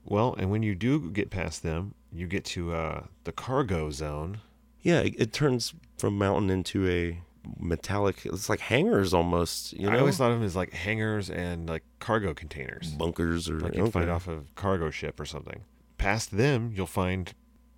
well, 0.05 0.35
and 0.37 0.51
when 0.51 0.63
you 0.63 0.75
do 0.75 1.09
get 1.11 1.29
past 1.29 1.63
them, 1.63 1.95
you 2.11 2.27
get 2.27 2.43
to 2.45 2.73
uh, 2.73 3.03
the 3.23 3.31
cargo 3.31 3.89
zone. 3.89 4.39
Yeah, 4.81 4.99
it, 4.99 5.15
it 5.17 5.33
turns 5.33 5.73
from 5.97 6.17
mountain 6.17 6.49
into 6.49 6.87
a 6.89 7.19
metallic. 7.57 8.25
It's 8.25 8.49
like 8.49 8.59
hangers 8.59 9.13
almost. 9.13 9.71
You 9.73 9.87
know, 9.87 9.93
I 9.95 9.99
always 9.99 10.17
thought 10.17 10.31
of 10.31 10.39
them 10.39 10.45
as 10.45 10.55
like 10.57 10.73
hangars 10.73 11.29
and 11.29 11.69
like 11.69 11.83
cargo 11.99 12.33
containers, 12.33 12.91
bunkers 12.91 13.49
or 13.49 13.59
like 13.61 13.75
you'd 13.75 13.93
find 13.93 14.09
off 14.09 14.27
a 14.27 14.41
cargo 14.55 14.89
ship 14.89 15.19
or 15.19 15.25
something. 15.25 15.63
Past 15.97 16.35
them, 16.35 16.71
you'll 16.75 16.85
find 16.85 17.33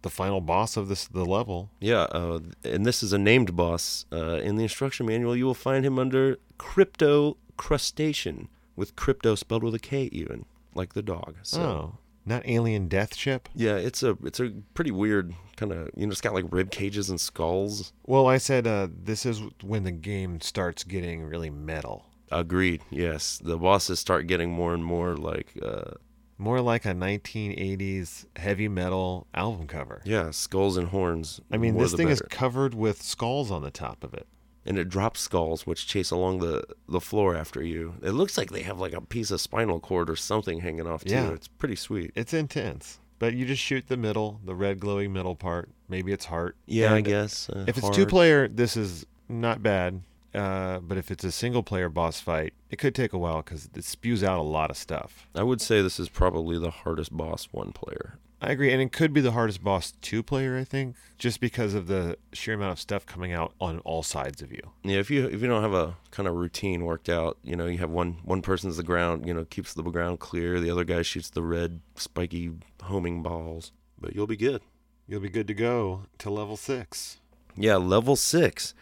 the 0.06 0.10
final 0.12 0.39
boss 0.39 0.78
of 0.78 0.88
this 0.88 1.08
the 1.08 1.26
level. 1.26 1.72
Yeah, 1.80 2.04
uh, 2.04 2.39
and 2.63 2.86
this 2.86 3.02
is 3.02 3.12
a 3.12 3.18
named 3.18 3.56
boss. 3.56 4.06
Uh, 4.13 4.36
in 4.36 4.56
the 4.56 4.62
instruction 4.62 5.08
manual, 5.08 5.36
you 5.36 5.46
will 5.46 5.56
find 5.56 5.84
him 5.84 5.98
under 5.98 6.38
Krypto 6.60 7.38
Crustacean, 7.58 8.48
with 8.76 8.96
crypto 8.96 9.34
spelled 9.34 9.63
with 9.63 9.74
a 9.74 9.80
K, 9.80 10.04
even 10.12 10.46
like 10.76 10.94
the 10.94 11.02
dog. 11.02 11.38
So. 11.41 11.62
oh, 11.62 11.98
not 12.24 12.44
alien 12.46 12.88
death 12.88 13.15
ship. 13.15 13.50
Yeah, 13.56 13.78
it's 13.78 14.04
a 14.04 14.15
it's 14.24 14.39
a 14.39 14.52
pretty 14.76 14.91
weird 14.91 15.34
kind 15.58 15.72
of 15.72 15.89
you 15.96 16.06
know 16.06 16.12
it's 16.12 16.22
got 16.22 16.36
like 16.36 16.46
rib 16.52 16.70
cages 16.70 17.10
and 17.10 17.20
skulls. 17.20 17.91
Well, 18.06 18.28
I 18.28 18.38
said 18.38 18.68
uh, 18.68 18.89
this 18.91 19.26
is 19.26 19.41
when 19.63 19.86
the 19.86 19.91
game 19.91 20.39
starts 20.39 20.84
getting 20.84 21.24
really 21.24 21.50
metal, 21.50 22.06
Agreed. 22.32 22.82
Yes, 22.89 23.39
the 23.44 23.58
bosses 23.58 24.00
start 24.00 24.28
getting 24.28 24.52
more 24.52 24.74
and 24.74 24.84
more 24.84 25.15
like 25.15 25.54
uh, 25.62 25.91
more 26.38 26.60
like 26.62 26.86
a 26.86 26.93
1980s 26.93 28.26
heavy 28.36 28.67
metal 28.67 29.28
album 29.34 29.67
cover. 29.67 30.02
yeah 30.06 30.32
skulls 30.32 30.78
and 30.78 30.89
horns. 30.89 31.39
I 31.52 31.58
mean, 31.58 31.78
this 31.78 31.93
thing 31.93 32.10
is 32.10 32.21
covered 32.30 32.74
with 32.74 33.02
skulls 33.02 33.52
on 33.52 33.62
the 33.62 33.71
top 33.71 34.04
of 34.04 34.13
it. 34.13 34.28
and 34.67 34.78
it 34.80 34.89
drops 34.89 35.19
skulls 35.21 35.65
which 35.67 35.86
chase 35.88 36.10
along 36.12 36.39
the 36.39 36.63
the 36.89 37.00
floor 37.00 37.36
after 37.36 37.62
you. 37.63 37.95
It 38.02 38.12
looks 38.12 38.38
like 38.38 38.50
they 38.52 38.63
have 38.63 38.80
like 38.80 38.93
a 38.93 39.02
piece 39.02 39.32
of 39.32 39.39
spinal 39.41 39.80
cord 39.80 40.10
or 40.10 40.15
something 40.15 40.60
hanging 40.62 40.88
off 40.88 41.04
too. 41.06 41.13
Yeah. 41.13 41.32
It's 41.32 41.48
pretty 41.48 41.76
sweet. 41.76 42.12
It's 42.15 42.34
intense, 42.34 43.00
but 43.19 43.34
you 43.34 43.45
just 43.45 43.62
shoot 43.62 43.88
the 43.88 43.98
middle, 43.98 44.39
the 44.43 44.56
red 44.56 44.80
glowing 44.80 45.13
middle 45.13 45.36
part. 45.36 45.69
Maybe 45.88 46.12
it's 46.12 46.26
heart. 46.26 46.56
Yeah, 46.65 46.93
I 46.93 47.02
guess. 47.02 47.48
Uh, 47.50 47.65
If 47.67 47.78
it's 47.78 47.89
two 47.91 48.06
player, 48.08 48.48
this 48.48 48.76
is 48.76 49.06
not 49.30 49.62
bad. 49.62 50.02
Uh, 50.36 50.80
but 50.80 50.98
if 50.98 51.10
it's 51.12 51.24
a 51.24 51.32
single 51.32 51.63
player 51.63 51.88
boss 51.88 52.19
fight, 52.19 52.54
it 52.69 52.78
could 52.78 52.93
take 52.93 53.13
a 53.13 53.17
while 53.17 53.41
because 53.41 53.69
it 53.74 53.84
spews 53.86 54.24
out 54.24 54.39
a 54.39 54.43
lot 54.43 54.69
of 54.69 54.78
stuff. 54.78 55.28
I 55.34 55.43
would 55.43 55.62
say 55.62 55.82
this 55.82 56.00
is 56.00 56.10
probably 56.10 56.60
the 56.60 56.71
hardest 56.71 57.15
boss 57.15 57.48
one 57.52 57.71
player. 57.71 58.19
I 58.41 58.52
agree, 58.52 58.71
and 58.71 58.82
it 58.82 58.91
could 58.91 59.13
be 59.13 59.21
the 59.21 59.32
hardest 59.32 59.63
boss 59.63 59.93
two 60.02 60.21
player. 60.21 60.58
I 60.58 60.65
think 60.65 60.98
just 61.17 61.39
because 61.39 61.74
of 61.74 61.88
the 61.88 62.17
sheer 62.34 62.54
amount 62.56 62.74
of 62.74 62.80
stuff 62.80 63.06
coming 63.06 63.32
out 63.32 63.54
on 63.62 63.80
all 63.80 64.04
sides 64.04 64.41
of 64.41 64.52
you. 64.52 64.60
Yeah, 64.84 65.00
if 65.00 65.10
you 65.10 65.26
if 65.26 65.41
you 65.41 65.48
don't 65.48 65.63
have 65.63 65.74
a 65.74 65.95
kind 66.12 66.28
of 66.28 66.36
routine 66.36 66.84
worked 66.84 67.08
out, 67.08 67.38
you 67.43 67.56
know, 67.56 67.65
you 67.65 67.78
have 67.78 67.89
one 67.89 68.17
one 68.24 68.41
person's 68.41 68.78
the 68.78 68.84
ground, 68.84 69.26
you 69.26 69.34
know, 69.34 69.45
keeps 69.45 69.74
the 69.74 69.84
ground 69.84 70.19
clear. 70.19 70.60
The 70.60 70.69
other 70.69 70.84
guy 70.84 71.02
shoots 71.02 71.30
the 71.30 71.43
red 71.43 71.80
spiky 71.95 72.52
homing 72.84 73.24
balls, 73.24 73.71
but 74.00 74.13
you'll 74.13 74.28
be 74.28 74.38
good. 74.38 74.62
You'll 75.08 75.21
be 75.21 75.30
good 75.30 75.48
to 75.48 75.54
go 75.54 76.04
to 76.17 76.30
level 76.30 76.58
six. 76.58 77.17
Yeah, 77.56 77.78
level 77.78 78.15
six, 78.17 78.74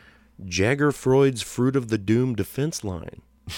Jagger 0.46 0.92
Froid's 0.92 1.42
Fruit 1.42 1.76
of 1.76 1.90
the 1.90 1.98
Doom 1.98 2.36
defense 2.36 2.84
line. 2.84 3.22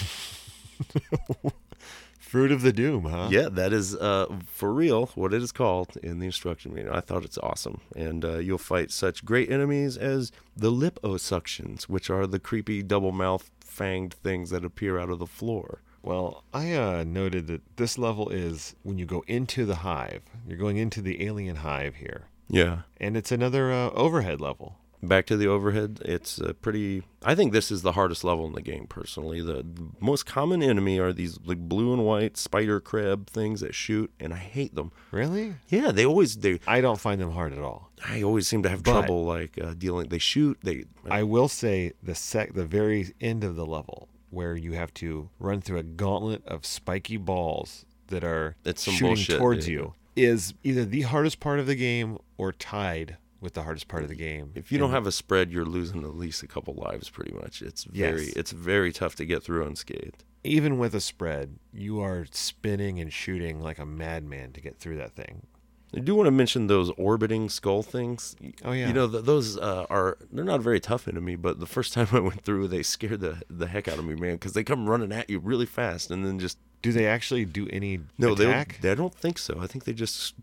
Fruit 2.18 2.50
of 2.50 2.62
the 2.62 2.72
Doom, 2.72 3.04
huh? 3.04 3.28
Yeah, 3.30 3.48
that 3.50 3.72
is 3.72 3.94
uh, 3.94 4.26
for 4.46 4.72
real 4.74 5.06
what 5.14 5.32
it 5.32 5.42
is 5.42 5.52
called 5.52 5.96
in 6.02 6.18
the 6.18 6.26
instruction 6.26 6.74
manual. 6.74 6.94
I 6.96 7.00
thought 7.00 7.24
it's 7.24 7.38
awesome, 7.38 7.80
and 7.94 8.24
uh, 8.24 8.38
you'll 8.38 8.58
fight 8.58 8.90
such 8.90 9.24
great 9.24 9.48
enemies 9.50 9.96
as 9.96 10.32
the 10.56 10.72
liposuctions, 10.72 11.84
which 11.84 12.10
are 12.10 12.26
the 12.26 12.40
creepy 12.40 12.82
double 12.82 13.12
mouth 13.12 13.50
fanged 13.64 14.14
things 14.14 14.50
that 14.50 14.64
appear 14.64 14.98
out 14.98 15.08
of 15.08 15.20
the 15.20 15.26
floor. 15.26 15.82
Well, 16.02 16.42
I 16.52 16.72
uh, 16.74 17.04
noted 17.06 17.46
that 17.46 17.62
this 17.76 17.96
level 17.96 18.28
is 18.30 18.74
when 18.82 18.98
you 18.98 19.06
go 19.06 19.22
into 19.28 19.64
the 19.64 19.76
hive. 19.76 20.22
You're 20.48 20.58
going 20.58 20.78
into 20.78 21.00
the 21.00 21.24
alien 21.24 21.56
hive 21.56 21.94
here, 21.96 22.26
Yeah. 22.48 22.82
and 23.00 23.16
it's 23.16 23.30
another 23.32 23.72
uh, 23.72 23.90
overhead 23.90 24.40
level. 24.40 24.78
Back 25.02 25.26
to 25.26 25.36
the 25.36 25.46
overhead. 25.46 26.00
It's 26.04 26.38
a 26.38 26.54
pretty. 26.54 27.02
I 27.22 27.34
think 27.34 27.52
this 27.52 27.70
is 27.70 27.82
the 27.82 27.92
hardest 27.92 28.24
level 28.24 28.46
in 28.46 28.52
the 28.54 28.62
game. 28.62 28.86
Personally, 28.88 29.40
the, 29.40 29.54
the 29.62 29.88
most 30.00 30.24
common 30.26 30.62
enemy 30.62 30.98
are 30.98 31.12
these 31.12 31.38
like 31.44 31.58
blue 31.58 31.92
and 31.92 32.04
white 32.04 32.36
spider 32.36 32.80
crab 32.80 33.28
things 33.28 33.60
that 33.60 33.74
shoot, 33.74 34.10
and 34.18 34.32
I 34.32 34.38
hate 34.38 34.74
them. 34.74 34.92
Really? 35.10 35.54
Yeah, 35.68 35.92
they 35.92 36.06
always 36.06 36.36
they. 36.36 36.60
I 36.66 36.80
don't 36.80 37.00
find 37.00 37.20
them 37.20 37.32
hard 37.32 37.52
at 37.52 37.58
all. 37.60 37.90
I 38.08 38.22
always 38.22 38.48
seem 38.48 38.62
to 38.62 38.68
have 38.68 38.82
But- 38.82 38.92
trouble 38.92 39.24
like 39.24 39.58
uh, 39.62 39.74
dealing. 39.76 40.08
They 40.08 40.18
shoot. 40.18 40.58
They. 40.62 40.84
I 41.10 41.22
will 41.22 41.48
say 41.48 41.92
the 42.02 42.14
sec 42.14 42.54
the 42.54 42.64
very 42.66 43.12
end 43.20 43.44
of 43.44 43.54
the 43.56 43.66
level 43.66 44.08
where 44.30 44.56
you 44.56 44.72
have 44.72 44.92
to 44.94 45.28
run 45.38 45.60
through 45.60 45.78
a 45.78 45.82
gauntlet 45.84 46.44
of 46.46 46.66
spiky 46.66 47.16
balls 47.16 47.84
that 48.08 48.24
are 48.24 48.56
It's 48.64 48.82
some 48.84 48.94
shooting 48.94 49.14
bullshit, 49.14 49.38
towards 49.38 49.64
dude. 49.66 49.72
you 49.72 49.94
is 50.16 50.54
either 50.64 50.84
the 50.84 51.02
hardest 51.02 51.38
part 51.40 51.58
of 51.60 51.66
the 51.66 51.74
game 51.74 52.18
or 52.38 52.50
tied 52.52 53.16
with 53.40 53.54
the 53.54 53.62
hardest 53.62 53.88
part 53.88 54.02
of 54.02 54.08
the 54.08 54.14
game. 54.14 54.52
If 54.54 54.72
you 54.72 54.78
don't 54.78 54.90
have 54.90 55.06
a 55.06 55.12
spread, 55.12 55.50
you're 55.50 55.64
losing 55.64 56.02
at 56.04 56.14
least 56.16 56.42
a 56.42 56.46
couple 56.46 56.74
lives. 56.74 57.08
Pretty 57.10 57.32
much. 57.32 57.62
It's 57.62 57.84
very. 57.84 58.26
Yes. 58.26 58.32
It's 58.36 58.50
very 58.52 58.92
tough 58.92 59.14
to 59.16 59.24
get 59.24 59.42
through 59.42 59.66
unscathed. 59.66 60.24
even 60.44 60.78
with 60.78 60.94
a 60.94 61.00
spread, 61.00 61.58
you 61.72 62.00
are 62.00 62.26
spinning 62.30 63.00
and 63.00 63.12
shooting 63.12 63.60
like 63.60 63.78
a 63.78 63.86
madman 63.86 64.52
to 64.52 64.60
get 64.60 64.78
through 64.78 64.96
that 64.98 65.12
thing. 65.12 65.46
I 65.94 66.00
do 66.00 66.14
want 66.14 66.26
to 66.26 66.30
mention 66.32 66.66
those 66.66 66.90
orbiting 66.98 67.48
skull 67.48 67.82
things. 67.82 68.36
Oh 68.64 68.72
yeah. 68.72 68.88
You 68.88 68.92
know, 68.92 69.08
th- 69.08 69.24
those 69.24 69.56
uh, 69.56 69.86
are 69.88 70.18
they're 70.32 70.44
not 70.44 70.60
very 70.60 70.80
tough 70.80 71.08
enemy, 71.08 71.36
but 71.36 71.60
the 71.60 71.66
first 71.66 71.92
time 71.94 72.08
I 72.12 72.20
went 72.20 72.42
through, 72.42 72.68
they 72.68 72.82
scared 72.82 73.20
the 73.20 73.42
the 73.48 73.66
heck 73.68 73.88
out 73.88 73.98
of 73.98 74.04
me, 74.04 74.14
man, 74.14 74.34
because 74.34 74.52
they 74.52 74.64
come 74.64 74.88
running 74.88 75.12
at 75.12 75.30
you 75.30 75.38
really 75.38 75.66
fast 75.66 76.10
and 76.10 76.24
then 76.24 76.38
just 76.38 76.58
do 76.82 76.92
they 76.92 77.06
actually 77.06 77.44
do 77.44 77.66
any 77.70 78.00
no, 78.18 78.34
they 78.34 78.44
attack? 78.46 78.78
they 78.80 78.90
I 78.90 78.94
don't 78.94 79.14
think 79.14 79.38
so. 79.38 79.58
I 79.60 79.66
think 79.66 79.84
they 79.84 79.92
just 79.92 80.34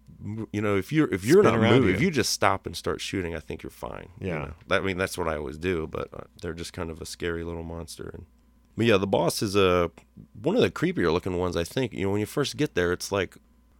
you 0.52 0.62
know 0.62 0.78
if 0.78 0.92
you're 0.92 1.12
if 1.14 1.24
you're 1.26 1.44
Spin 1.44 1.60
not 1.60 1.70
moving, 1.72 1.90
you. 1.90 1.96
if 1.96 2.02
you 2.02 2.12
just 2.12 2.32
stop 2.32 2.66
and 2.66 2.76
start 2.76 3.02
shooting, 3.02 3.36
I 3.36 3.40
think 3.40 3.62
you're 3.64 3.70
fine. 3.70 4.10
you 4.20 4.28
Yeah. 4.28 4.38
know. 4.40 4.54
That- 4.68 4.82
I 4.82 4.86
mean 4.86 4.98
that's 4.98 5.18
what 5.18 5.28
I 5.28 5.36
always 5.38 5.58
do, 5.58 5.88
but 5.88 6.08
uh, 6.14 6.24
they're 6.42 6.54
just 6.54 6.74
kind 6.74 6.90
of 6.90 7.02
a 7.02 7.06
scary 7.06 7.44
little 7.44 7.64
monster. 7.64 8.10
And 8.14 8.26
but 8.78 8.86
yeah, 8.86 8.98
the 8.98 9.08
boss 9.08 9.42
is 9.42 9.56
a 9.56 9.92
one 10.42 10.56
of 10.56 10.62
the 10.62 10.72
creepier 10.72 11.12
looking 11.12 11.38
ones. 11.38 11.56
I 11.58 11.64
think 11.64 11.94
you 11.94 12.06
know 12.06 12.12
when 12.12 12.20
you 12.20 12.26
first 12.26 12.58
get 12.58 12.74
there, 12.76 12.92
it's 12.92 13.12
like 13.12 13.38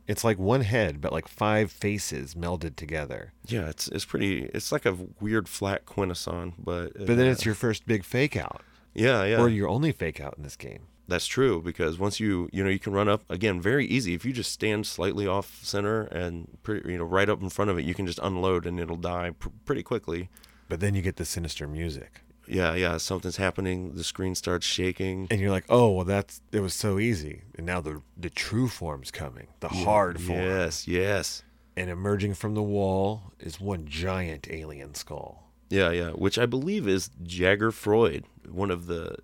It's 0.08 0.23
like 0.25 0.38
one 0.38 0.62
head, 0.62 0.99
but 0.99 1.13
like 1.13 1.27
five 1.29 1.71
faces 1.71 2.36
melded 2.36 2.75
together. 2.75 3.32
yeah, 3.47 3.69
it's 3.69 3.88
it's 3.88 4.06
pretty. 4.06 4.43
It's 4.53 4.71
like 4.71 4.86
a 4.86 4.97
weird 5.21 5.47
flat 5.47 5.86
quintesson, 5.86 6.53
but 6.60 6.93
But 6.97 7.15
then 7.17 7.27
uh, 7.27 7.32
it's 7.32 7.45
your 7.45 7.56
first 7.56 7.88
big 7.88 8.03
fake 8.03 8.36
out, 8.36 8.62
yeah 8.93 9.23
yeah 9.23 9.39
or 9.41 9.47
your 9.49 9.69
only 9.69 9.91
fake 9.93 10.19
out 10.19 10.36
in 10.38 10.43
this 10.43 10.58
game. 10.58 10.88
That's 11.07 11.27
true 11.27 11.61
because 11.61 11.99
once 11.99 12.19
you 12.19 12.49
you 12.53 12.63
know 12.63 12.69
you 12.69 12.79
can 12.79 12.93
run 12.93 13.09
up 13.09 13.23
again 13.29 13.59
very 13.61 13.85
easy 13.85 14.13
if 14.13 14.23
you 14.23 14.31
just 14.31 14.51
stand 14.51 14.87
slightly 14.87 15.27
off 15.27 15.59
center 15.63 16.03
and 16.03 16.47
pretty, 16.63 16.91
you 16.91 16.97
know 16.97 17.03
right 17.03 17.27
up 17.29 17.41
in 17.41 17.49
front 17.49 17.69
of 17.71 17.77
it 17.77 17.83
you 17.85 17.93
can 17.93 18.07
just 18.07 18.19
unload 18.23 18.65
and 18.65 18.79
it'll 18.79 18.95
die 18.95 19.31
pr- 19.37 19.49
pretty 19.65 19.83
quickly. 19.83 20.29
But 20.69 20.79
then 20.79 20.95
you 20.95 21.01
get 21.01 21.17
the 21.17 21.25
sinister 21.25 21.67
music, 21.67 22.21
Yeah, 22.47 22.73
yeah, 22.73 22.97
something's 22.97 23.35
happening. 23.37 23.95
The 23.95 24.03
screen 24.03 24.33
starts 24.33 24.65
shaking. 24.65 25.27
and 25.29 25.39
you're 25.41 25.51
like, 25.51 25.65
"Oh, 25.69 25.91
well, 25.91 26.05
that's 26.05 26.41
it 26.53 26.61
was 26.61 26.73
so 26.73 26.99
easy." 26.99 27.41
And 27.57 27.65
now 27.65 27.81
the 27.81 28.01
the 28.17 28.29
true 28.29 28.69
form's 28.69 29.11
coming, 29.11 29.47
the 29.59 29.67
hard 29.69 30.21
form, 30.21 30.39
Yes, 30.39 30.87
yes. 30.87 31.43
and 31.75 31.89
emerging 31.89 32.35
from 32.35 32.55
the 32.55 32.63
wall 32.63 33.33
is 33.39 33.59
one 33.59 33.85
giant 33.87 34.47
alien 34.49 34.95
skull. 34.95 35.51
Yeah, 35.69 35.91
yeah, 35.91 36.11
which 36.11 36.37
I 36.39 36.45
believe 36.45 36.87
is 36.87 37.09
Jagger 37.23 37.71
Froid, 37.71 38.23
one 38.47 38.71
of 38.71 38.87
the 38.87 39.17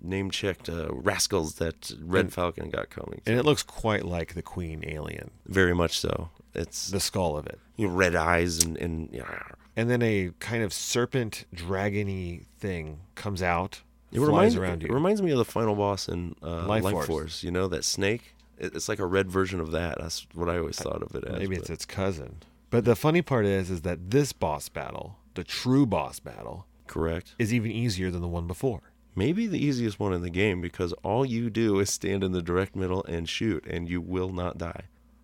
name 0.00 0.30
checked 0.30 0.68
uh, 0.68 0.88
rascals 0.92 1.54
that 1.56 1.92
Red 2.00 2.26
And- 2.26 2.32
Falcon 2.32 2.70
got 2.70 2.90
coming. 2.90 3.20
And 3.26 3.38
it 3.38 3.44
looks 3.44 3.62
quite 3.62 4.04
like 4.04 4.34
the 4.34 4.42
queen 4.42 4.84
alien, 4.86 5.30
Very 5.46 5.74
much 5.74 5.98
so. 5.98 6.30
It's 6.54 6.88
the 6.90 7.00
skull 7.00 7.36
of 7.36 7.46
it. 7.46 7.58
you 7.76 7.88
know, 7.88 7.94
red 7.94 8.14
eyes 8.16 8.62
and, 8.64 8.76
and 8.78 9.08
yeah. 9.12 9.42
And 9.76 9.90
then 9.90 10.00
a 10.02 10.30
kind 10.40 10.62
of 10.62 10.72
serpent 10.72 11.44
dragony 11.54 12.44
thing 12.58 13.00
comes 13.14 13.42
out, 13.42 13.82
It 14.10 14.16
flies 14.18 14.26
reminds, 14.28 14.56
around 14.56 14.82
it 14.84 14.90
reminds 14.92 15.20
me 15.22 15.32
of 15.32 15.38
the 15.38 15.44
final 15.44 15.74
boss 15.74 16.08
in 16.08 16.34
uh, 16.42 16.66
Life 16.66 16.84
Life, 16.84 16.92
Force. 16.94 17.06
Force. 17.06 17.42
You 17.44 17.50
know 17.50 17.66
that 17.68 17.84
snake? 17.84 18.34
It's 18.58 18.88
like 18.88 18.98
a 19.00 19.04
red 19.06 19.30
version 19.30 19.60
of 19.60 19.70
that. 19.72 19.98
That's 20.00 20.26
what 20.32 20.48
I 20.48 20.56
always 20.58 20.76
thought 20.78 21.02
of 21.02 21.14
it 21.14 21.24
as. 21.24 21.38
Maybe 21.38 21.56
it's 21.56 21.68
but- 21.68 21.74
its 21.74 21.84
cousin. 21.84 22.36
But 22.70 22.84
the 22.86 22.96
funny 22.96 23.20
part 23.22 23.44
is, 23.46 23.70
is 23.70 23.82
that 23.82 24.10
this 24.10 24.32
boss 24.32 24.68
battle, 24.70 25.18
the 25.34 25.44
true 25.44 25.84
boss 25.86 26.18
battle, 26.20 26.66
correct. 26.86 27.34
is 27.38 27.52
even 27.54 27.70
easier 27.70 28.10
than 28.10 28.22
the 28.22 28.28
one 28.28 28.46
before. 28.46 28.80
Maybe 29.18 29.46
the 29.46 29.64
easiest 29.64 29.98
one 29.98 30.12
in 30.12 30.20
the 30.20 30.28
game 30.28 30.60
because 30.60 30.92
all 31.02 31.24
you 31.24 31.48
do 31.48 31.80
is 31.80 31.90
stand 31.90 32.22
in 32.22 32.32
the 32.32 32.42
direct 32.42 32.76
middle 32.76 33.02
and 33.04 33.26
shoot, 33.26 33.66
and 33.66 33.88
you 33.88 34.02
will 34.02 34.30
not 34.30 34.58
die. 34.58 34.82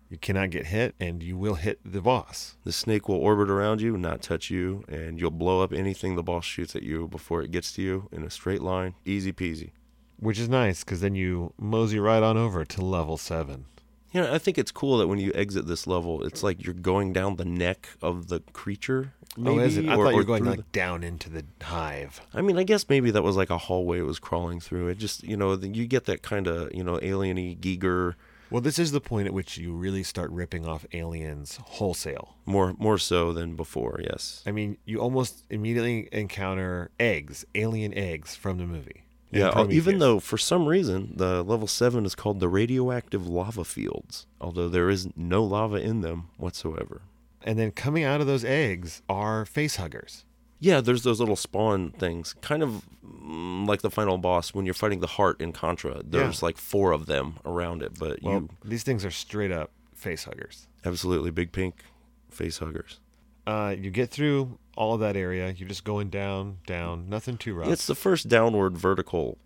You 0.09 0.17
cannot 0.17 0.49
get 0.49 0.67
hit, 0.67 0.95
and 0.99 1.21
you 1.21 1.37
will 1.37 1.55
hit 1.55 1.79
the 1.85 2.01
boss. 2.01 2.57
The 2.63 2.71
snake 2.71 3.07
will 3.07 3.17
orbit 3.17 3.51
around 3.51 3.81
you, 3.81 3.95
not 3.95 4.23
touch 4.23 4.49
you, 4.49 4.83
and 4.87 5.19
you'll 5.19 5.29
blow 5.29 5.61
up 5.61 5.71
anything 5.71 6.15
the 6.15 6.23
boss 6.23 6.43
shoots 6.43 6.75
at 6.75 6.81
you 6.81 7.07
before 7.07 7.43
it 7.43 7.51
gets 7.51 7.71
to 7.73 7.83
you 7.83 8.09
in 8.11 8.23
a 8.23 8.31
straight 8.31 8.63
line. 8.63 8.95
Easy 9.05 9.31
peasy. 9.31 9.71
Which 10.17 10.39
is 10.39 10.49
nice 10.49 10.83
because 10.83 11.01
then 11.01 11.13
you 11.13 11.53
mosey 11.59 11.99
right 11.99 12.23
on 12.23 12.35
over 12.35 12.65
to 12.65 12.81
level 12.81 13.17
seven. 13.17 13.65
You 14.11 14.21
know, 14.21 14.33
I 14.33 14.37
think 14.37 14.59
it's 14.59 14.71
cool 14.71 14.99
that 14.99 15.07
when 15.07 15.19
you 15.19 15.31
exit 15.33 15.67
this 15.67 15.87
level, 15.87 16.23
it's 16.23 16.43
like 16.43 16.63
you're 16.63 16.75
going 16.75 17.13
down 17.13 17.35
the 17.35 17.45
neck 17.45 17.89
of 18.01 18.27
the 18.27 18.41
creature. 18.53 19.13
Maybe, 19.37 19.59
oh, 19.59 19.63
is 19.63 19.77
it? 19.77 19.87
I 19.89 19.95
or- 19.95 20.05
thought 20.05 20.11
you 20.11 20.17
were 20.17 20.23
going 20.23 20.45
like 20.45 20.71
down 20.71 21.03
into 21.03 21.29
the 21.29 21.43
hive. 21.61 22.21
I 22.33 22.41
mean, 22.41 22.57
I 22.57 22.63
guess 22.63 22.87
maybe 22.87 23.11
that 23.11 23.23
was 23.23 23.35
like 23.35 23.49
a 23.49 23.57
hallway 23.57 23.99
it 23.99 24.03
was 24.03 24.19
crawling 24.19 24.59
through. 24.59 24.87
It 24.89 24.97
just, 24.97 25.23
you 25.23 25.37
know, 25.37 25.55
the- 25.55 25.69
you 25.69 25.87
get 25.87 26.05
that 26.05 26.21
kind 26.21 26.47
of, 26.47 26.73
you 26.73 26.83
know, 26.83 26.97
alieny 26.97 27.57
Giger 27.59 28.15
Well, 28.51 28.61
this 28.61 28.77
is 28.77 28.91
the 28.91 29.01
point 29.01 29.25
at 29.25 29.33
which 29.33 29.57
you 29.57 29.73
really 29.73 30.03
start 30.03 30.29
ripping 30.29 30.67
off 30.67 30.85
aliens 30.93 31.57
wholesale. 31.63 32.35
More 32.45 32.75
more 32.77 32.99
so 32.99 33.33
than 33.33 33.55
before, 33.55 33.99
yes. 34.03 34.43
I 34.45 34.51
mean, 34.51 34.77
you 34.85 34.99
almost 34.99 35.43
immediately 35.49 36.07
encounter 36.11 36.91
eggs, 36.99 37.45
alien 37.55 37.93
eggs 37.95 38.35
from 38.35 38.59
the 38.59 38.65
movie. 38.65 39.03
Yeah, 39.31 39.65
even 39.69 39.97
though 39.97 40.19
for 40.19 40.37
some 40.37 40.67
reason 40.67 41.13
the 41.15 41.41
level 41.41 41.65
7 41.65 42.05
is 42.05 42.13
called 42.13 42.39
the 42.39 42.47
radioactive 42.47 43.25
lava 43.25 43.63
fields, 43.63 44.27
although 44.39 44.69
there 44.69 44.91
is 44.91 45.07
no 45.15 45.43
lava 45.43 45.77
in 45.77 46.01
them 46.01 46.29
whatsoever. 46.37 47.01
And 47.43 47.59
then 47.59 47.71
coming 47.71 48.03
out 48.03 48.21
of 48.21 48.27
those 48.27 48.45
eggs 48.45 49.01
are 49.09 49.45
face 49.45 49.75
huggers. 49.75 50.25
Yeah, 50.59 50.79
there's 50.79 51.03
those 51.03 51.19
little 51.19 51.35
spawn 51.35 51.91
things, 51.91 52.35
kind 52.39 52.63
of 52.63 52.83
mm, 53.05 53.67
like 53.67 53.81
the 53.81 53.91
final 53.91 54.17
boss 54.17 54.53
when 54.53 54.63
you're 54.65 54.73
fighting 54.73 55.01
the 55.01 55.07
heart 55.07 55.41
in 55.41 55.51
Contra. 55.51 56.01
There's 56.05 56.41
like 56.41 56.57
four 56.57 56.93
of 56.93 57.05
them 57.05 57.35
around 57.43 57.83
it, 57.83 57.99
but 57.99 58.21
Well, 58.23 58.33
you 58.33 58.49
these 58.63 58.83
things 58.83 59.03
are 59.03 59.11
straight 59.11 59.51
up 59.51 59.71
face 59.93 60.23
huggers. 60.23 60.67
absolutely 60.85 61.31
big 61.31 61.51
pink 61.51 61.83
face 62.29 62.59
huggers. 62.59 63.01
Uh, 63.45 63.75
you 63.77 63.91
get 63.91 64.09
through 64.09 64.57
all 64.77 64.93
of 64.93 65.01
that 65.01 65.17
area. 65.17 65.49
You're 65.51 65.67
just 65.67 65.83
going 65.83 66.09
down, 66.09 66.59
down, 66.65 67.09
nothing 67.09 67.35
too 67.35 67.55
rough. 67.55 67.67
It's 67.67 67.85
the 67.85 67.95
first 67.95 68.29
downward 68.29 68.77
vertical 68.77 69.37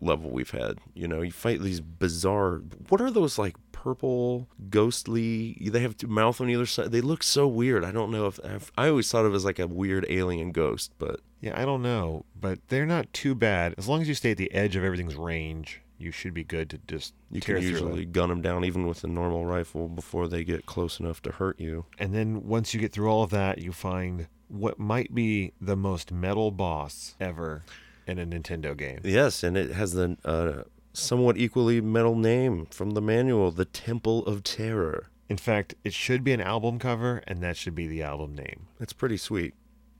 level 0.00 0.30
we've 0.30 0.50
had. 0.50 0.78
You 0.94 1.08
know, 1.08 1.22
you 1.22 1.32
fight 1.32 1.60
these 1.60 1.80
bizarre. 1.80 2.62
What 2.88 3.00
are 3.00 3.10
those 3.10 3.38
like 3.38 3.56
purple, 3.72 4.48
ghostly? 4.70 5.58
They 5.60 5.80
have 5.80 6.02
mouth 6.04 6.40
on 6.40 6.50
either 6.50 6.66
side. 6.66 6.92
They 6.92 7.00
look 7.00 7.22
so 7.22 7.46
weird. 7.46 7.84
I 7.84 7.92
don't 7.92 8.10
know 8.10 8.26
if 8.26 8.38
I've, 8.44 8.70
I 8.76 8.88
always 8.88 9.10
thought 9.10 9.24
of 9.24 9.32
it 9.32 9.36
as 9.36 9.44
like 9.44 9.58
a 9.58 9.66
weird 9.66 10.06
alien 10.08 10.52
ghost, 10.52 10.92
but 10.98 11.20
yeah, 11.40 11.60
I 11.60 11.64
don't 11.64 11.82
know, 11.82 12.24
but 12.38 12.58
they're 12.68 12.86
not 12.86 13.12
too 13.12 13.34
bad. 13.34 13.74
As 13.78 13.88
long 13.88 14.02
as 14.02 14.08
you 14.08 14.14
stay 14.14 14.32
at 14.32 14.36
the 14.36 14.52
edge 14.52 14.76
of 14.76 14.84
everything's 14.84 15.16
range, 15.16 15.82
you 15.98 16.10
should 16.10 16.34
be 16.34 16.44
good 16.44 16.68
to 16.70 16.78
just 16.86 17.14
you 17.30 17.40
can 17.40 17.62
usually 17.62 18.02
it. 18.02 18.12
gun 18.12 18.28
them 18.28 18.42
down 18.42 18.64
even 18.64 18.86
with 18.86 19.02
a 19.04 19.06
normal 19.06 19.46
rifle 19.46 19.88
before 19.88 20.28
they 20.28 20.44
get 20.44 20.66
close 20.66 21.00
enough 21.00 21.22
to 21.22 21.32
hurt 21.32 21.58
you. 21.58 21.86
And 21.98 22.14
then 22.14 22.46
once 22.46 22.74
you 22.74 22.80
get 22.80 22.92
through 22.92 23.08
all 23.08 23.22
of 23.22 23.30
that, 23.30 23.58
you 23.58 23.72
find 23.72 24.28
what 24.48 24.78
might 24.78 25.14
be 25.14 25.52
the 25.60 25.76
most 25.76 26.12
metal 26.12 26.50
boss 26.50 27.16
ever 27.20 27.64
in 28.06 28.18
a 28.18 28.26
Nintendo 28.26 28.76
game. 28.76 29.00
Yes, 29.04 29.42
and 29.42 29.56
it 29.56 29.72
has 29.72 29.92
the 29.92 30.16
uh, 30.24 30.62
somewhat 30.92 31.36
equally 31.36 31.80
metal 31.80 32.16
name 32.16 32.66
from 32.66 32.90
the 32.90 33.02
manual, 33.02 33.50
the 33.50 33.64
Temple 33.64 34.24
of 34.26 34.42
Terror. 34.42 35.10
In 35.28 35.36
fact, 35.36 35.74
it 35.84 35.92
should 35.92 36.22
be 36.22 36.32
an 36.32 36.40
album 36.40 36.78
cover, 36.78 37.22
and 37.26 37.42
that 37.42 37.56
should 37.56 37.74
be 37.74 37.86
the 37.86 38.02
album 38.02 38.34
name. 38.34 38.68
It's 38.80 38.92
pretty 38.92 39.16
sweet. 39.16 39.54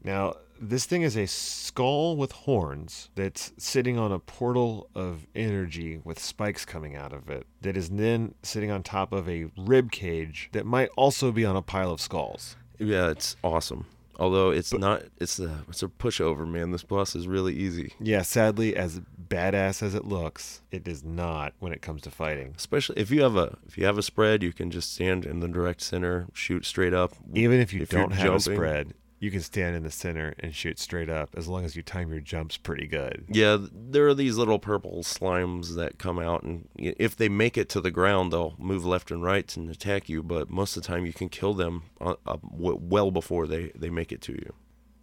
Now, 0.04 0.34
this 0.60 0.86
thing 0.86 1.02
is 1.02 1.16
a 1.16 1.26
skull 1.26 2.16
with 2.16 2.32
horns 2.32 3.10
that's 3.14 3.52
sitting 3.58 3.98
on 3.98 4.12
a 4.12 4.18
portal 4.18 4.88
of 4.94 5.26
energy 5.34 6.00
with 6.04 6.18
spikes 6.18 6.64
coming 6.64 6.94
out 6.96 7.12
of 7.12 7.28
it, 7.28 7.46
that 7.62 7.76
is 7.76 7.90
then 7.90 8.34
sitting 8.42 8.70
on 8.70 8.82
top 8.82 9.12
of 9.12 9.28
a 9.28 9.46
rib 9.58 9.90
cage 9.90 10.48
that 10.52 10.64
might 10.64 10.88
also 10.96 11.32
be 11.32 11.44
on 11.44 11.56
a 11.56 11.62
pile 11.62 11.90
of 11.90 12.00
skulls. 12.00 12.56
Yeah, 12.78 13.10
it's 13.10 13.36
awesome. 13.42 13.86
Although 14.18 14.50
it's 14.50 14.72
not, 14.72 15.02
it's 15.18 15.38
a 15.38 15.64
it's 15.68 15.82
a 15.82 15.88
pushover, 15.88 16.48
man. 16.48 16.70
This 16.70 16.82
boss 16.82 17.14
is 17.14 17.28
really 17.28 17.54
easy. 17.54 17.92
Yeah, 18.00 18.22
sadly, 18.22 18.74
as 18.74 19.00
badass 19.28 19.82
as 19.82 19.94
it 19.94 20.06
looks, 20.06 20.62
it 20.70 20.88
is 20.88 21.04
not 21.04 21.52
when 21.58 21.72
it 21.72 21.82
comes 21.82 22.02
to 22.02 22.10
fighting. 22.10 22.54
Especially 22.56 22.96
if 22.98 23.10
you 23.10 23.22
have 23.22 23.36
a 23.36 23.58
if 23.66 23.76
you 23.76 23.84
have 23.84 23.98
a 23.98 24.02
spread, 24.02 24.42
you 24.42 24.52
can 24.52 24.70
just 24.70 24.94
stand 24.94 25.26
in 25.26 25.40
the 25.40 25.48
direct 25.48 25.82
center, 25.82 26.28
shoot 26.32 26.64
straight 26.64 26.94
up. 26.94 27.12
Even 27.34 27.60
if 27.60 27.72
you 27.74 27.82
If 27.82 27.90
don't 27.90 28.12
have 28.12 28.34
a 28.34 28.40
spread, 28.40 28.94
you 29.18 29.30
can 29.30 29.40
stand 29.40 29.74
in 29.74 29.82
the 29.82 29.90
center 29.90 30.34
and 30.38 30.54
shoot 30.54 30.78
straight 30.78 31.08
up 31.08 31.30
as 31.36 31.48
long 31.48 31.64
as 31.64 31.74
you 31.74 31.82
time 31.82 32.10
your 32.10 32.20
jumps 32.20 32.56
pretty 32.56 32.86
good. 32.86 33.24
Yeah, 33.28 33.58
there 33.72 34.06
are 34.06 34.14
these 34.14 34.36
little 34.36 34.58
purple 34.58 35.02
slimes 35.02 35.74
that 35.76 35.98
come 35.98 36.18
out, 36.18 36.42
and 36.42 36.68
if 36.76 37.16
they 37.16 37.28
make 37.28 37.56
it 37.56 37.68
to 37.70 37.80
the 37.80 37.90
ground, 37.90 38.32
they'll 38.32 38.54
move 38.58 38.84
left 38.84 39.10
and 39.10 39.22
right 39.22 39.56
and 39.56 39.70
attack 39.70 40.08
you. 40.08 40.22
But 40.22 40.50
most 40.50 40.76
of 40.76 40.82
the 40.82 40.86
time, 40.88 41.06
you 41.06 41.12
can 41.12 41.28
kill 41.28 41.54
them 41.54 41.84
uh, 42.00 42.14
well 42.42 43.10
before 43.10 43.46
they 43.46 43.72
they 43.74 43.90
make 43.90 44.12
it 44.12 44.20
to 44.22 44.32
you. 44.32 44.52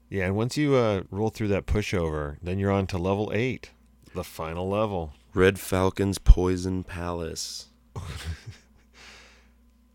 Yeah, 0.10 0.26
and 0.28 0.36
once 0.36 0.58
you 0.58 0.76
uh, 0.76 1.04
roll 1.10 1.30
through 1.30 1.48
that 1.48 1.66
pushover, 1.66 2.38
then 2.42 2.60
you're 2.60 2.72
on 2.72 2.86
to 2.88 3.00
level 3.00 3.32
eight, 3.34 3.72
the 4.14 4.24
final 4.24 4.70
level. 4.70 5.14
Red 5.34 5.58
Falcon's 5.60 6.20
Poison 6.20 6.84
Palace. 6.84 7.70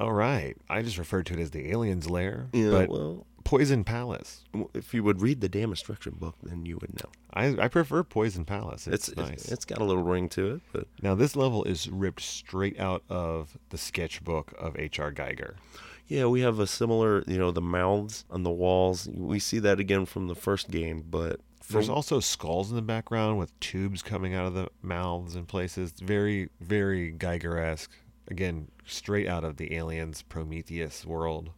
All 0.00 0.12
right, 0.12 0.56
I 0.68 0.82
just 0.82 0.98
referred 0.98 1.26
to 1.26 1.34
it 1.34 1.40
as 1.40 1.50
the 1.50 1.70
aliens' 1.70 2.08
lair, 2.08 2.48
Yeah, 2.52 2.70
but 2.70 2.88
well, 2.88 3.26
Poison 3.48 3.82
Palace. 3.82 4.44
if 4.74 4.92
you 4.92 5.02
would 5.02 5.22
read 5.22 5.40
the 5.40 5.48
damn 5.48 5.70
instruction 5.70 6.16
book, 6.18 6.36
then 6.42 6.66
you 6.66 6.76
would 6.82 6.92
know. 7.02 7.10
I, 7.32 7.64
I 7.64 7.68
prefer 7.68 8.02
Poison 8.02 8.44
Palace. 8.44 8.86
It's, 8.86 9.08
It's 9.08 9.16
nice. 9.16 9.32
it's, 9.32 9.52
it's 9.52 9.64
got 9.64 9.78
a 9.78 9.84
little 9.84 10.02
ring 10.02 10.28
to 10.30 10.56
it, 10.56 10.60
but 10.72 10.86
now 11.02 11.14
this 11.14 11.34
level 11.34 11.64
is 11.64 11.88
ripped 11.88 12.20
straight 12.20 12.78
out 12.78 13.04
of 13.08 13.56
the 13.70 13.78
sketchbook 13.78 14.52
of 14.58 14.78
H.R. 14.78 15.12
Giger. 15.12 15.54
yeah, 16.08 16.26
we 16.26 16.42
have 16.42 16.58
a 16.58 16.66
similar, 16.66 17.24
you 17.26 17.38
know, 17.38 17.50
the 17.50 17.62
mouths 17.62 18.26
on 18.30 18.42
the 18.42 18.50
walls. 18.50 19.08
We 19.10 19.38
see 19.38 19.58
that 19.60 19.80
again 19.80 20.04
from 20.04 20.26
the 20.28 20.34
first 20.34 20.70
game, 20.70 21.04
but 21.08 21.40
There's 21.70 21.88
also 21.88 22.20
skulls 22.20 22.68
in 22.68 22.76
the 22.76 22.82
background 22.82 23.38
with 23.38 23.58
tubes 23.60 24.02
coming 24.02 24.34
out 24.34 24.44
of 24.44 24.52
the 24.52 24.68
mouths 24.82 25.34
in 25.36 25.46
places. 25.46 25.92
Very, 25.92 26.50
very 26.60 27.12
Giger-esque. 27.14 27.92
Again, 28.30 28.68
straight 28.86 29.26
out 29.26 29.42
of 29.42 29.56
the 29.56 29.74
Aliens 29.74 30.20
Prometheus 30.20 31.06
world. 31.06 31.50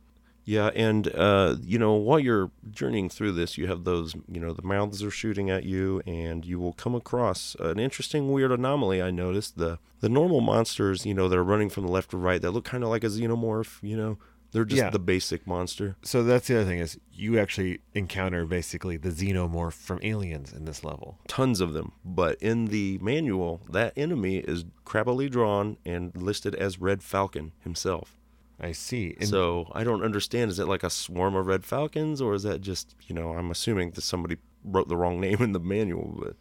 Yeah, 0.45 0.71
and 0.75 1.07
uh, 1.15 1.57
you 1.63 1.79
know, 1.79 1.93
while 1.95 2.19
you're 2.19 2.51
journeying 2.71 3.09
through 3.11 3.33
this, 3.33 3.57
you 3.59 3.67
have 3.69 3.85
those, 3.85 4.15
you 4.31 4.41
know, 4.41 4.53
the 4.53 4.63
mouths 4.63 5.03
are 5.03 5.11
shooting 5.11 5.49
at 5.51 5.65
you, 5.65 6.01
and 6.07 6.45
you 6.45 6.59
will 6.59 6.73
come 6.73 6.95
across 6.95 7.55
an 7.61 7.79
interesting, 7.79 8.33
weird 8.33 8.51
anomaly. 8.51 9.01
I 9.03 9.11
noticed 9.11 9.59
the 9.59 9.79
the 10.01 10.09
normal 10.09 10.41
monsters, 10.41 11.05
you 11.07 11.15
know, 11.15 11.29
that 11.29 11.37
are 11.39 11.45
running 11.45 11.69
from 11.69 11.85
the 11.85 11.93
left 11.93 12.11
to 12.11 12.17
right, 12.17 12.41
that 12.41 12.51
look 12.53 12.65
kind 12.65 12.83
of 12.83 12.91
like 12.91 13.05
a 13.05 13.09
xenomorph. 13.09 13.79
You 13.83 13.97
know, 13.97 14.19
they're 14.53 14.65
just 14.65 14.83
Yeah. 14.83 14.91
the 14.91 14.99
basic 14.99 15.47
monster. 15.47 15.97
So 16.03 16.23
that's 16.25 16.49
the 16.49 16.57
other 16.57 16.65
thing 16.65 16.79
is 16.81 16.99
you 17.13 17.39
actually 17.39 17.81
encounter 17.95 18.47
basically 18.47 18.97
the 18.97 19.11
xenomorph 19.11 19.75
from 19.75 20.01
Aliens 20.03 20.53
in 20.55 20.65
this 20.65 20.83
level. 20.83 21.19
Tons 21.29 21.61
of 21.61 21.75
them, 21.75 21.93
but 22.05 22.41
in 22.41 22.65
the 22.67 22.99
manual, 23.03 23.61
that 23.71 23.93
enemy 23.97 24.39
is 24.39 24.65
crappily 24.87 25.31
drawn 25.31 25.77
and 25.85 26.17
listed 26.17 26.55
as 26.55 26.81
Red 26.81 27.03
Falcon 27.03 27.53
himself. 27.61 28.17
I 28.61 28.73
see. 28.73 29.17
And 29.19 29.29
so 29.29 29.71
I 29.73 29.85
don't 29.85 30.03
understand. 30.05 30.51
Is 30.51 30.59
it 30.59 30.67
like 30.69 30.83
a 30.83 30.91
swarm 30.91 31.35
of 31.35 31.47
red 31.47 31.65
falcons, 31.65 32.21
or 32.21 32.35
is 32.35 32.43
that 32.43 32.61
just 32.61 32.95
you 33.07 33.15
know? 33.15 33.33
I'm 33.33 33.51
assuming 33.51 33.93
that 33.93 34.03
somebody 34.03 34.37
wrote 34.65 34.89
the 34.89 34.97
wrong 34.97 35.21
name 35.21 35.41
in 35.41 35.53
the 35.53 35.61
manual. 35.61 36.15
But 36.21 36.37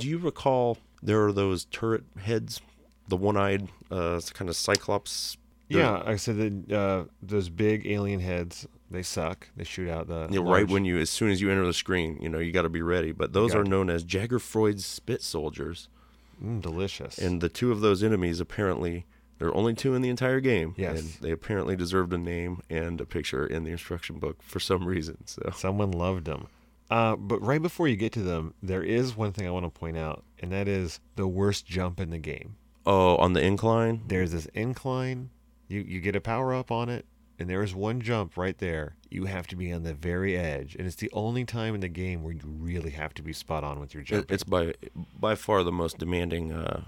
do 0.00 0.08
you 0.08 0.18
recall 0.18 0.78
there 1.02 1.24
are 1.26 1.32
those 1.32 1.66
turret 1.66 2.04
heads, 2.18 2.60
the 3.08 3.16
one-eyed, 3.16 3.68
uh, 3.90 4.20
kind 4.32 4.48
of 4.48 4.56
cyclops? 4.56 5.36
yeah, 5.68 6.02
I 6.04 6.16
said 6.16 6.66
that 6.66 6.76
uh, 6.76 7.04
those 7.22 7.48
big 7.48 7.86
alien 7.86 8.18
heads, 8.20 8.66
they 8.90 9.02
suck. 9.02 9.48
They 9.56 9.62
shoot 9.64 9.88
out 9.88 10.08
the 10.08 10.26
Yeah, 10.30 10.40
right 10.42 10.66
when 10.68 10.84
you, 10.84 10.98
as 10.98 11.10
soon 11.10 11.30
as 11.30 11.40
you 11.40 11.50
enter 11.50 11.64
the 11.66 11.72
screen, 11.74 12.18
you 12.20 12.28
know 12.28 12.38
you 12.38 12.50
got 12.52 12.62
to 12.62 12.68
be 12.68 12.82
ready. 12.82 13.12
But 13.12 13.32
those 13.34 13.54
are 13.54 13.62
known 13.64 13.88
as 13.90 14.02
Jagger 14.02 14.38
Froid's 14.40 14.84
spit 14.86 15.22
soldiers, 15.22 15.88
Mm, 16.42 16.62
delicious. 16.62 17.18
and 17.18 17.40
the 17.42 17.48
two 17.50 17.70
of 17.70 17.82
those 17.82 18.02
enemies 18.02 18.40
apparently 18.40 19.04
there 19.40 19.48
are 19.48 19.56
only 19.56 19.74
two 19.74 19.94
in 19.94 20.02
the 20.02 20.08
entire 20.10 20.38
game. 20.38 20.74
Yes. 20.76 21.00
and 21.00 21.08
they 21.22 21.32
apparently 21.32 21.74
deserved 21.74 22.12
a 22.12 22.18
name 22.18 22.62
and 22.70 23.00
a 23.00 23.06
picture 23.06 23.44
in 23.46 23.64
the 23.64 23.72
instruction 23.72 24.18
book 24.20 24.40
for 24.42 24.60
some 24.60 24.86
reason. 24.86 25.26
So 25.26 25.50
Someone 25.56 25.90
loved 25.90 26.26
them. 26.26 26.46
Uh, 26.90 27.16
but 27.16 27.40
right 27.40 27.62
before 27.62 27.88
you 27.88 27.96
get 27.96 28.12
to 28.12 28.22
them, 28.22 28.52
there 28.62 28.82
is 28.82 29.16
one 29.16 29.32
thing 29.32 29.46
I 29.46 29.50
want 29.50 29.64
to 29.64 29.70
point 29.70 29.96
out, 29.96 30.24
and 30.40 30.52
that 30.52 30.68
is 30.68 31.00
the 31.16 31.26
worst 31.26 31.64
jump 31.66 31.98
in 32.00 32.10
the 32.10 32.18
game. 32.18 32.56
oh, 32.86 33.16
on 33.16 33.32
the 33.32 33.40
incline, 33.40 34.02
There's 34.06 34.32
this 34.32 34.46
incline. 34.54 35.30
You 35.68 35.80
you 35.80 36.00
get 36.00 36.16
a 36.16 36.20
power 36.20 36.52
up 36.52 36.70
on 36.72 36.88
it, 36.88 37.06
and 37.38 37.48
there 37.48 37.62
is 37.62 37.74
one 37.76 38.00
jump 38.00 38.36
right 38.36 38.58
there. 38.58 38.96
You 39.08 39.26
have 39.26 39.46
to 39.48 39.56
be 39.56 39.72
on 39.72 39.84
the 39.84 39.94
very 39.94 40.36
edge, 40.36 40.74
and 40.74 40.84
it's 40.86 40.96
the 40.96 41.10
only 41.12 41.44
time 41.44 41.76
in 41.76 41.80
the 41.80 41.88
game 41.88 42.24
where 42.24 42.32
you 42.34 42.40
really 42.44 42.90
have 42.90 43.14
to 43.14 43.22
be 43.22 43.32
spot 43.32 43.62
on 43.62 43.78
with 43.78 43.94
your 43.94 44.02
jump. 44.02 44.30
It's 44.32 44.42
by 44.44 44.74
by 45.18 45.36
far 45.36 45.62
the 45.62 45.70
most 45.72 45.98
demanding 45.98 46.50
uh, 46.52 46.84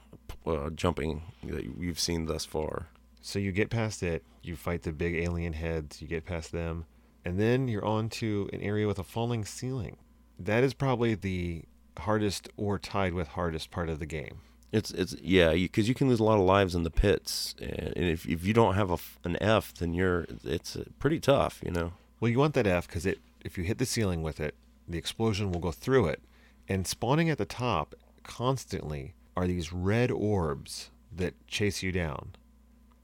uh, 0.47 0.71
jumping 0.71 1.23
that 1.45 1.65
you've 1.79 2.01
seen 2.01 2.27
thus 2.27 2.45
far. 2.45 2.89
So 3.21 3.39
you 3.39 3.53
get 3.53 3.71
past 3.71 4.03
it, 4.03 4.25
you 4.43 4.57
fight 4.57 4.83
the 4.83 4.93
big 4.93 5.15
alien 5.15 5.53
heads, 5.53 6.03
you 6.03 6.09
get 6.09 6.25
past 6.25 6.53
them, 6.53 6.87
and 7.25 7.39
then 7.39 7.69
you're 7.69 7.85
on 7.85 8.09
to 8.11 8.51
an 8.53 8.61
area 8.61 8.87
with 8.87 8.99
a 8.99 9.05
falling 9.05 9.45
ceiling. 9.45 9.97
That 10.39 10.65
is 10.65 10.75
probably 10.75 11.15
the 11.15 11.63
hardest 11.99 12.49
or 12.57 12.79
tied 12.79 13.15
with 13.15 13.29
hardest 13.29 13.71
part 13.71 13.89
of 13.89 13.99
the 13.99 14.07
game. 14.07 14.41
It's 14.73 14.91
it's 14.91 15.15
yeah, 15.21 15.53
because 15.53 15.87
you, 15.87 15.95
can 15.95 16.09
lose 16.09 16.19
a 16.19 16.25
lot 16.25 16.39
of 16.39 16.47
lives 16.47 16.75
in 16.75 16.83
the 16.83 16.91
pits, 16.91 17.55
and, 17.61 17.93
and 17.95 18.07
if 18.07 18.27
if 18.27 18.45
you 18.45 18.55
don't 18.55 18.75
have 18.75 18.91
a 18.91 18.99
an 19.23 19.37
F, 19.41 19.75
then 19.75 19.93
you're 19.93 20.27
it's 20.43 20.77
uh, 20.77 20.85
pretty 20.99 21.21
tough, 21.21 21.61
you 21.63 21.71
know. 21.71 21.93
Well, 22.19 22.31
you 22.31 22.39
want 22.39 22.55
that 22.55 22.67
F 22.67 22.87
because 22.87 23.05
it 23.05 23.19
if 23.45 23.59
you 23.59 23.65
hit 23.65 23.79
the 23.79 23.87
ceiling 23.87 24.23
with 24.23 24.41
it, 24.41 24.55
the 24.89 24.97
explosion 24.97 25.53
will 25.53 25.61
go 25.61 25.73
through 25.73 26.07
it. 26.07 26.23
And 26.69 26.87
spawning 26.87 27.29
at 27.29 27.39
the 27.39 27.45
top 27.45 27.95
constantly 28.23 29.15
are 29.37 29.47
these 29.47 29.73
red 29.73 30.11
orbs 30.11 30.91
that 31.15 31.35
chase 31.47 31.83
you 31.83 31.93
down. 31.93 32.31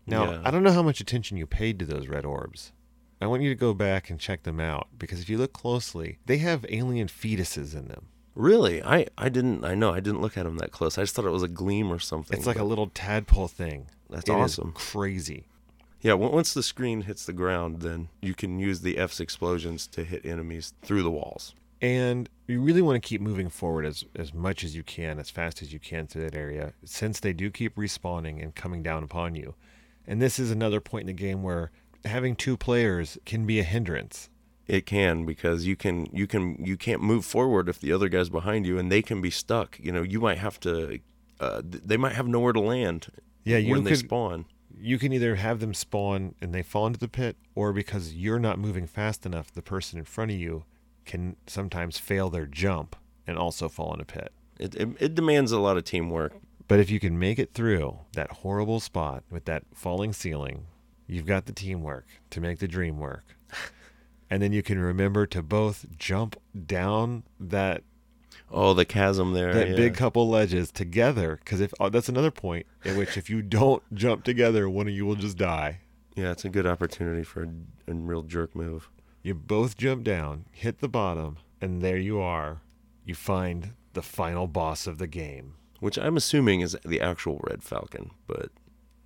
Now, 0.06 0.30
Yeah. 0.32 0.42
I 0.44 0.50
don't 0.50 0.62
know 0.62 0.72
how 0.72 0.82
much 0.82 1.00
attention 1.00 1.36
you 1.36 1.46
paid 1.46 1.78
to 1.78 1.84
those 1.84 2.08
red 2.08 2.24
orbs. 2.24 2.72
I 3.20 3.26
want 3.26 3.42
you 3.42 3.48
to 3.48 3.54
go 3.54 3.74
back 3.74 4.10
and 4.10 4.18
check 4.20 4.44
them 4.44 4.60
out 4.60 4.88
because 4.98 5.20
if 5.20 5.28
you 5.28 5.38
look 5.38 5.52
closely, 5.52 6.18
they 6.26 6.38
have 6.38 6.64
alien 6.68 7.08
fetuses 7.08 7.74
in 7.76 7.88
them. 7.88 8.06
Really, 8.34 8.80
I 8.82 9.06
I 9.18 9.28
didn't 9.28 9.64
I 9.64 9.74
know 9.74 9.92
I 9.92 9.98
didn't 10.00 10.20
look 10.20 10.38
at 10.38 10.44
them 10.44 10.58
that 10.58 10.70
close. 10.70 10.96
I 10.96 11.02
just 11.02 11.16
thought 11.16 11.24
it 11.24 11.30
was 11.30 11.42
a 11.42 11.48
gleam 11.48 11.92
or 11.92 11.98
something. 11.98 12.38
It's 12.38 12.46
like 12.46 12.58
a 12.58 12.64
little 12.64 12.86
tadpole 12.94 13.48
thing 13.48 13.88
That's 14.08 14.28
It 14.28 14.32
awesome. 14.32 14.72
crazy. 14.72 15.46
Yeah, 16.00 16.12
once 16.12 16.54
the 16.54 16.62
screen 16.62 17.02
hits 17.02 17.26
the 17.26 17.32
ground, 17.32 17.80
then 17.80 18.08
you 18.22 18.32
can 18.34 18.60
use 18.60 18.82
the 18.82 18.96
F's 18.98 19.18
explosions 19.18 19.88
to 19.88 20.04
hit 20.04 20.24
enemies 20.24 20.72
through 20.82 21.02
the 21.02 21.10
walls. 21.10 21.56
And 21.80 22.28
you 22.46 22.60
really 22.60 22.82
want 22.82 23.00
to 23.00 23.06
keep 23.06 23.20
moving 23.20 23.48
forward 23.48 23.84
as, 23.84 24.04
as 24.16 24.34
much 24.34 24.64
as 24.64 24.74
you 24.74 24.82
can, 24.82 25.18
as 25.18 25.30
fast 25.30 25.62
as 25.62 25.72
you 25.72 25.78
can 25.78 26.06
to 26.08 26.18
that 26.18 26.34
area, 26.34 26.72
since 26.84 27.20
they 27.20 27.32
do 27.32 27.50
keep 27.50 27.76
respawning 27.76 28.42
and 28.42 28.54
coming 28.54 28.82
down 28.82 29.04
upon 29.04 29.34
you. 29.34 29.54
And 30.06 30.20
this 30.20 30.38
is 30.38 30.50
another 30.50 30.80
point 30.80 31.02
in 31.02 31.06
the 31.08 31.22
game 31.22 31.42
where 31.42 31.70
having 32.04 32.34
two 32.34 32.56
players 32.56 33.18
can 33.26 33.46
be 33.46 33.60
a 33.60 33.64
hindrance. 33.64 34.30
It 34.66 34.86
can 34.86 35.24
because 35.24 35.66
you 35.66 35.76
can 35.76 36.08
you 36.12 36.26
can 36.26 36.62
you 36.62 36.76
can't 36.76 37.00
move 37.00 37.24
forward 37.24 37.68
if 37.68 37.80
the 37.80 37.92
other 37.92 38.08
guy's 38.08 38.28
behind 38.28 38.66
you, 38.66 38.78
and 38.78 38.92
they 38.92 39.00
can 39.00 39.22
be 39.22 39.30
stuck. 39.30 39.78
You 39.80 39.92
know, 39.92 40.02
you 40.02 40.20
might 40.20 40.38
have 40.38 40.60
to. 40.60 40.98
Uh, 41.40 41.62
they 41.64 41.96
might 41.96 42.12
have 42.12 42.26
nowhere 42.26 42.52
to 42.52 42.60
land. 42.60 43.06
Yeah, 43.44 43.56
you 43.58 43.72
when 43.72 43.84
they 43.84 43.94
spawn. 43.94 44.44
You 44.78 44.98
can 44.98 45.12
either 45.12 45.36
have 45.36 45.60
them 45.60 45.72
spawn 45.72 46.34
and 46.40 46.54
they 46.54 46.62
fall 46.62 46.86
into 46.86 46.98
the 46.98 47.08
pit, 47.08 47.36
or 47.54 47.72
because 47.72 48.14
you're 48.14 48.38
not 48.38 48.58
moving 48.58 48.86
fast 48.86 49.24
enough, 49.24 49.52
the 49.52 49.62
person 49.62 49.98
in 49.98 50.04
front 50.04 50.30
of 50.30 50.36
you 50.36 50.64
can 51.08 51.34
sometimes 51.48 51.98
fail 51.98 52.30
their 52.30 52.46
jump 52.46 52.94
and 53.26 53.36
also 53.36 53.68
fall 53.68 53.92
in 53.94 54.00
a 54.00 54.04
pit. 54.04 54.32
It, 54.60 54.76
it 54.76 54.88
it 55.00 55.14
demands 55.16 55.50
a 55.50 55.58
lot 55.58 55.76
of 55.76 55.82
teamwork. 55.84 56.34
But 56.68 56.78
if 56.78 56.90
you 56.90 57.00
can 57.00 57.18
make 57.18 57.38
it 57.38 57.54
through 57.54 57.98
that 58.12 58.30
horrible 58.30 58.78
spot 58.78 59.24
with 59.30 59.46
that 59.46 59.64
falling 59.74 60.12
ceiling, 60.12 60.66
you've 61.06 61.26
got 61.26 61.46
the 61.46 61.52
teamwork 61.52 62.06
to 62.30 62.40
make 62.40 62.60
the 62.60 62.68
dream 62.68 62.98
work. 63.00 63.24
And 64.30 64.42
then 64.42 64.52
you 64.52 64.62
can 64.62 64.78
remember 64.78 65.24
to 65.24 65.42
both 65.42 65.86
jump 65.96 66.36
down 66.66 67.22
that 67.40 67.82
Oh, 68.50 68.74
the 68.74 68.84
chasm 68.84 69.32
there. 69.32 69.54
that 69.54 69.70
yeah. 69.70 69.76
big 69.76 69.94
couple 69.94 70.28
ledges 70.28 70.70
together 70.70 71.40
because 71.42 71.62
if 71.62 71.72
oh, 71.80 71.88
that's 71.88 72.10
another 72.10 72.30
point 72.30 72.66
in 72.84 72.98
which 72.98 73.16
if 73.16 73.30
you 73.30 73.40
don't 73.40 73.82
jump 73.94 74.24
together, 74.24 74.68
one 74.68 74.86
of 74.86 74.92
you 74.92 75.06
will 75.06 75.14
just 75.16 75.38
die. 75.38 75.80
Yeah, 76.14 76.30
it's 76.32 76.44
a 76.44 76.48
good 76.50 76.66
opportunity 76.66 77.22
for 77.22 77.44
a, 77.44 77.48
a 77.90 77.94
real 77.94 78.22
jerk 78.22 78.54
move. 78.54 78.90
You 79.28 79.34
both 79.34 79.76
jump 79.76 80.04
down, 80.04 80.46
hit 80.52 80.78
the 80.78 80.88
bottom, 80.88 81.36
and 81.60 81.82
there 81.82 81.98
you 81.98 82.18
are. 82.18 82.62
You 83.04 83.14
find 83.14 83.74
the 83.92 84.00
final 84.00 84.46
boss 84.46 84.86
of 84.86 84.96
the 84.96 85.06
game. 85.06 85.52
Which 85.80 85.98
I'm 85.98 86.16
assuming 86.16 86.62
is 86.62 86.74
the 86.82 87.02
actual 87.02 87.38
Red 87.46 87.62
Falcon, 87.62 88.12
but 88.26 88.48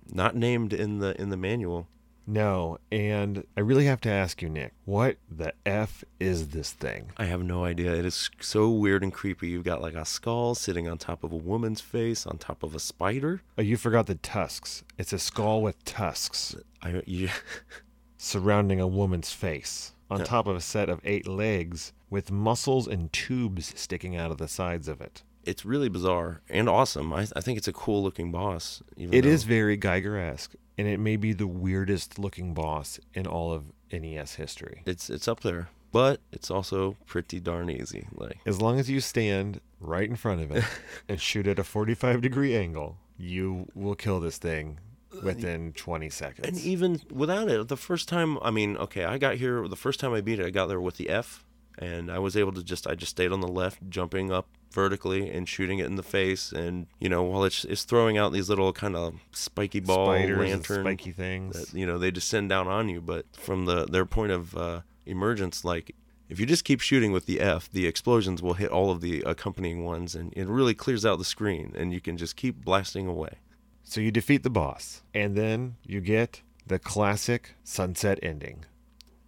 not 0.09 0.33
named 0.33 0.71
in 0.71 0.99
the 0.99 1.19
in 1.19 1.27
the 1.27 1.35
manual. 1.35 1.89
No, 2.25 2.77
and 2.89 3.45
I 3.57 3.59
really 3.59 3.83
have 3.87 3.99
to 3.99 4.09
ask 4.09 4.41
you, 4.41 4.47
Nick, 4.47 4.71
what 4.85 5.17
the 5.29 5.55
F 5.65 6.05
is 6.21 6.47
this 6.51 6.71
thing? 6.71 7.11
I 7.17 7.25
have 7.25 7.43
no 7.43 7.65
idea. 7.65 7.93
It 7.93 8.05
is 8.05 8.29
so 8.39 8.69
weird 8.69 9.03
and 9.03 9.11
creepy. 9.11 9.49
You've 9.49 9.65
got 9.65 9.81
like 9.81 9.95
a 9.95 10.05
skull 10.05 10.55
sitting 10.55 10.87
on 10.87 10.99
top 10.99 11.25
of 11.25 11.33
a 11.33 11.35
woman's 11.35 11.81
face, 11.81 12.25
on 12.25 12.37
top 12.37 12.63
of 12.63 12.73
a 12.73 12.79
spider. 12.79 13.41
Oh, 13.57 13.61
you 13.61 13.75
forgot 13.75 14.05
the 14.05 14.15
tusks. 14.15 14.85
It's 14.97 15.11
a 15.11 15.19
skull 15.19 15.61
with 15.61 15.83
tusks 15.83 16.55
I 16.81 17.03
you, 17.05 17.27
surrounding 18.17 18.79
a 18.79 18.87
woman's 18.87 19.33
face, 19.33 19.91
on 20.09 20.19
Yeah. 20.19 20.25
top 20.25 20.47
of 20.47 20.55
a 20.55 20.61
set 20.61 20.89
of 20.89 20.99
eight 21.03 21.27
legs 21.27 21.93
with 22.09 22.31
muscles 22.31 22.87
and 22.87 23.11
tubes 23.13 23.73
sticking 23.79 24.15
out 24.15 24.31
of 24.31 24.37
the 24.37 24.47
sides 24.47 24.87
of 24.87 25.01
it. 25.01 25.23
it's 25.45 25.65
really 25.65 25.89
bizarre 25.89 26.41
and 26.49 26.69
awesome. 26.69 27.11
I, 27.11 27.27
I 27.35 27.41
think 27.41 27.57
it's 27.57 27.67
a 27.67 27.73
cool 27.73 28.01
looking 28.01 28.31
boss. 28.31 28.81
It 28.95 29.11
though- 29.23 29.27
is 29.27 29.43
very 29.43 29.77
Giger 29.77 30.17
esque, 30.17 30.53
and 30.77 30.87
it 30.87 30.99
may 31.01 31.17
be 31.17 31.33
the 31.33 31.47
weirdest 31.47 32.17
looking 32.17 32.53
boss 32.53 32.97
in 33.13 33.27
all 33.27 33.51
of 33.51 33.65
NES 33.91 34.35
history. 34.35 34.83
It's 34.85 35.09
it's 35.09 35.27
up 35.27 35.41
there, 35.41 35.67
but 35.91 36.21
it's 36.31 36.49
also 36.49 36.95
pretty 37.05 37.39
darn 37.41 37.69
easy. 37.69 38.07
Like 38.15 38.37
As 38.45 38.61
long 38.61 38.79
as 38.79 38.89
you 38.89 39.01
stand 39.01 39.59
right 39.81 40.09
in 40.09 40.15
front 40.15 40.39
of 40.41 40.49
it 40.51 40.63
and 41.09 41.19
shoot 41.19 41.45
at 41.45 41.59
a 41.59 41.63
45 41.65 42.21
degree 42.21 42.55
angle, 42.55 42.97
you 43.17 43.67
will 43.75 43.95
kill 43.95 44.19
this 44.21 44.37
thing 44.37 44.79
within 45.25 45.73
20 45.73 46.09
seconds. 46.09 46.47
And 46.47 46.57
even 46.59 47.01
without 47.11 47.49
it, 47.49 47.67
the 47.67 47.77
first 47.77 48.07
time, 48.07 48.37
I 48.41 48.51
mean, 48.51 48.77
okay, 48.77 49.05
I 49.05 49.17
got 49.17 49.35
here, 49.35 49.67
the 49.67 49.75
first 49.75 49.99
time 49.99 50.13
I 50.13 50.21
beat 50.21 50.39
it, 50.39 50.45
I 50.45 50.49
got 50.49 50.67
there 50.67 50.81
with 50.81 50.97
the 50.97 51.09
F, 51.09 51.45
and 51.77 52.11
I 52.11 52.19
was 52.19 52.37
able 52.37 52.51
to 52.53 52.63
just, 52.63 52.87
I 52.87 52.95
just 52.95 53.11
stayed 53.11 53.31
on 53.31 53.41
the 53.41 53.47
left, 53.47 53.89
jumping 53.89 54.31
up 54.31 54.47
vertically 54.71 55.29
and 55.29 55.47
shooting 55.47 55.79
it 55.79 55.85
in 55.85 55.95
the 55.95 56.03
face. 56.03 56.51
And, 56.51 56.87
you 56.99 57.09
know, 57.09 57.23
while 57.23 57.43
it's, 57.43 57.63
it's 57.65 57.83
throwing 57.83 58.17
out 58.17 58.33
these 58.33 58.49
little 58.49 58.73
kind 58.73 58.95
of 58.95 59.15
spiky 59.31 59.79
ball 59.79 60.07
Spiders 60.07 60.37
and 60.39 60.49
lantern, 60.49 60.83
spiky 60.83 61.11
things. 61.11 61.55
that, 61.55 61.77
you 61.77 61.85
know, 61.85 61.97
they 61.97 62.11
descend 62.11 62.49
down 62.49 62.67
on 62.67 62.89
you. 62.89 63.01
But 63.01 63.25
from 63.33 63.65
the 63.65 63.85
their 63.85 64.05
point 64.05 64.31
of 64.31 64.55
uh, 64.57 64.81
emergence, 65.05 65.63
like, 65.63 65.95
if 66.29 66.39
you 66.39 66.45
just 66.45 66.63
keep 66.63 66.79
shooting 66.81 67.11
with 67.11 67.25
the 67.25 67.39
F, 67.39 67.69
the 67.71 67.85
explosions 67.85 68.41
will 68.41 68.53
hit 68.53 68.71
all 68.71 68.89
of 68.89 69.01
the 69.01 69.21
accompanying 69.21 69.83
ones, 69.83 70.15
and 70.15 70.33
it 70.35 70.47
really 70.47 70.73
clears 70.73 71.05
out 71.05 71.19
the 71.19 71.25
screen, 71.25 71.73
and 71.77 71.93
you 71.93 72.01
can 72.01 72.17
just 72.17 72.35
keep 72.35 72.63
blasting 72.63 73.07
away. 73.07 73.35
So 73.83 74.01
you 74.01 74.11
defeat 74.11 74.43
the 74.43 74.49
boss, 74.49 75.01
and 75.13 75.35
then 75.35 75.75
you 75.85 76.01
get 76.01 76.41
the 76.65 76.79
classic 76.79 77.55
sunset 77.63 78.17
ending. 78.23 78.65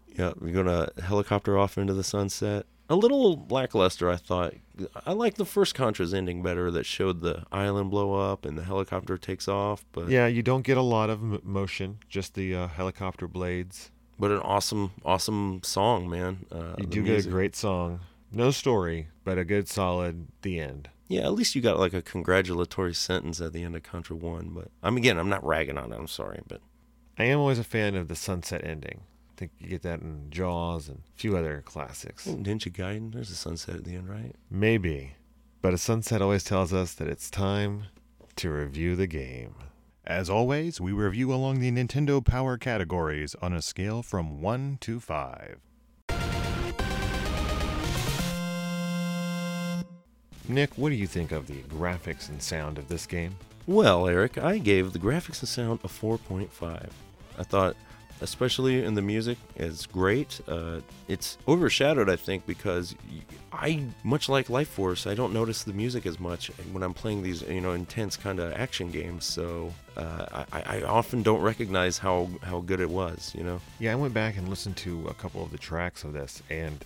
Yeah, 0.08 0.34
you're 0.42 0.52
gonna 0.64 0.90
helicopter 1.04 1.58
off 1.58 1.78
into 1.78 1.94
the 1.94 2.04
sunset. 2.04 2.66
A 2.90 2.96
little 2.96 3.46
lackluster, 3.50 4.10
I 4.10 4.16
thought. 4.16 4.54
I 5.06 5.12
like 5.14 5.36
the 5.36 5.46
first 5.46 5.74
Contra's 5.76 6.14
ending 6.14 6.42
better, 6.44 6.70
that 6.72 6.86
showed 6.86 7.22
the 7.22 7.44
island 7.52 7.90
blow 7.92 8.14
up 8.14 8.46
and 8.46 8.58
the 8.58 8.64
helicopter 8.64 9.18
takes 9.18 9.48
off. 9.48 9.84
But 9.92 10.10
Yeah, 10.10 10.28
you 10.28 10.42
don't 10.44 10.62
get 10.64 10.78
a 10.78 10.82
lot 10.84 11.10
of 11.10 11.20
m- 11.22 11.42
motion, 11.44 11.98
just 12.10 12.36
the 12.36 12.54
uh, 12.56 12.68
helicopter 12.68 13.28
blades. 13.28 13.92
but 14.20 14.30
an 14.32 14.38
awesome, 14.40 14.92
awesome 15.04 15.62
song, 15.64 16.10
man. 16.10 16.46
Uh, 16.52 16.76
You 16.78 16.86
do 16.86 17.04
get 17.04 17.26
a 17.26 17.30
great 17.30 17.56
song. 17.56 18.00
No 18.32 18.52
story, 18.52 19.08
but 19.24 19.38
a 19.38 19.44
good 19.44 19.68
solid 19.68 20.28
the 20.44 20.60
end. 20.60 20.90
Yeah, 21.08 21.22
at 21.22 21.34
least 21.34 21.56
you 21.56 21.62
got 21.62 21.80
like 21.80 21.94
a 21.94 22.02
congratulatory 22.02 22.94
sentence 22.94 23.40
at 23.40 23.54
the 23.54 23.64
end 23.64 23.76
of 23.76 23.84
Contra 23.84 24.16
One. 24.16 24.50
But 24.50 24.70
I'm 24.82 24.98
again, 24.98 25.18
I'm 25.18 25.30
not 25.30 25.46
ragging 25.46 25.78
on 25.78 25.92
it. 25.92 25.96
I'm 25.96 26.08
sorry, 26.08 26.42
but 26.48 26.62
I 27.18 27.26
am 27.26 27.40
always 27.40 27.60
a 27.60 27.64
fan 27.64 27.96
of 27.96 28.08
the 28.08 28.16
sunset 28.16 28.64
ending. 28.64 29.02
I 29.32 29.34
think 29.38 29.52
you 29.60 29.68
get 29.68 29.82
that 29.84 30.02
in 30.02 30.28
Jaws 30.30 30.88
and 30.88 31.00
a 31.00 31.20
few 31.20 31.36
other 31.38 31.62
classics. 31.66 32.28
oh, 32.28 32.36
Ninja 32.36 32.72
Gaiden, 32.72 33.14
there's 33.14 33.30
a 33.30 33.36
sunset 33.36 33.76
at 33.76 33.84
the 33.84 33.96
end, 33.96 34.10
right? 34.10 34.34
Maybe. 34.50 35.16
But 35.62 35.74
a 35.74 35.78
sunset 35.78 36.22
always 36.22 36.44
tells 36.44 36.74
us 36.74 36.94
that 36.94 37.08
it's 37.08 37.30
time 37.30 37.86
to 38.38 38.50
review 38.50 38.96
the 38.96 39.08
game. 39.08 39.56
As 40.06 40.30
always, 40.30 40.80
we 40.80 40.92
review 40.92 41.34
along 41.34 41.60
the 41.60 41.72
Nintendo 41.72 42.24
Power 42.24 42.58
categories 42.58 43.36
on 43.42 43.54
a 43.54 43.62
scale 43.62 44.04
from 44.04 44.42
1 44.42 44.78
to 44.82 45.00
5. 45.00 45.58
Nick, 50.48 50.78
what 50.78 50.90
do 50.90 50.96
you 50.96 51.08
think 51.08 51.32
of 51.32 51.48
the 51.48 51.62
graphics 51.64 52.30
and 52.30 52.42
sound 52.42 52.78
of 52.78 52.88
this 52.88 53.06
game? 53.06 53.36
Well, 53.68 54.08
Eric, 54.08 54.38
I 54.38 54.60
gave 54.60 54.94
the 54.94 55.00
graphics 55.00 55.40
and 55.40 55.50
sound 55.50 55.80
a 55.84 55.88
4.5. 55.88 56.90
I 57.38 57.44
thought, 57.44 57.76
especially 58.22 58.84
in 58.84 58.94
the 58.94 59.02
music, 59.02 59.40
it's 59.56 59.88
great. 59.88 60.40
Uh, 60.48 60.82
it's 61.08 61.40
overshadowed, 61.48 62.10
I 62.10 62.16
think, 62.16 62.46
because 62.46 62.96
I, 63.52 63.84
much 64.04 64.30
like 64.30 64.52
Life 64.52 64.68
Force, 64.70 65.08
I 65.08 65.16
don't 65.16 65.34
notice 65.34 65.64
the 65.64 65.74
music 65.74 66.06
as 66.06 66.20
much 66.20 66.50
when 66.72 66.84
I'm 66.84 66.94
playing 66.94 67.24
these, 67.24 67.42
you 67.42 67.62
know, 67.62 67.72
intense 67.72 68.16
kind 68.16 68.40
of 68.40 68.54
action 68.54 68.92
games. 68.92 69.26
So 69.26 69.74
uh, 69.98 70.46
I, 70.54 70.78
I 70.78 70.82
often 70.84 71.24
don't 71.24 71.42
recognize 71.42 71.98
how 71.98 72.30
how 72.44 72.60
good 72.62 72.80
it 72.80 72.90
was. 72.90 73.34
You 73.36 73.44
know. 73.44 73.62
Yeah, 73.80 73.94
I 73.94 73.96
went 73.96 74.14
back 74.14 74.38
and 74.38 74.48
listened 74.48 74.78
to 74.78 75.08
a 75.08 75.14
couple 75.16 75.44
of 75.44 75.52
the 75.52 75.58
tracks 75.58 76.04
of 76.04 76.14
this, 76.14 76.44
and 76.50 76.86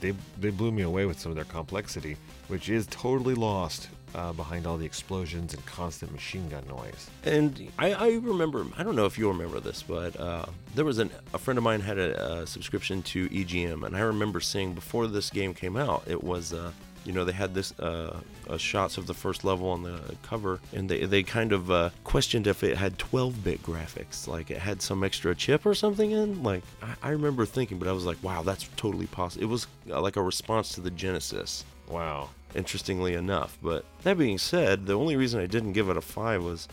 they 0.00 0.14
they 0.40 0.50
blew 0.50 0.72
me 0.72 0.82
away 0.82 1.06
with 1.06 1.18
some 1.18 1.30
of 1.30 1.36
their 1.36 1.44
complexity, 1.44 2.16
which 2.48 2.68
is 2.68 2.86
totally 2.88 3.34
lost 3.34 3.88
uh, 4.14 4.32
behind 4.32 4.66
all 4.66 4.76
the 4.76 4.86
explosions 4.86 5.54
and 5.54 5.64
constant 5.66 6.12
machine 6.12 6.48
gun 6.48 6.64
noise. 6.68 7.10
And 7.24 7.70
I, 7.78 7.92
I 7.92 8.08
remember, 8.14 8.66
I 8.76 8.82
don't 8.82 8.96
know 8.96 9.06
if 9.06 9.18
you 9.18 9.28
remember 9.28 9.60
this, 9.60 9.82
but 9.82 10.18
uh, 10.18 10.46
there 10.74 10.84
was 10.84 10.98
an, 10.98 11.10
a 11.34 11.38
friend 11.38 11.58
of 11.58 11.64
mine 11.64 11.80
had 11.80 11.98
a, 11.98 12.40
a 12.40 12.46
subscription 12.46 13.02
to 13.02 13.28
EGM, 13.28 13.84
and 13.84 13.96
I 13.96 14.00
remember 14.00 14.40
seeing 14.40 14.72
before 14.72 15.06
this 15.06 15.30
game 15.30 15.54
came 15.54 15.76
out, 15.76 16.04
it 16.06 16.22
was, 16.22 16.52
uh, 16.52 16.72
you 17.04 17.12
know, 17.12 17.24
they 17.24 17.32
had 17.32 17.54
this 17.54 17.72
uh, 17.78 18.20
uh, 18.48 18.56
shots 18.56 18.98
of 18.98 19.06
the 19.06 19.14
first 19.14 19.44
level 19.44 19.68
on 19.70 19.82
the 19.82 20.00
cover, 20.22 20.60
and 20.74 20.88
they, 20.88 21.04
they 21.04 21.22
kind 21.22 21.52
of 21.52 21.70
uh, 21.70 21.90
questioned 22.04 22.46
if 22.46 22.62
it 22.62 22.76
had 22.76 22.98
12 22.98 23.42
bit 23.44 23.62
graphics, 23.62 24.26
like 24.26 24.50
it 24.50 24.58
had 24.58 24.82
some 24.82 25.02
extra 25.04 25.34
chip 25.34 25.64
or 25.66 25.74
something 25.74 26.10
in. 26.10 26.42
Like, 26.42 26.62
I, 26.82 26.94
I 27.02 27.10
remember 27.10 27.44
thinking, 27.46 27.78
but 27.78 27.88
I 27.88 27.92
was 27.92 28.04
like, 28.04 28.22
wow, 28.22 28.42
that's 28.42 28.68
totally 28.76 29.06
possible. 29.06 29.44
It 29.44 29.48
was 29.48 29.66
uh, 29.90 30.00
like 30.00 30.16
a 30.16 30.22
response 30.22 30.72
to 30.74 30.80
the 30.80 30.90
Genesis 30.90 31.64
Wow. 31.88 32.30
interestingly 32.54 33.14
enough. 33.14 33.56
But 33.62 33.84
that 34.02 34.18
being 34.18 34.38
said, 34.38 34.86
the 34.86 34.94
only 34.94 35.16
reason 35.16 35.40
I 35.40 35.46
didn't 35.46 35.72
give 35.72 35.88
it 35.88 35.96
a 35.96 36.00
five 36.02 36.44
was 36.44 36.68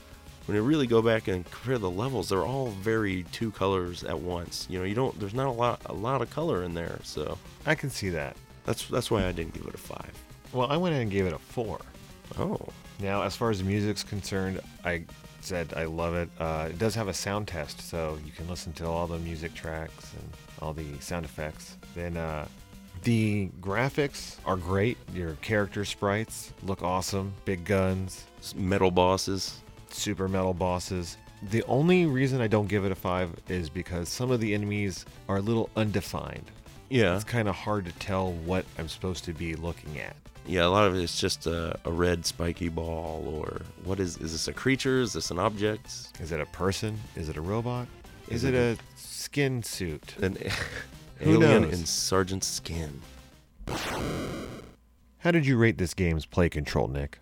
when 0.46 0.56
you 0.56 0.62
really 0.62 0.88
go 0.88 1.02
back 1.02 1.28
and 1.28 1.44
compare 1.50 1.78
the 1.78 1.90
levels, 1.90 2.30
they're 2.30 2.46
all 2.46 2.68
very 2.68 3.24
two 3.32 3.50
colors 3.52 4.04
at 4.04 4.20
once. 4.20 4.68
You 4.70 4.78
know, 4.80 4.86
you 4.86 4.94
don't. 4.94 5.18
There's 5.20 5.34
not 5.34 5.48
a 5.48 5.52
lot, 5.52 5.82
a 5.88 5.94
lot 5.94 6.22
of 6.22 6.30
color 6.30 6.64
in 6.64 6.74
there, 6.76 7.00
so 7.04 7.38
I 7.66 7.74
can 7.76 7.90
see 7.90 8.10
that. 8.10 8.36
That's 8.66 8.88
that's 8.88 9.10
why 9.12 9.26
I 9.26 9.32
didn't 9.32 9.54
give 9.54 9.66
it 9.68 9.74
a 9.76 9.78
five. 9.78 10.12
Well, 10.54 10.68
I 10.72 10.78
went 10.78 10.96
in 10.96 11.02
and 11.02 11.12
gave 11.12 11.26
it 11.26 11.34
a 11.34 11.40
four. 11.40 11.80
Oh, 12.40 12.60
Now, 13.00 13.22
as 13.24 13.36
far 13.36 13.50
as 13.52 13.60
the 13.60 13.66
music's 13.66 14.04
concerned, 14.04 14.60
I 14.84 15.04
said 15.42 15.74
I 15.76 15.84
love 15.86 16.16
it. 16.16 16.30
Uh, 16.40 16.68
it 16.72 16.80
does 16.80 16.96
have 16.96 17.08
a 17.08 17.14
sound 17.14 17.48
test, 17.48 17.82
so 17.82 18.18
you 18.26 18.32
can 18.32 18.48
listen 18.48 18.74
to 18.74 18.86
all 18.88 19.06
the 19.08 19.20
music 19.20 19.54
tracks 19.54 20.14
and 20.14 20.28
all 20.62 20.74
the 20.74 20.86
sound 21.00 21.26
effects. 21.26 21.78
Then 21.94 22.18
uh, 22.18 22.48
the 23.04 23.50
graphics 23.62 24.38
are 24.46 24.56
great. 24.58 24.98
Your 25.14 25.34
character 25.42 25.86
sprites 25.86 26.52
look 26.64 26.82
awesome. 26.82 27.34
Big 27.46 27.64
guns, 27.66 28.26
metal 28.56 28.90
bosses. 28.92 29.60
super 29.92 30.28
metal 30.28 30.54
bosses. 30.54 31.18
The 31.52 31.64
only 31.68 32.06
reason 32.08 32.42
I 32.42 32.48
don't 32.48 32.68
give 32.68 32.86
it 32.86 32.92
a 32.92 32.96
five 32.96 33.30
is 33.50 33.70
because 33.70 34.10
some 34.10 34.32
of 34.32 34.40
the 34.40 34.54
enemies 34.56 35.06
are 35.30 35.38
a 35.38 35.42
little 35.42 35.70
undefined. 35.76 36.50
Yeah, 36.90 37.16
It's 37.16 37.24
kind 37.24 37.48
of 37.48 37.56
hard 37.56 37.86
to 37.86 37.92
tell 37.94 38.32
what 38.32 38.66
I'm 38.78 38.88
supposed 38.88 39.24
to 39.26 39.34
be 39.34 39.56
looking 39.56 39.98
at. 40.00 40.16
yeah. 40.46 40.66
A 40.66 40.70
lot 40.70 40.86
of 40.88 40.96
it's 40.96 41.20
just 41.20 41.48
a, 41.48 41.78
a 41.86 41.92
red 41.92 42.26
spiky 42.26 42.70
ball, 42.70 43.28
or 43.28 43.62
what 43.84 44.00
is 44.00 44.18
is 44.18 44.32
this 44.34 44.48
a 44.48 44.54
creature? 44.54 45.02
Is 45.02 45.14
this 45.14 45.32
an 45.32 45.40
object? 45.40 45.88
Is 46.20 46.32
it 46.32 46.40
a 46.40 46.46
person? 46.48 47.00
Is 47.16 47.28
it 47.30 47.38
a 47.38 47.42
robot? 47.42 47.88
Is, 48.28 48.44
Is 48.44 48.44
it, 48.46 48.54
it 48.54 48.78
a 48.80 49.00
skin 49.00 49.64
suit? 49.64 50.16
An 50.22 50.38
alien 51.22 51.64
knows? 51.64 51.74
in 51.80 51.86
Sergeant's 51.86 52.48
skin. 52.48 53.02
How 55.20 55.32
did 55.32 55.46
you 55.48 55.58
rate 55.58 55.78
this 55.78 55.94
game's 55.94 56.26
play 56.26 56.50
control, 56.50 56.88
Nick? 56.88 57.20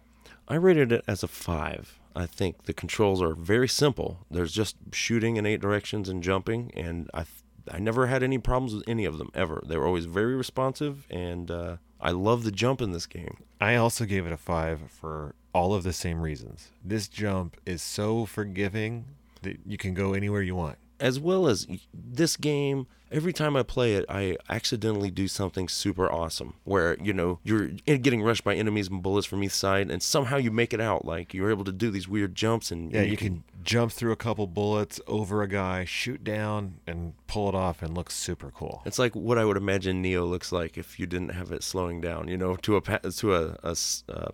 I 0.48 0.56
rated 0.56 0.92
it 0.92 1.04
as 1.08 1.24
a 1.24 1.28
five. 1.28 2.00
I 2.16 2.26
think 2.26 2.64
the 2.66 2.74
controls 2.74 3.22
are 3.22 3.34
very 3.34 3.68
simple. 3.68 4.20
There's 4.30 4.52
just 4.54 4.76
shooting 4.92 5.38
in 5.38 5.46
eight 5.46 5.62
directions 5.62 6.10
and 6.10 6.22
jumping, 6.22 6.72
and 6.76 7.10
I 7.14 7.24
I 7.72 7.80
never 7.80 8.08
had 8.08 8.24
any 8.24 8.38
problems 8.38 8.74
with 8.74 8.84
any 8.88 9.06
of 9.06 9.18
them 9.18 9.30
ever. 9.34 9.64
They 9.66 9.78
were 9.78 9.86
always 9.88 10.06
very 10.06 10.36
responsive, 10.36 11.08
and 11.10 11.50
uh, 11.50 11.78
I 12.00 12.12
love 12.12 12.44
the 12.44 12.52
jump 12.52 12.82
in 12.82 12.92
this 12.92 13.06
game. 13.06 13.38
I 13.62 13.76
also 13.76 14.06
gave 14.06 14.26
it 14.26 14.32
a 14.34 14.38
five 14.38 14.80
for 14.90 15.36
all 15.54 15.74
of 15.74 15.84
the 15.84 15.94
same 15.94 16.22
reasons. 16.22 16.72
This 16.84 17.08
jump 17.08 17.58
is 17.66 17.82
so 17.82 18.26
forgiving 18.26 19.06
that 19.44 19.60
you 19.66 19.78
can 19.78 19.94
go 19.94 20.14
anywhere 20.14 20.42
you 20.42 20.56
want. 20.56 20.78
As 21.00 21.20
well 21.20 21.48
as 21.48 21.68
this 21.94 22.38
game, 22.38 22.88
every 23.12 23.34
time 23.34 23.56
I 23.58 23.64
play 23.64 23.96
it, 23.96 24.06
I 24.08 24.38
accidentally 24.50 25.12
do 25.12 25.28
something 25.28 25.68
super 25.68 26.10
awesome. 26.12 26.54
Where 26.64 26.98
you 27.02 27.14
know 27.14 27.40
you're 27.44 27.68
getting 27.68 28.22
rushed 28.22 28.44
by 28.44 28.56
enemies 28.56 28.90
and 28.90 29.04
bullets 29.04 29.28
from 29.28 29.44
each 29.44 29.52
side, 29.52 29.92
and 29.92 30.02
somehow 30.02 30.38
you 30.38 30.50
make 30.52 30.74
it 30.74 30.80
out. 30.80 31.04
Like 31.04 31.34
you're 31.34 31.50
able 31.50 31.66
to 31.66 31.72
do 31.74 31.92
these 31.92 32.08
weird 32.08 32.36
jumps, 32.36 32.72
and 32.72 32.92
Yeah, 32.92 33.02
you 33.02 33.18
can 33.18 33.44
jump 33.64 33.92
through 33.92 34.12
a 34.12 34.16
couple 34.18 34.46
bullets 34.48 35.00
over 35.08 35.42
a 35.42 35.48
guy, 35.48 35.86
shoot 35.86 36.24
down, 36.24 36.76
and 36.86 37.14
pull 37.28 37.50
it 37.50 37.56
off, 37.56 37.82
and 37.82 37.96
looks 37.96 38.14
super 38.16 38.52
cool. 38.52 38.82
It's 38.86 39.00
like 39.00 39.16
what 39.16 39.38
I 39.38 39.46
would 39.46 39.58
imagine 39.58 40.02
Neo 40.02 40.26
looks 40.26 40.52
like 40.52 40.78
if 40.78 41.00
you 41.00 41.06
didn't 41.06 41.30
have 41.30 41.52
it 41.52 41.64
slowing 41.64 42.02
down. 42.02 42.28
You 42.28 42.38
know, 42.38 42.56
to 42.58 42.76
a 42.76 42.82
pa- 42.82 42.98
to 43.00 43.36
a 43.36 43.58
uh, 43.64 44.28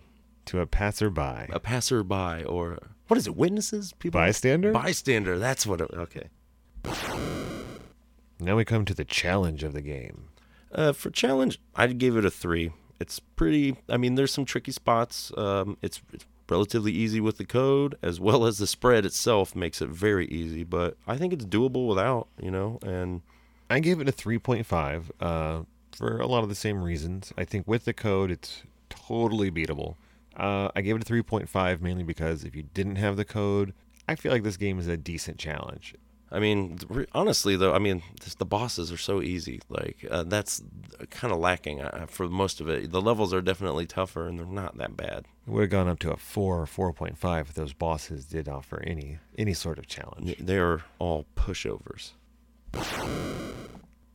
To 0.46 0.60
a 0.60 0.66
passerby, 0.66 1.46
a 1.50 1.60
passerby 1.60 2.44
or 2.44 2.78
what 3.08 3.16
is 3.18 3.26
it? 3.26 3.36
Witnesses, 3.36 3.92
people, 3.98 4.20
bystander. 4.20 4.72
bystander. 4.72 5.38
That's 5.38 5.66
what. 5.66 5.80
It, 5.80 5.90
okay. 5.94 6.28
Now 8.38 8.56
we 8.56 8.64
come 8.64 8.84
to 8.86 8.94
the 8.94 9.04
challenge 9.04 9.62
of 9.64 9.72
the 9.72 9.82
game. 9.82 10.28
Uh, 10.72 10.92
for 10.92 11.10
challenge, 11.10 11.60
I'd 11.74 11.98
give 11.98 12.16
it 12.16 12.24
a 12.24 12.30
three. 12.30 12.72
It's 12.98 13.18
pretty. 13.18 13.76
I 13.88 13.96
mean, 13.96 14.14
there's 14.14 14.32
some 14.32 14.44
tricky 14.44 14.72
spots. 14.72 15.32
Um, 15.36 15.76
it's, 15.82 16.00
it's 16.12 16.24
relatively 16.50 16.92
easy 16.92 17.20
with 17.20 17.38
the 17.38 17.44
code, 17.44 17.96
as 18.02 18.20
well 18.20 18.44
as 18.44 18.58
the 18.58 18.66
spread 18.66 19.06
itself 19.06 19.54
makes 19.54 19.80
it 19.80 19.88
very 19.88 20.26
easy. 20.26 20.64
But 20.64 20.96
I 21.06 21.16
think 21.16 21.32
it's 21.32 21.44
doable 21.44 21.88
without. 21.88 22.28
You 22.40 22.50
know, 22.50 22.78
and 22.82 23.22
I 23.68 23.80
gave 23.80 24.00
it 24.00 24.08
a 24.08 24.12
3.5 24.12 25.10
uh, 25.20 25.62
for 25.92 26.20
a 26.20 26.26
lot 26.26 26.42
of 26.42 26.48
the 26.48 26.54
same 26.54 26.82
reasons. 26.82 27.32
I 27.38 27.44
think 27.44 27.68
with 27.68 27.84
the 27.84 27.92
code, 27.92 28.30
it's 28.30 28.62
totally 28.88 29.50
beatable. 29.50 29.96
Uh, 30.36 30.70
I 30.74 30.80
gave 30.80 30.96
it 30.96 31.08
a 31.08 31.12
3.5 31.12 31.80
mainly 31.80 32.02
because 32.02 32.44
if 32.44 32.54
you 32.56 32.64
didn't 32.74 32.96
have 32.96 33.16
the 33.16 33.24
code, 33.24 33.74
I 34.08 34.14
feel 34.14 34.32
like 34.32 34.42
this 34.42 34.56
game 34.56 34.78
is 34.78 34.88
a 34.88 34.96
decent 34.96 35.38
challenge. 35.38 35.94
I 36.32 36.38
mean, 36.38 36.78
honestly 37.12 37.56
though, 37.56 37.74
I 37.74 37.78
mean, 37.78 38.02
just 38.20 38.38
the 38.38 38.44
bosses 38.44 38.92
are 38.92 38.96
so 38.96 39.20
easy. 39.20 39.60
Like 39.68 40.06
uh, 40.10 40.22
that's 40.24 40.62
kind 41.10 41.32
of 41.32 41.40
lacking 41.40 41.80
uh, 41.80 42.06
for 42.08 42.28
most 42.28 42.60
of 42.60 42.68
it. 42.68 42.90
The 42.90 43.02
levels 43.02 43.34
are 43.34 43.40
definitely 43.40 43.86
tougher, 43.86 44.26
and 44.28 44.38
they're 44.38 44.46
not 44.46 44.78
that 44.78 44.96
bad. 44.96 45.26
It 45.46 45.50
would 45.50 45.62
have 45.62 45.70
gone 45.70 45.88
up 45.88 45.98
to 46.00 46.12
a 46.12 46.16
4 46.16 46.68
or 46.76 46.92
4.5 46.92 47.40
if 47.40 47.54
those 47.54 47.72
bosses 47.72 48.26
did 48.26 48.48
offer 48.48 48.82
any 48.86 49.18
any 49.36 49.54
sort 49.54 49.78
of 49.78 49.86
challenge. 49.86 50.36
They 50.38 50.58
are 50.58 50.84
all 50.98 51.26
pushovers. 51.36 52.12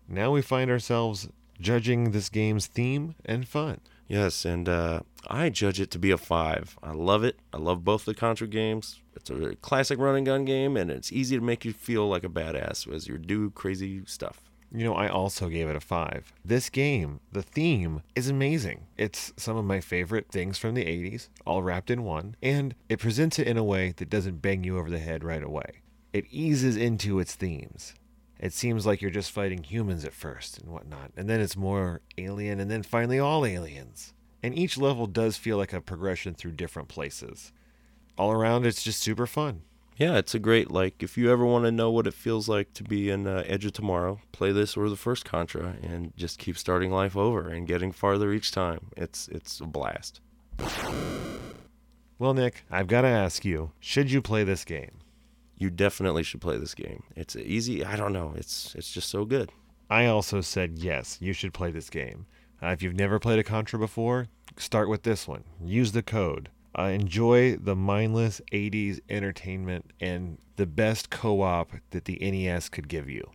Now 0.07 0.31
we 0.31 0.41
find 0.41 0.69
ourselves 0.71 1.29
judging 1.59 2.11
this 2.11 2.29
game's 2.29 2.67
theme 2.67 3.15
and 3.25 3.47
fun. 3.47 3.81
Yes, 4.07 4.45
and 4.45 4.69
uh, 4.69 5.01
I 5.27 5.49
judge 5.49 5.79
it 5.79 5.89
to 5.91 5.99
be 5.99 6.11
a 6.11 6.17
five. 6.17 6.77
I 6.83 6.91
love 6.91 7.23
it. 7.23 7.39
I 7.51 7.57
love 7.57 7.83
both 7.83 8.05
the 8.05 8.13
Contra 8.13 8.47
games. 8.47 9.01
It's 9.15 9.29
a 9.29 9.55
classic 9.55 9.97
run 9.97 10.15
and 10.15 10.25
gun 10.25 10.45
game, 10.45 10.77
and 10.77 10.91
it's 10.91 11.11
easy 11.11 11.35
to 11.37 11.43
make 11.43 11.65
you 11.65 11.73
feel 11.73 12.07
like 12.07 12.23
a 12.23 12.29
badass 12.29 12.91
as 12.93 13.07
you 13.07 13.17
do 13.17 13.49
crazy 13.51 14.03
stuff. 14.05 14.41
You 14.71 14.83
know, 14.83 14.93
I 14.93 15.07
also 15.07 15.47
gave 15.47 15.69
it 15.69 15.75
a 15.75 15.79
5. 15.79 16.33
This 16.43 16.69
game, 16.69 17.21
the 17.31 17.41
theme, 17.41 18.01
is 18.13 18.29
amazing. 18.29 18.87
It's 18.97 19.31
some 19.37 19.55
of 19.55 19.63
my 19.63 19.79
favorite 19.79 20.27
things 20.29 20.57
from 20.57 20.73
the 20.73 20.83
80s, 20.83 21.29
all 21.45 21.63
wrapped 21.63 21.89
in 21.89 22.03
one, 22.03 22.35
and 22.43 22.75
it 22.89 22.99
presents 22.99 23.39
it 23.39 23.47
in 23.47 23.57
a 23.57 23.63
way 23.63 23.93
that 23.97 24.09
doesn't 24.09 24.41
bang 24.41 24.63
you 24.63 24.77
over 24.77 24.89
the 24.89 24.99
head 24.99 25.23
right 25.23 25.43
away. 25.43 25.81
It 26.11 26.25
eases 26.29 26.75
into 26.75 27.19
its 27.19 27.35
themes. 27.35 27.93
It 28.45 28.53
seems 28.53 28.85
like 28.85 29.01
you're 29.01 29.09
just 29.09 29.31
fighting 29.31 29.63
humans 29.63 30.05
at 30.05 30.13
first 30.13 30.59
and 30.59 30.71
whatnot, 30.71 31.09
and 31.17 31.27
then 31.27 31.41
it's 31.41 31.57
more 31.57 32.01
alien, 32.15 32.59
and 32.59 32.69
then 32.69 32.83
finally 32.83 33.17
all 33.17 33.43
aliens. 33.43 34.13
And 34.43 34.55
each 34.55 34.77
level 34.77 35.07
does 35.07 35.35
feel 35.35 35.57
like 35.57 35.73
a 35.73 35.81
progression 35.81 36.35
through 36.35 36.51
different 36.51 36.87
places. 36.87 37.51
All 38.19 38.31
around, 38.31 38.67
it's 38.67 38.83
just 38.83 39.01
super 39.01 39.25
fun. 39.25 39.63
Yeah, 39.97 40.17
it's 40.19 40.35
a 40.35 40.39
great 40.39 40.69
like 40.69 41.01
if 41.01 41.17
you 41.17 41.31
ever 41.31 41.43
want 41.43 41.65
to 41.65 41.71
know 41.71 41.89
what 41.89 42.05
it 42.05 42.13
feels 42.13 42.47
like 42.47 42.71
to 42.75 42.83
be 42.83 43.09
in 43.09 43.25
uh, 43.25 43.43
Edge 43.47 43.65
of 43.65 43.73
Tomorrow, 43.73 44.19
play 44.31 44.51
this 44.51 44.77
or 44.77 44.89
the 44.89 44.95
first 44.95 45.25
Contra, 45.25 45.77
and 45.81 46.15
just 46.15 46.37
keep 46.37 46.55
starting 46.55 46.91
life 46.91 47.17
over 47.17 47.49
and 47.49 47.65
getting 47.65 47.91
farther 47.91 48.31
each 48.31 48.51
time. 48.51 48.91
It's 48.95 49.27
it's 49.29 49.59
a 49.59 49.65
blast. 49.65 50.21
Well, 52.19 52.35
Nick, 52.35 52.63
I've 52.69 52.87
got 52.87 53.01
to 53.01 53.07
ask 53.07 53.43
you 53.43 53.71
should 53.79 54.11
you 54.11 54.21
play 54.21 54.43
this 54.43 54.65
game? 54.65 54.99
You 55.57 55.69
definitely 55.69 56.23
should 56.23 56.41
play 56.41 56.57
this 56.57 56.75
game. 56.75 57.03
It's 57.15 57.35
easy. 57.35 57.85
I 57.85 57.95
don't 57.95 58.13
know. 58.13 58.33
It's 58.35 58.75
it's 58.75 58.91
just 58.91 59.09
so 59.09 59.25
good. 59.25 59.51
I 59.89 60.07
also 60.07 60.41
said 60.41 60.79
yes, 60.79 61.17
you 61.21 61.33
should 61.33 61.53
play 61.53 61.71
this 61.71 61.89
game. 61.89 62.25
Uh, 62.61 62.67
if 62.67 62.81
you've 62.81 62.95
never 62.95 63.19
played 63.19 63.39
a 63.39 63.43
Contra 63.43 63.77
before, 63.77 64.27
start 64.57 64.89
with 64.89 65.03
this 65.03 65.27
one. 65.27 65.43
Use 65.63 65.91
the 65.91 66.01
code. 66.01 66.49
Uh, 66.77 66.83
enjoy 66.83 67.55
the 67.55 67.75
mindless 67.75 68.41
80s 68.51 68.99
entertainment 69.09 69.91
and 70.01 70.37
the 70.57 70.65
best 70.65 71.09
co 71.09 71.41
op 71.41 71.71
that 71.91 72.05
the 72.05 72.17
NES 72.19 72.67
could 72.69 72.89
give 72.89 73.09
you. 73.09 73.29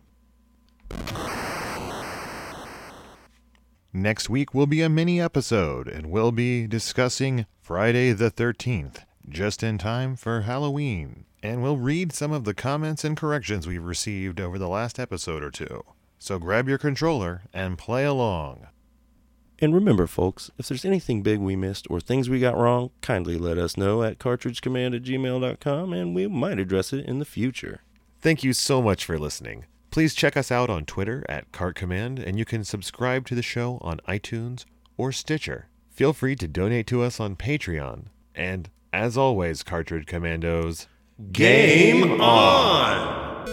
Next 3.93 4.29
week 4.29 4.53
will 4.53 4.67
be 4.67 4.81
a 4.81 4.89
mini 4.89 5.19
episode, 5.19 5.87
and 5.87 6.11
we'll 6.11 6.31
be 6.31 6.67
discussing 6.67 7.45
Friday 7.61 8.13
the 8.13 8.31
13th, 8.31 9.03
just 9.27 9.63
in 9.63 9.77
time 9.77 10.15
for 10.15 10.41
Halloween. 10.41 11.25
And 11.43 11.63
we'll 11.63 11.77
read 11.77 12.13
some 12.13 12.31
of 12.31 12.43
the 12.43 12.53
comments 12.53 13.03
and 13.03 13.17
corrections 13.17 13.67
we've 13.67 13.83
received 13.83 14.39
over 14.39 14.59
the 14.59 14.67
last 14.67 14.99
episode 14.99 15.43
or 15.43 15.51
two. 15.51 15.83
So 16.19 16.37
grab 16.37 16.69
your 16.69 16.77
controller 16.77 17.43
and 17.51 17.77
play 17.77 18.05
along. 18.05 18.67
And 19.59 19.75
remember, 19.75 20.07
folks, 20.07 20.49
if 20.57 20.67
there's 20.67 20.85
anything 20.85 21.21
big 21.21 21.39
we 21.39 21.55
missed 21.55 21.87
or 21.89 21.99
things 21.99 22.29
we 22.29 22.39
got 22.39 22.57
wrong, 22.57 22.89
kindly 23.01 23.37
let 23.37 23.57
us 23.57 23.77
know 23.77 24.01
at 24.03 24.19
cartridgecommand 24.19 24.95
at 24.95 25.03
gmail.com 25.03 25.93
and 25.93 26.15
we 26.15 26.27
might 26.27 26.59
address 26.59 26.93
it 26.93 27.05
in 27.05 27.19
the 27.19 27.25
future. 27.25 27.81
Thank 28.21 28.43
you 28.43 28.53
so 28.53 28.81
much 28.81 29.05
for 29.05 29.19
listening. 29.19 29.65
Please 29.91 30.15
check 30.15 30.37
us 30.37 30.51
out 30.51 30.69
on 30.69 30.85
Twitter 30.85 31.25
at 31.27 31.51
Cart 31.51 31.75
Command, 31.75 32.17
and 32.17 32.39
you 32.39 32.45
can 32.45 32.63
subscribe 32.63 33.27
to 33.27 33.35
the 33.35 33.41
show 33.41 33.77
on 33.81 33.99
iTunes 34.07 34.63
or 34.95 35.11
Stitcher. 35.11 35.67
Feel 35.89 36.13
free 36.13 36.35
to 36.37 36.47
donate 36.47 36.87
to 36.87 37.01
us 37.01 37.19
on 37.19 37.35
Patreon. 37.35 38.05
And 38.33 38.69
as 38.93 39.17
always, 39.17 39.63
Cartridge 39.63 40.05
Commandos, 40.05 40.87
Game 41.29 42.19
on! 42.19 43.47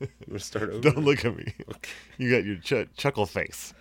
You 0.00 0.08
want 0.28 0.40
to 0.40 0.46
start 0.46 0.70
over? 0.70 0.80
don't 0.80 1.04
look 1.04 1.24
at 1.24 1.36
me. 1.36 1.52
You 2.18 2.30
got 2.30 2.44
your 2.44 2.56
ch- 2.56 2.88
chuckle 2.96 3.26
face. 3.26 3.74